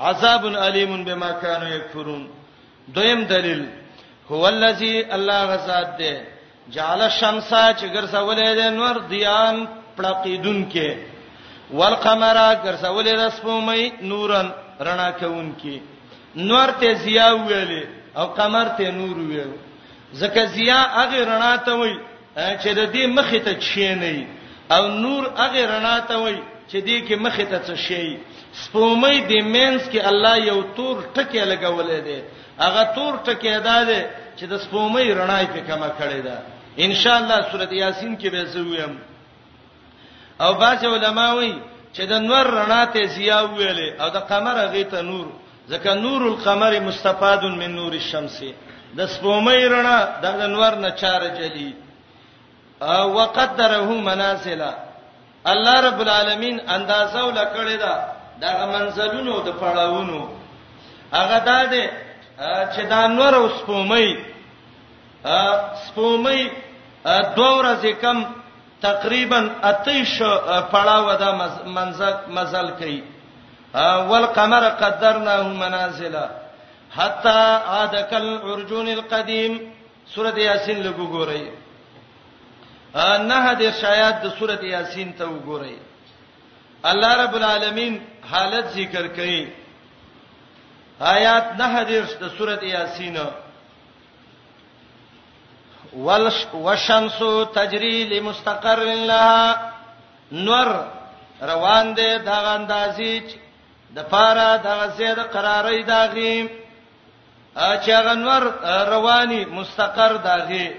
[0.00, 2.26] عذاب الیم بما كانوا یکفرون
[2.94, 3.66] دویم دلیل
[4.30, 6.20] هو الذی الله غزاد ده
[6.70, 9.66] جعل الشمس چې ګرځولې ده نور دیان
[9.96, 10.96] پړقیدون کې
[11.70, 14.50] والقمر ګرځولې ده سپومې نورن
[14.80, 15.78] رڼا کون کې
[16.36, 19.52] نور ته زیا ویلې او قمر ته نور ویل
[20.12, 21.94] زکه زیا هغه رڼا ته وای
[22.36, 24.26] چې د دې مخ ته چینه
[24.70, 26.36] او نور هغه رڼا ته وای
[26.70, 28.18] چې دې کې مخ ته څه شي
[28.66, 32.18] سپومې د مینس کې الله یو تور ټکی لګولې دی
[32.64, 34.00] هغه تور ټکی ادا دی
[34.38, 36.36] چې د سپومې رڼا یې کما کړې ده
[36.84, 38.94] ان شاء الله سورته یاسین کې به زویم
[40.44, 41.54] او باج علماوی
[41.94, 45.26] چې د نور رڼا ته زیا ویلې او د قمر هغه ته نور
[45.72, 48.36] ځکه نور القمر مستفاد من نور الشمس
[48.98, 50.26] د سپومې رڼا د
[50.56, 51.72] نور نه چار جلی
[52.94, 54.62] او وقدره منازل
[55.52, 60.18] الله رب العالمین اندازو لکړې ده دا منزلونو د پړاوونو
[61.18, 61.82] هغه دا ده
[62.72, 64.06] چې دا نور او سپومې
[65.86, 66.40] سپومې
[67.36, 68.18] دوه ورځې کم
[68.88, 69.40] تقریبا
[69.70, 70.12] اتیش
[70.72, 71.30] پړاو دا
[71.76, 73.00] منزل مزل کوي
[74.10, 76.16] والقمر قدرناه منازل
[76.98, 77.38] حتا
[77.74, 79.54] عاد کل ارجون القدیم
[80.14, 81.44] سوره یاسین لګو ګورئ
[83.30, 85.76] نه د شایات د سوره یاسین ته وګورئ
[86.86, 87.98] الله رب العالمین
[88.30, 89.46] حالت ذکر کړي
[91.00, 93.16] آیات نه حدیث د سورته یاسین
[95.94, 97.18] والش والشمس
[97.54, 99.70] تجري لمستقر لها
[100.32, 100.66] نور
[101.42, 103.22] روان دي دا غندازي
[103.94, 106.48] د پاره دا زید قرارې دا غیم
[107.54, 108.42] چې غنور
[108.90, 110.70] رواني مستقر دا غي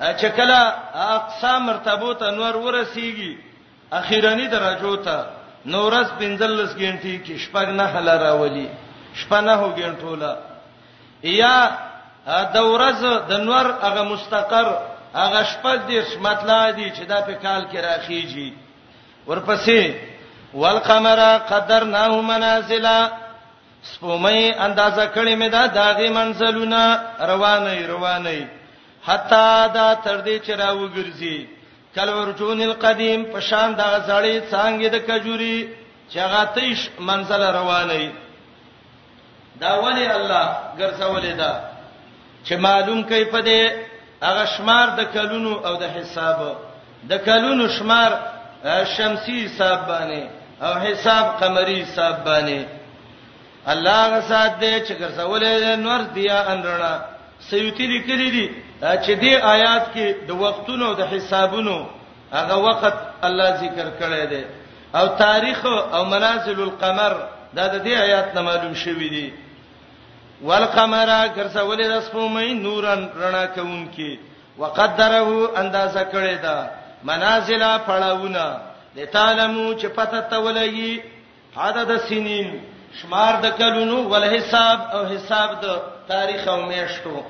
[0.00, 3.45] چې کله اقسام مرتبه ته نور ورسیږي
[3.92, 5.24] اخیرانی درجو ته
[5.66, 8.68] نورس 45 غنټې کې شپږ نه حل راولي
[9.14, 10.34] شپه نه هو غنټو لا
[11.22, 11.56] یا
[12.54, 13.00] د ورځ
[13.30, 14.66] د نور هغه مستقر
[15.14, 18.52] هغه شپږ دې مطلع دي چې دا په کال کې راخیږي
[19.28, 19.92] ورپسې
[20.54, 23.10] والقمر قدرناه منازلا
[23.92, 28.46] سپومې اندازه کړې مې دا داغه منزلونه روانې روانې
[29.06, 31.38] حتا دا تر دې چې راوګرځي
[31.96, 35.58] کل ورجون القدیم په شان د غزړې څنګه د کجوري
[36.12, 36.78] چې غاتیش
[37.08, 38.06] منزل رواني
[39.62, 40.46] دا ولی الله
[40.80, 41.52] ګرځولې ده
[42.46, 43.62] چې معلوم کوي په دې
[44.26, 46.38] هغه شمار د کلونو او د حساب
[47.10, 48.10] د کلونو شمار
[48.96, 50.22] شمسی حساب باندې
[50.66, 52.58] او حساب قمری حساب باندې
[53.72, 55.54] الله غسات دې چې ګرځولې
[55.86, 56.94] نور دیا انرنا
[57.50, 58.46] سیوطی لیکلی دي
[58.80, 61.74] چې دې آیات کې د وختونو د حسابونو
[62.32, 62.94] هغه وخت
[63.28, 64.44] الله ذکر کړی دی
[65.00, 65.60] او تاریخ
[65.98, 67.14] او منازل القمر
[67.56, 69.26] دا د دې آیات نه معلوم شوی دی
[70.48, 74.10] والقمر کرسولې د سپومې نورن رڼا کوونکی
[74.58, 76.56] وقدره اندازه کړی دا
[77.12, 78.46] منازل پړاوونه
[78.96, 81.00] لتالمو چې پته تولېږي
[81.64, 82.58] عدد سنین
[83.02, 85.66] شمار د کلونو ول حساب او حساب د
[86.10, 87.22] تاریخ او میشتو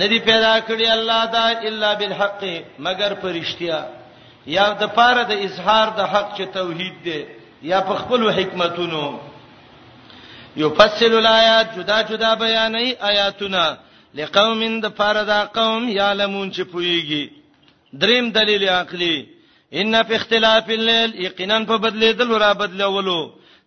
[0.00, 2.44] ندی پیدا کړی الله دا الا بالحق
[2.84, 3.80] مگر فرشتیا
[4.52, 7.20] یا د پاره د اظهار د حق چې توحید دی
[7.70, 9.02] یا په خپل حکمتونو
[10.62, 13.64] یفصل الایات جدا جدا بیانې آیاتونه
[14.14, 17.30] لقوم د پاره دا قوم یعلمون چې پویږي
[18.04, 19.16] دریم دلیل عقلی
[19.82, 23.20] ان فی اختلاف الليل یقینا په بدلیدل ورا بدلولو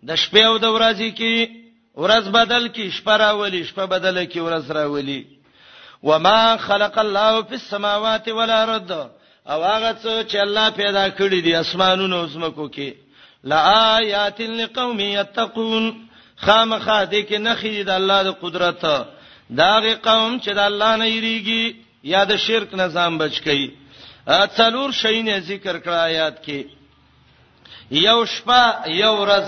[0.04, 1.64] د شپې او د ورځې کې
[2.04, 5.24] ورځ بدل کی شپه راولي شپه بدل کی ورځ راولي
[6.04, 8.92] وما خلق الله فی السماوات والارض
[9.48, 12.94] او هغه څه چې الله پیدا کړی دي اسمانونو او زمکو کې
[13.44, 16.08] لآیات لقوم یتقون
[16.38, 18.86] خامخا دې کې نخې د الله د قدرت
[19.50, 23.70] داغه قوم چې د الله نه یریږي یا د شرک نه ځان بچ کړي
[24.58, 26.64] څلور شینه ذکر کړه آیات کې
[27.92, 29.48] یو شپه یو ورځ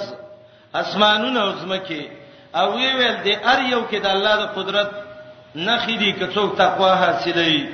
[0.74, 2.06] اسمانونه او زمکه
[2.56, 5.07] او وی ویل دې ار یو کې د الله د قدرت
[5.56, 7.68] نخې دي کڅو تقوا حاصلې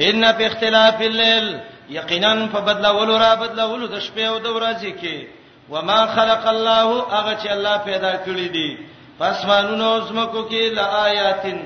[0.00, 1.56] ان په اختلاف الليل
[1.90, 5.26] یقینا په بدلولو را بدلولو د شپې او د ورځې کې
[5.70, 8.76] وما خلق الله هغه چې الله پیدا کړی دي
[9.18, 11.58] پسمانونو زمکو کې لآیاتن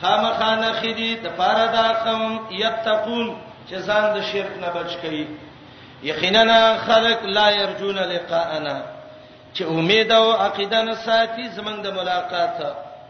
[0.00, 3.36] خامخانه خدي د پاره دا قوم یتقون
[3.68, 5.26] چې ځان د شرک نه بچ کړي
[6.02, 8.76] یقینا خلق لا يرجون لقاءنا
[9.54, 12.58] چې امید او عقیده نه ساتي زمنګ د ملاقات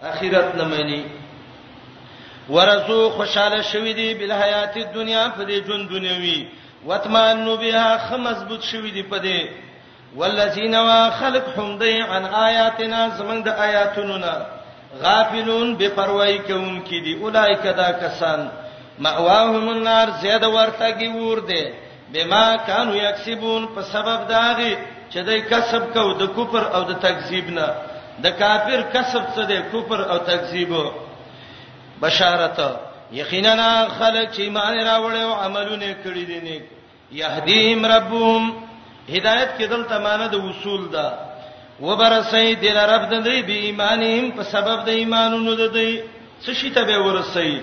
[0.02, 1.02] اخرت نه مانی
[2.54, 6.46] ورزو خوشاله شوی دی بل حیات دنیا په دې ژوند دنیوي
[6.88, 9.48] وتمنو بها خمزبوط شوی دی په دې
[10.16, 10.74] والذین
[11.18, 14.32] خلق حمدی عن آیاتنا زمنګ د آیاتونو نه
[15.02, 18.48] غافلون بے پروايي کوونکې دي اولایک دا کسان
[18.98, 21.64] مأواهم النار زید ورتګي ور دي
[22.12, 24.76] بما كانوا یکسبون په سبب داغي
[25.12, 27.66] چې دای کسب کو د کوپر او د تکذیب نه
[28.22, 31.05] د کافر کسب څه دی کوپر او تکذیب وو
[32.02, 32.58] بشارت
[33.12, 36.64] یقینا خلک چې ایمان راوړل او عملونه کړی دي نیک
[37.12, 38.44] یهدیهم ربهم
[39.14, 41.06] هدایت کې دلته معنی د وصول ده
[41.80, 46.00] وبرسای دل رب د دې به ایمانهم په سبب د ایمانونو د دې
[46.44, 47.58] څه شي ته به ورسای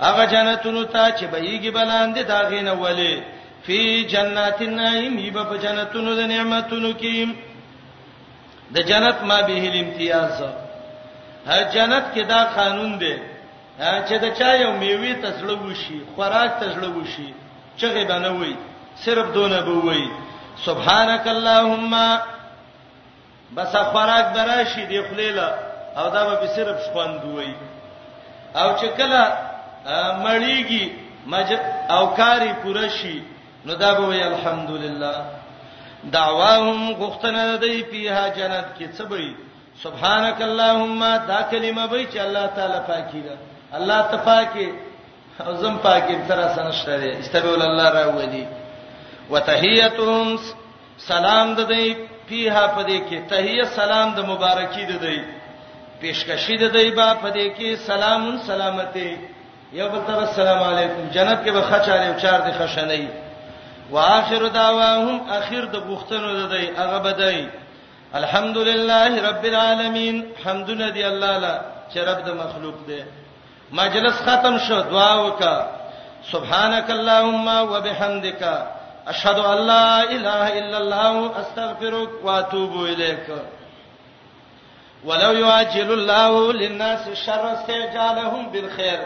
[0.00, 3.14] هغه جنتونو ته چې بهيږي بلاندې دا غینه ولي
[3.66, 7.28] فی جنات النعیم یب په جنتونو د نعمتونو کې
[8.74, 10.40] د جنت ما به الامتیاز
[11.46, 13.14] ها جنت کې دا قانون دی
[13.78, 17.28] چې دا چا یو میوي تسړو وشي خوراک تسړو وشي
[17.80, 18.54] چغه باندې وای
[19.04, 20.06] صرف دونه به وای
[20.66, 21.92] سبحانك اللهم
[23.56, 25.48] بس خوراک دراشي دی خلیلا
[25.96, 27.52] او دا به صرف شخوند وای
[28.62, 29.24] او چې کله
[30.24, 30.84] مړیږي
[31.32, 31.52] مج
[31.94, 33.18] او کاری پوره شي
[33.66, 35.24] نو دا به وای الحمدلله
[36.12, 39.34] دعواهم غختنه دی پیها جنت کې څه به
[39.82, 41.00] سبحانك اللهم
[41.32, 43.36] دا کلمه به چې الله تعالی پاکي ده
[43.74, 44.68] الله ته پاکي
[45.46, 48.44] او زم پاکي تر سره نشته دي استبول الله را ودی
[49.30, 50.38] وتحیتهم
[50.98, 51.86] سلام د دې
[52.30, 55.18] پیها پدې کې تحیه سلام د مبارکي د دې
[56.00, 59.16] پیشکشي د دې با پدې کې سلامون سلامته
[59.72, 63.04] یو بل تر السلام علیکم جنت کې به خچاره او چار دي خشنۍ
[63.90, 67.46] واخر دعواهم اخر د بوختنو د دې هغه بدای
[68.14, 70.16] الحمدلله رب العالمین
[70.46, 71.54] حمدنا دی الله لا
[71.92, 73.00] چې رب د مخلوق دی
[73.72, 75.70] مجلس ختم شو دعا وکا
[76.32, 78.42] سبحانك اللهم وبحمدك
[79.08, 83.26] اشهد ان لا اله الا الله استغفرك واتوب اليك
[85.04, 88.98] ولو يعجل الله للناس الشر استعجالهم بالخير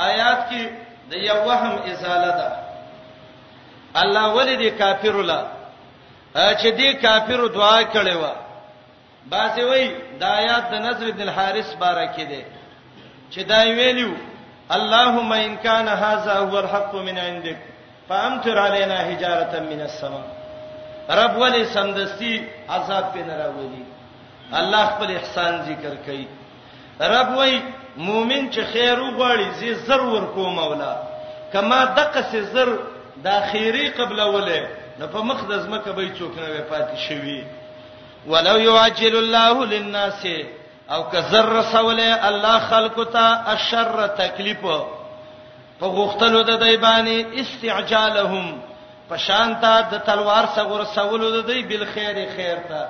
[0.00, 0.66] آیات کې
[1.10, 5.40] د یو وهم ازاله ده الله ولید کافر لا
[6.34, 8.32] چې دې کافر دعا کړې و
[9.26, 12.44] باسي وای د آیات د نصر بن الحارث بارکه ده
[13.30, 14.12] چې دا ویلو
[14.76, 17.56] اللهم ان كان هذا هو الحق من عندك
[18.08, 20.24] فامطر علينا حجاره من السماء
[21.10, 23.82] رب ولې سمدستي عذاب پې نه راوړي
[24.60, 26.26] الله خپل احسان ذکر کوي
[27.00, 27.60] رب وای
[27.96, 30.94] مؤمن چې خیر وغواړي زی زر ورکو مولا
[31.52, 32.68] کما دغه سي زر
[33.24, 34.68] دا خیری قبل ولې
[34.98, 37.44] نه په مخ د زمکه به چوک نه پاتې شوی
[38.26, 40.26] ولو يعجل الله للناس
[40.90, 44.60] او که ذره سوله الله خلق ته الشر تکلیف
[45.80, 48.54] په غختلو د دی باندې استعجالهم
[49.10, 52.86] پشانتا د تلوار سغور سولو د دی بل خیر خیر ته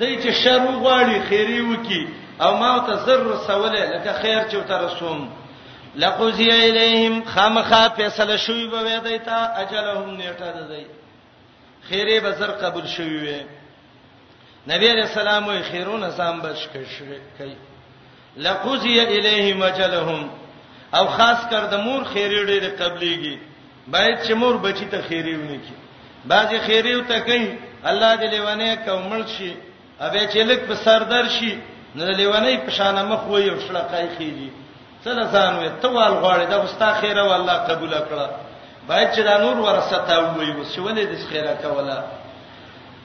[0.00, 2.08] دای چې شر وغواړي خیری وکي
[2.40, 5.28] او ما ته ذره سوله لکه خیر چې وته رسوم
[5.94, 10.86] لقوزی الیہم خامخا فیصله شوی به وې دیتا اجلهم نیټه ده دی
[11.88, 13.42] خیره بزر قبول شوی وې
[14.66, 17.52] نبی علیہ السلام وی خیرون سام بچ کړي
[18.44, 20.28] لقضی الیه مجلهم
[20.96, 23.36] او خاص کر د مور خیری ډېر قبليږي
[23.94, 25.74] باید چې مور بچی ته خیری ونی کی
[26.32, 27.48] بعضی خیری وته کوي
[27.84, 29.54] الله دې لیوانه کومل شي
[30.00, 31.54] اوبه چې لک په سردر شي
[31.94, 34.50] نو لیوانه په شان مخ وې او شلقای خېږي
[35.04, 38.30] څل ځان وې توال غواړي دا وستا خیره والله قبول کړه
[38.88, 41.98] باید چې دا نور ورسته وي وسونه دې خیره کوله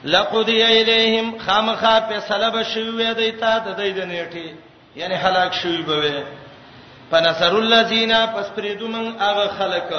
[0.04, 4.54] لقضي اليهم خامخا په سلب شوې دیتا د دې د نیټه
[5.00, 6.24] یعنی هلاک شوی به
[7.10, 9.92] فنصر الذين پس پریدو من هغه خلک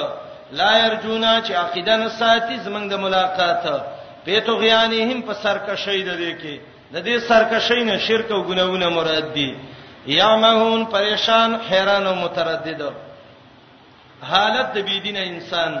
[0.58, 3.64] لا يرجونا چې عقیده نه ساتي زمنګ د ملاقات
[4.26, 6.54] په تو غیانهم په سرکشی د دې کې
[6.94, 9.50] د دې سرکشی نه شرک او ګناونه مراد دي
[10.06, 12.82] یامهون پریشان حیران او متردد
[14.32, 15.72] حالت د بيدینه انسان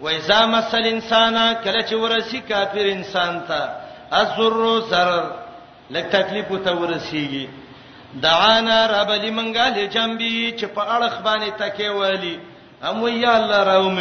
[0.00, 3.62] و اذا مسل انسان کله چې ورسی کافر انسان ته
[4.20, 5.08] ازر سر
[5.94, 7.46] لکه تکلیف ته ورسیږي
[8.24, 12.38] دعانا رب لمنګا لجنبي چې په اړه خبانې تکي والی
[12.88, 13.98] ام یا الله راوم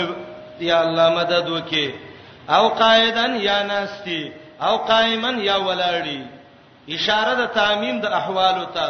[0.69, 1.93] یا الله مدد وکي
[2.49, 4.23] او قائدن یا ناستی
[4.61, 6.19] او قائمن یا ولاړی
[6.97, 8.87] اشاره د تعمیم د احوالو ته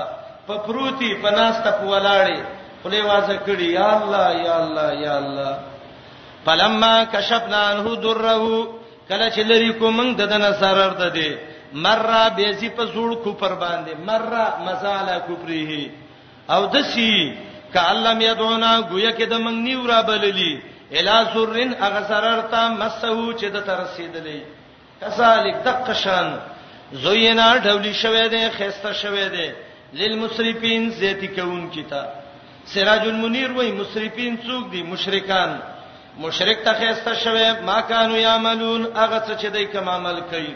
[0.48, 2.40] په پروتي په ناس ته په ولاړی
[2.84, 5.56] خله وازه کړی یا الله یا الله یا الله
[6.46, 8.68] فلما کشفنا انه دره
[9.10, 11.30] کله چې لری کوم د دنه سرر ده دي
[11.74, 15.90] مره بیزی په زوړ کو پر باندې مره مزاله کوپریه
[16.50, 17.34] او دسی
[17.74, 20.54] کعلم یدونا گویا کې د منګ نیو را بللی
[21.00, 24.40] الا سرن اغسررتا مسو چې د تر رسیدلې
[25.04, 26.36] کذالک دقشان
[27.06, 29.50] زوینا ډولی شوه دې خيسته شوه دې
[30.00, 32.06] للمسرفین زیتی کون کیتا
[32.74, 35.58] سراج المنیر وای مسرفین څوک دي مشرکان
[36.20, 40.56] مشرک ته خسته شوه ما كانوا يعملون هغه څه چې دوی کوم عمل کوي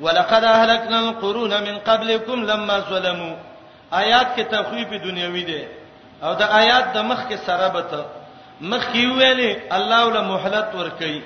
[0.00, 3.36] ولقد اهلكنا القرون من قبلكم لما ظلموا
[3.92, 5.64] آیات کې تخویف دنیوي دی
[6.22, 8.04] او د آیات د مخ کې سره بته
[8.60, 11.22] مخ کې ویلې الله ول مهلت ور کوي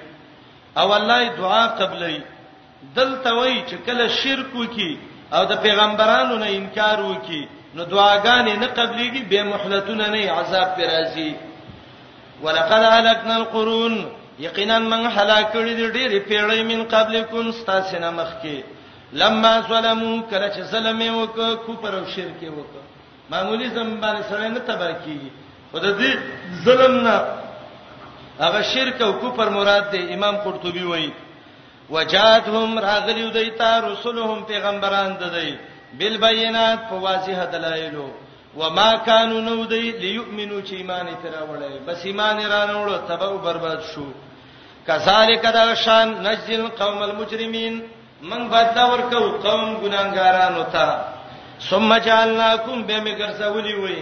[0.79, 2.21] او الله دعا قبلې
[2.97, 4.99] دلته وای چې کله شرک وکي
[5.33, 10.83] او د پیغمبرانو نه انکار وکي نو دعاګانې نه قبليږي به مهلتونه نه عذاب پر
[10.85, 11.31] راځي
[12.45, 13.95] ولقد هلكنا القرون
[14.47, 18.59] یقینا من هلاک کړي دي ډېری پیړۍ من قبلکم ستاسنه مخکي
[19.23, 22.83] لما ظلمو کله چې ظلم وکړ کو پر شرک وکړ
[23.31, 25.31] معمولی زمبان سره نه تبر کیږي
[25.73, 26.11] خدای دې
[26.65, 27.17] ظلم نه
[28.41, 31.11] هغه شرک او کفر مراد دی امام قرطبي وایي
[31.95, 35.53] وجاتهم راغلیو دیتا رسولهم پیغمبران ددی
[36.01, 38.09] بالبينات په واضح دلایلو
[38.56, 44.05] وما كانوا نودي ليؤمنوا چې ایمان تر وړي بس ایمان رانوړو تبو برباد شو
[44.86, 47.82] کذالک دا شان نجل قوم المجرمين
[48.22, 50.98] من بدل ورکو قوم ګناګارانو ته
[51.70, 53.98] ثم جعلناكم بمگر سولی وی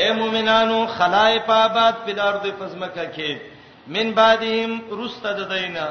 [0.00, 3.38] اے مومنانو خلائف آباد پلار د پزمکه کې
[3.96, 5.88] من بعدهم رست ددینا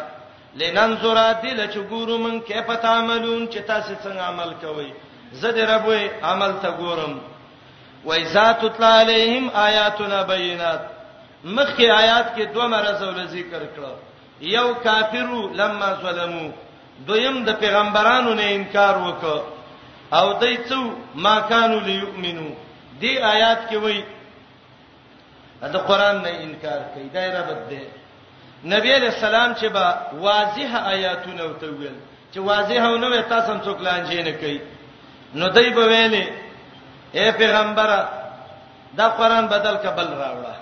[0.55, 4.89] لننظر دل چې ګورو من کې پتا عملون چې تاسو څنګه عمل کوئ
[5.41, 7.15] زه دې ربوي عمل ته ګورم
[8.05, 10.80] وایذا تطلع علیہم آیاتنا بینات
[11.43, 13.91] مخکې آیات کې دوه مرزول ذکر کړو
[14.53, 16.45] یو کافرو لما ظلمو
[17.07, 19.41] دویم د پیغمبرانو نه انکار وکړ
[20.19, 20.81] او دای څو
[21.25, 22.49] ما کانوا لیؤمنو
[23.01, 24.03] دی آیات کې وایي
[25.73, 27.84] دا قران نه انکار کوي دا رب دې
[28.71, 29.97] نبی علیہ السلام چې با
[30.30, 31.95] واضح آیاتونه وتویل
[32.34, 34.61] چې واضح او نو تاسو هم څوک لانجې نه کوي
[35.41, 36.25] نو دای په ویلې
[37.18, 37.90] اے پیغمبر
[38.98, 40.56] دا قران بدل ک بل راوړه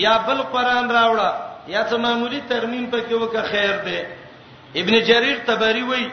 [0.00, 1.30] یا بل قران راوړه
[1.74, 4.00] یا څه معمولی ترمیم پکې وکه خیر دی
[4.80, 6.04] ابن جریر تبری وای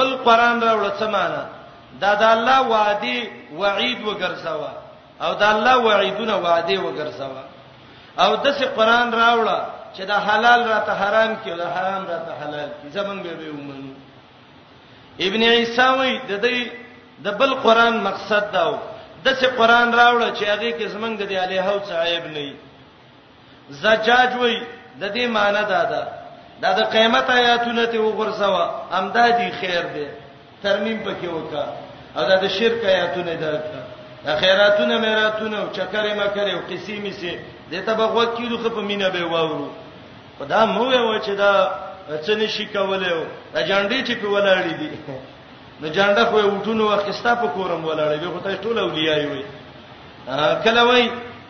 [0.00, 1.44] بل قران راوړه څه معنا
[2.00, 3.30] دا د الله وعده
[3.60, 4.72] وعید وګرځوا
[5.26, 7.44] او دا الله وعیدونه وعده وګرځوا
[8.24, 9.60] او دسه قران راوړه
[9.94, 13.50] چې دا حلال راته حرام کې او دا حرام راته حلال کې زمونږ به به
[13.50, 13.94] ومنو
[15.30, 16.87] ابن عیسی وای د دې
[17.24, 18.74] د بل قران مقصد دا و
[19.24, 22.46] د څه قران راوړ چې هغه کې زمنګ د الیه او صاحب نه
[23.82, 24.56] زجاج وای
[25.00, 26.02] د دې معنی دا ده
[26.62, 28.64] دا د قیامت آیاتونه ته وګرځوا
[29.00, 30.06] امدادي خیر دی
[30.62, 31.64] ترمیم پکې وکا
[32.16, 33.52] او دا د شرک آیاتونه ده
[34.24, 37.32] دا خیراتونه میراتونه او چکرې مکرې او قسیم سي
[37.72, 39.68] دته به غوږ کیدو خو په مینه به واورو
[40.38, 41.52] خدای مو وای چې دا
[42.24, 43.14] څه نشي کولای
[43.54, 44.90] دا جنډې چې په ولاړې دي
[45.82, 49.44] نو جانډه خو وټونو وخستا په کورم ولاړې به خو ته ټول اولیاء وي
[50.64, 51.04] کله وای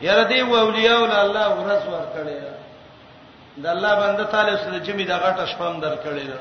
[0.08, 2.52] یره دی و اولیاء ول الله ورس ور کړی دا,
[3.62, 6.38] دا الله بنده تعالی سره چې می دا غټه شپم در کړی دا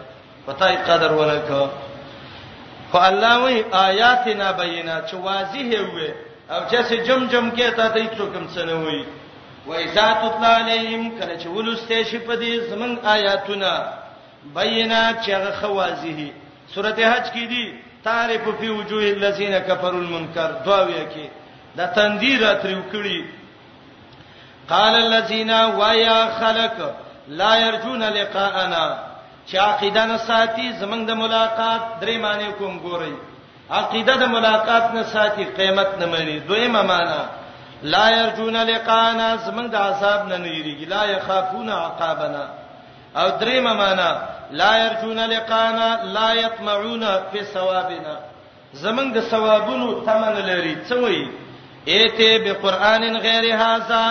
[0.47, 1.51] پتاي قدر ولک
[2.91, 3.57] خو الله وای
[3.87, 6.09] آیاتنا بینات چې واضح وي
[6.53, 9.03] او چې جم جم کې ته ته څوک هم څنګه وای
[9.67, 13.93] وَإِذَا تُتْلَى عَلَيْهِمْ کله چې ولسته شي په دې زمنګ آیاتونه
[14.57, 16.29] بینات چې هغه خوازیه
[16.75, 17.65] سورته حج کې دي
[18.03, 21.25] تعرف فی وجوه الذین کفروا المنکر دواوی کې
[21.77, 23.25] دا تندیر اتریو کړی
[24.69, 26.77] قال الذين ويا خلق
[27.41, 28.99] لا يرجون لقاءنا
[29.51, 33.13] چا عقیده نه ساتي زمنګ د ملاقات درې معنی کوم ګوري
[33.71, 37.23] عقیده د ملاقات نه ساتي قیامت نه مانی دویمه معنی
[37.83, 42.45] لا يرجون لقاءنا زمنګ د عذاب نه نېریږي لا يخافون عقابنا
[43.17, 44.11] او درېمه معنا
[44.51, 48.15] لا يرجون لقانا لا يطمعون في ثوابنا
[48.83, 51.23] زمنګ د ثوابونو تمن لري څه وایي
[51.93, 54.03] ایته به قران غیر هاذا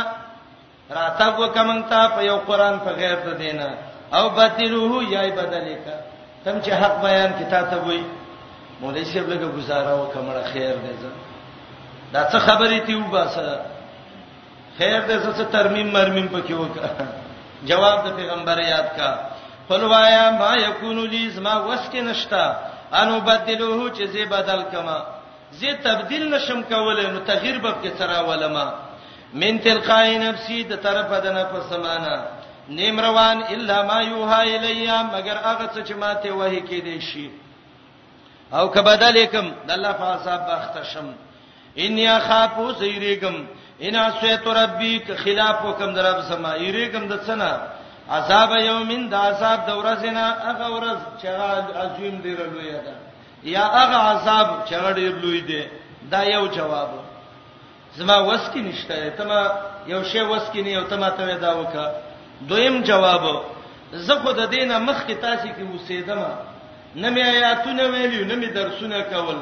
[0.98, 3.68] راتب وکمن تا په یو قران په غیر د دینه
[4.16, 5.96] او بدلوه یای بدلې کا
[6.44, 8.04] تم چې حق بیان کتاب ته وایي
[8.80, 11.10] مولوی صاحب لګه گزاره وکمره خیر دی زه
[12.14, 13.60] دا څه خبرې تی وباسه
[14.78, 16.88] خیر دې څه ترمیم مرمیم پکې وکړه
[17.64, 19.10] جواب د پیغمبر یاد کا
[19.68, 22.44] فلوایا ما یکون لی زما وس کې نشتا
[23.00, 24.98] انو بدلوه چې زی بدل کما
[25.58, 28.66] زی تبدیل نشم کولای نو تغییر به کې ترا ولما
[29.40, 32.16] من تلقای نفسی د طرفه د نفس معنا
[32.68, 37.30] نیم روان الا ما یوها الیا مگر هغه څه چې ماته وਹੀ کې دی شي
[38.52, 41.12] او کبدلکم د الله په حساب بختشم
[41.84, 43.34] ان یا خافو زیریکم
[43.84, 47.50] ان اسیت ربی ک خلاف حکم درب سما یری کوم د سنا
[48.18, 51.28] عذاب یومین د عذاب د ورځنا هغه ورځ چې
[51.82, 52.92] عظیم دی لوی ده
[53.54, 55.62] یا هغه عذاب چې ډیر لوی دی
[56.12, 56.90] دا یو جواب
[57.98, 59.40] زما وس کې نشته ته ما
[59.92, 61.86] یو شی وس کې نه یو ته ما ته دا وکا
[62.50, 63.24] دویم جواب
[64.06, 66.20] زه خو د دینه مخ کې تاسو کې وسیدم
[67.02, 69.38] نه مې آیاتونه ویلو نه مې درسونه کول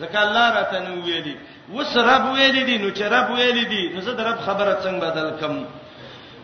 [0.00, 1.34] ځکه الله راته نو ویلي
[1.74, 5.06] وس رب ویلي دي نو چې رب ویلي دي نو زه د رب خبره څنګه
[5.10, 5.54] بدل کم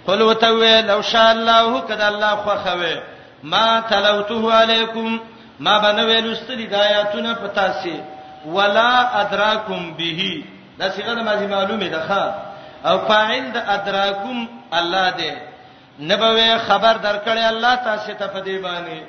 [0.06, 2.94] قل وتویل او شاء الله کدا الله خو خوي
[3.52, 5.18] ما تلوته علیکم
[5.64, 7.96] ما بنویل استری دایاتونه پتا سي
[8.56, 10.42] ولا ادراکم به
[10.78, 12.24] دا څنګه ماضی معلومه ده ښا
[12.88, 14.48] او فاعل د ادراکم
[14.78, 15.32] الله دی
[16.00, 19.00] نبوي خبر درکړی الله تاسو ته په دی باندې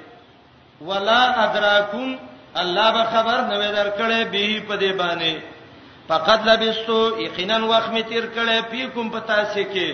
[0.82, 2.18] ولا ادراکم
[2.62, 5.34] الله به خبر نه وې درکړې به په دې باندې
[6.10, 9.88] فقط لبستو یقینا وخت می تیر کړې پی کوم په تاسو کې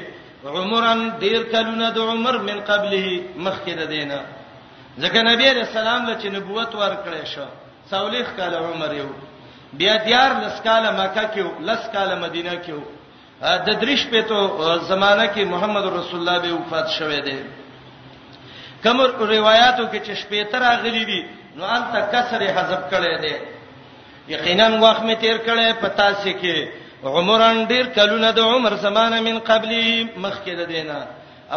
[0.45, 3.05] عمرن ډیر کلونه د عمر من قبله
[3.45, 4.19] مخکې ده دینه
[5.01, 7.45] ځکه نبی رسول الله چې نبوت ورکړې شو
[7.91, 9.09] څولېخ کال عمر یو
[9.79, 12.73] بیا دیار لسکاله مکه کې لسکاله مدینه کې
[13.67, 14.37] د درش په تو
[14.91, 17.39] زمانہ کې محمد رسول الله به وفات شوه دی
[18.83, 18.99] کوم
[19.35, 21.21] روایتو کې چې شپې تر غلي دي
[21.55, 23.35] نو انت کسره حذف کړي دي
[24.33, 26.57] یقینا وخت می تیر کړي پتا سي کې
[27.17, 29.83] عمران ډیر کلونه د عمر زمانه من قبلی
[30.17, 30.99] مخکې ده دینا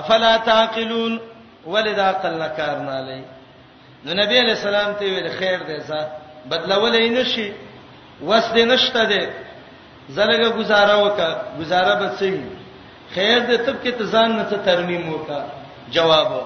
[0.00, 1.18] افلا تعقلون
[1.74, 3.22] ولدا عقل نکار نه لای
[4.04, 6.00] نو نبی علیہ السلام ته ویل خیر دی ځه
[6.48, 7.48] بدلولې نشي
[8.22, 9.22] وس دې نشته دی
[10.18, 11.30] زلګه گزاره وکا
[11.60, 12.34] گزاره به سي
[13.14, 15.40] خیر دې تب کې تزان نه ترمیم وکا
[15.96, 16.36] جواب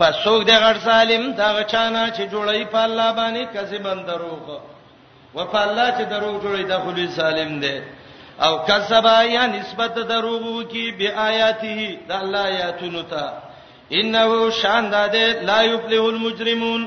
[0.00, 4.46] پسوګ د غړ سالم دا چانه چې جوړی په الله باندې کذبن دروغ
[5.36, 7.76] و په الله چې دروغ جوړی د خلی سالم دی
[8.46, 13.24] او کذبا یا نسبت دروغ کی بیااته د الله آیاتونو ته
[14.00, 16.82] انه شان ده لا یفلح المجرمون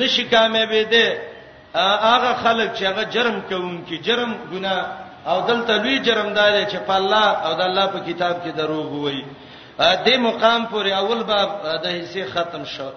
[0.00, 1.06] نشی کامیابی ده
[2.10, 4.84] هغه خلک چې هغه جرم کوونکي جرم ګناه
[5.30, 9.24] او دلته لوی جرمدار چې په الله او د الله په کتاب کې دروغ وایي
[9.78, 11.48] دې مقام پورې اول باب
[11.84, 12.90] د حصے ختم شو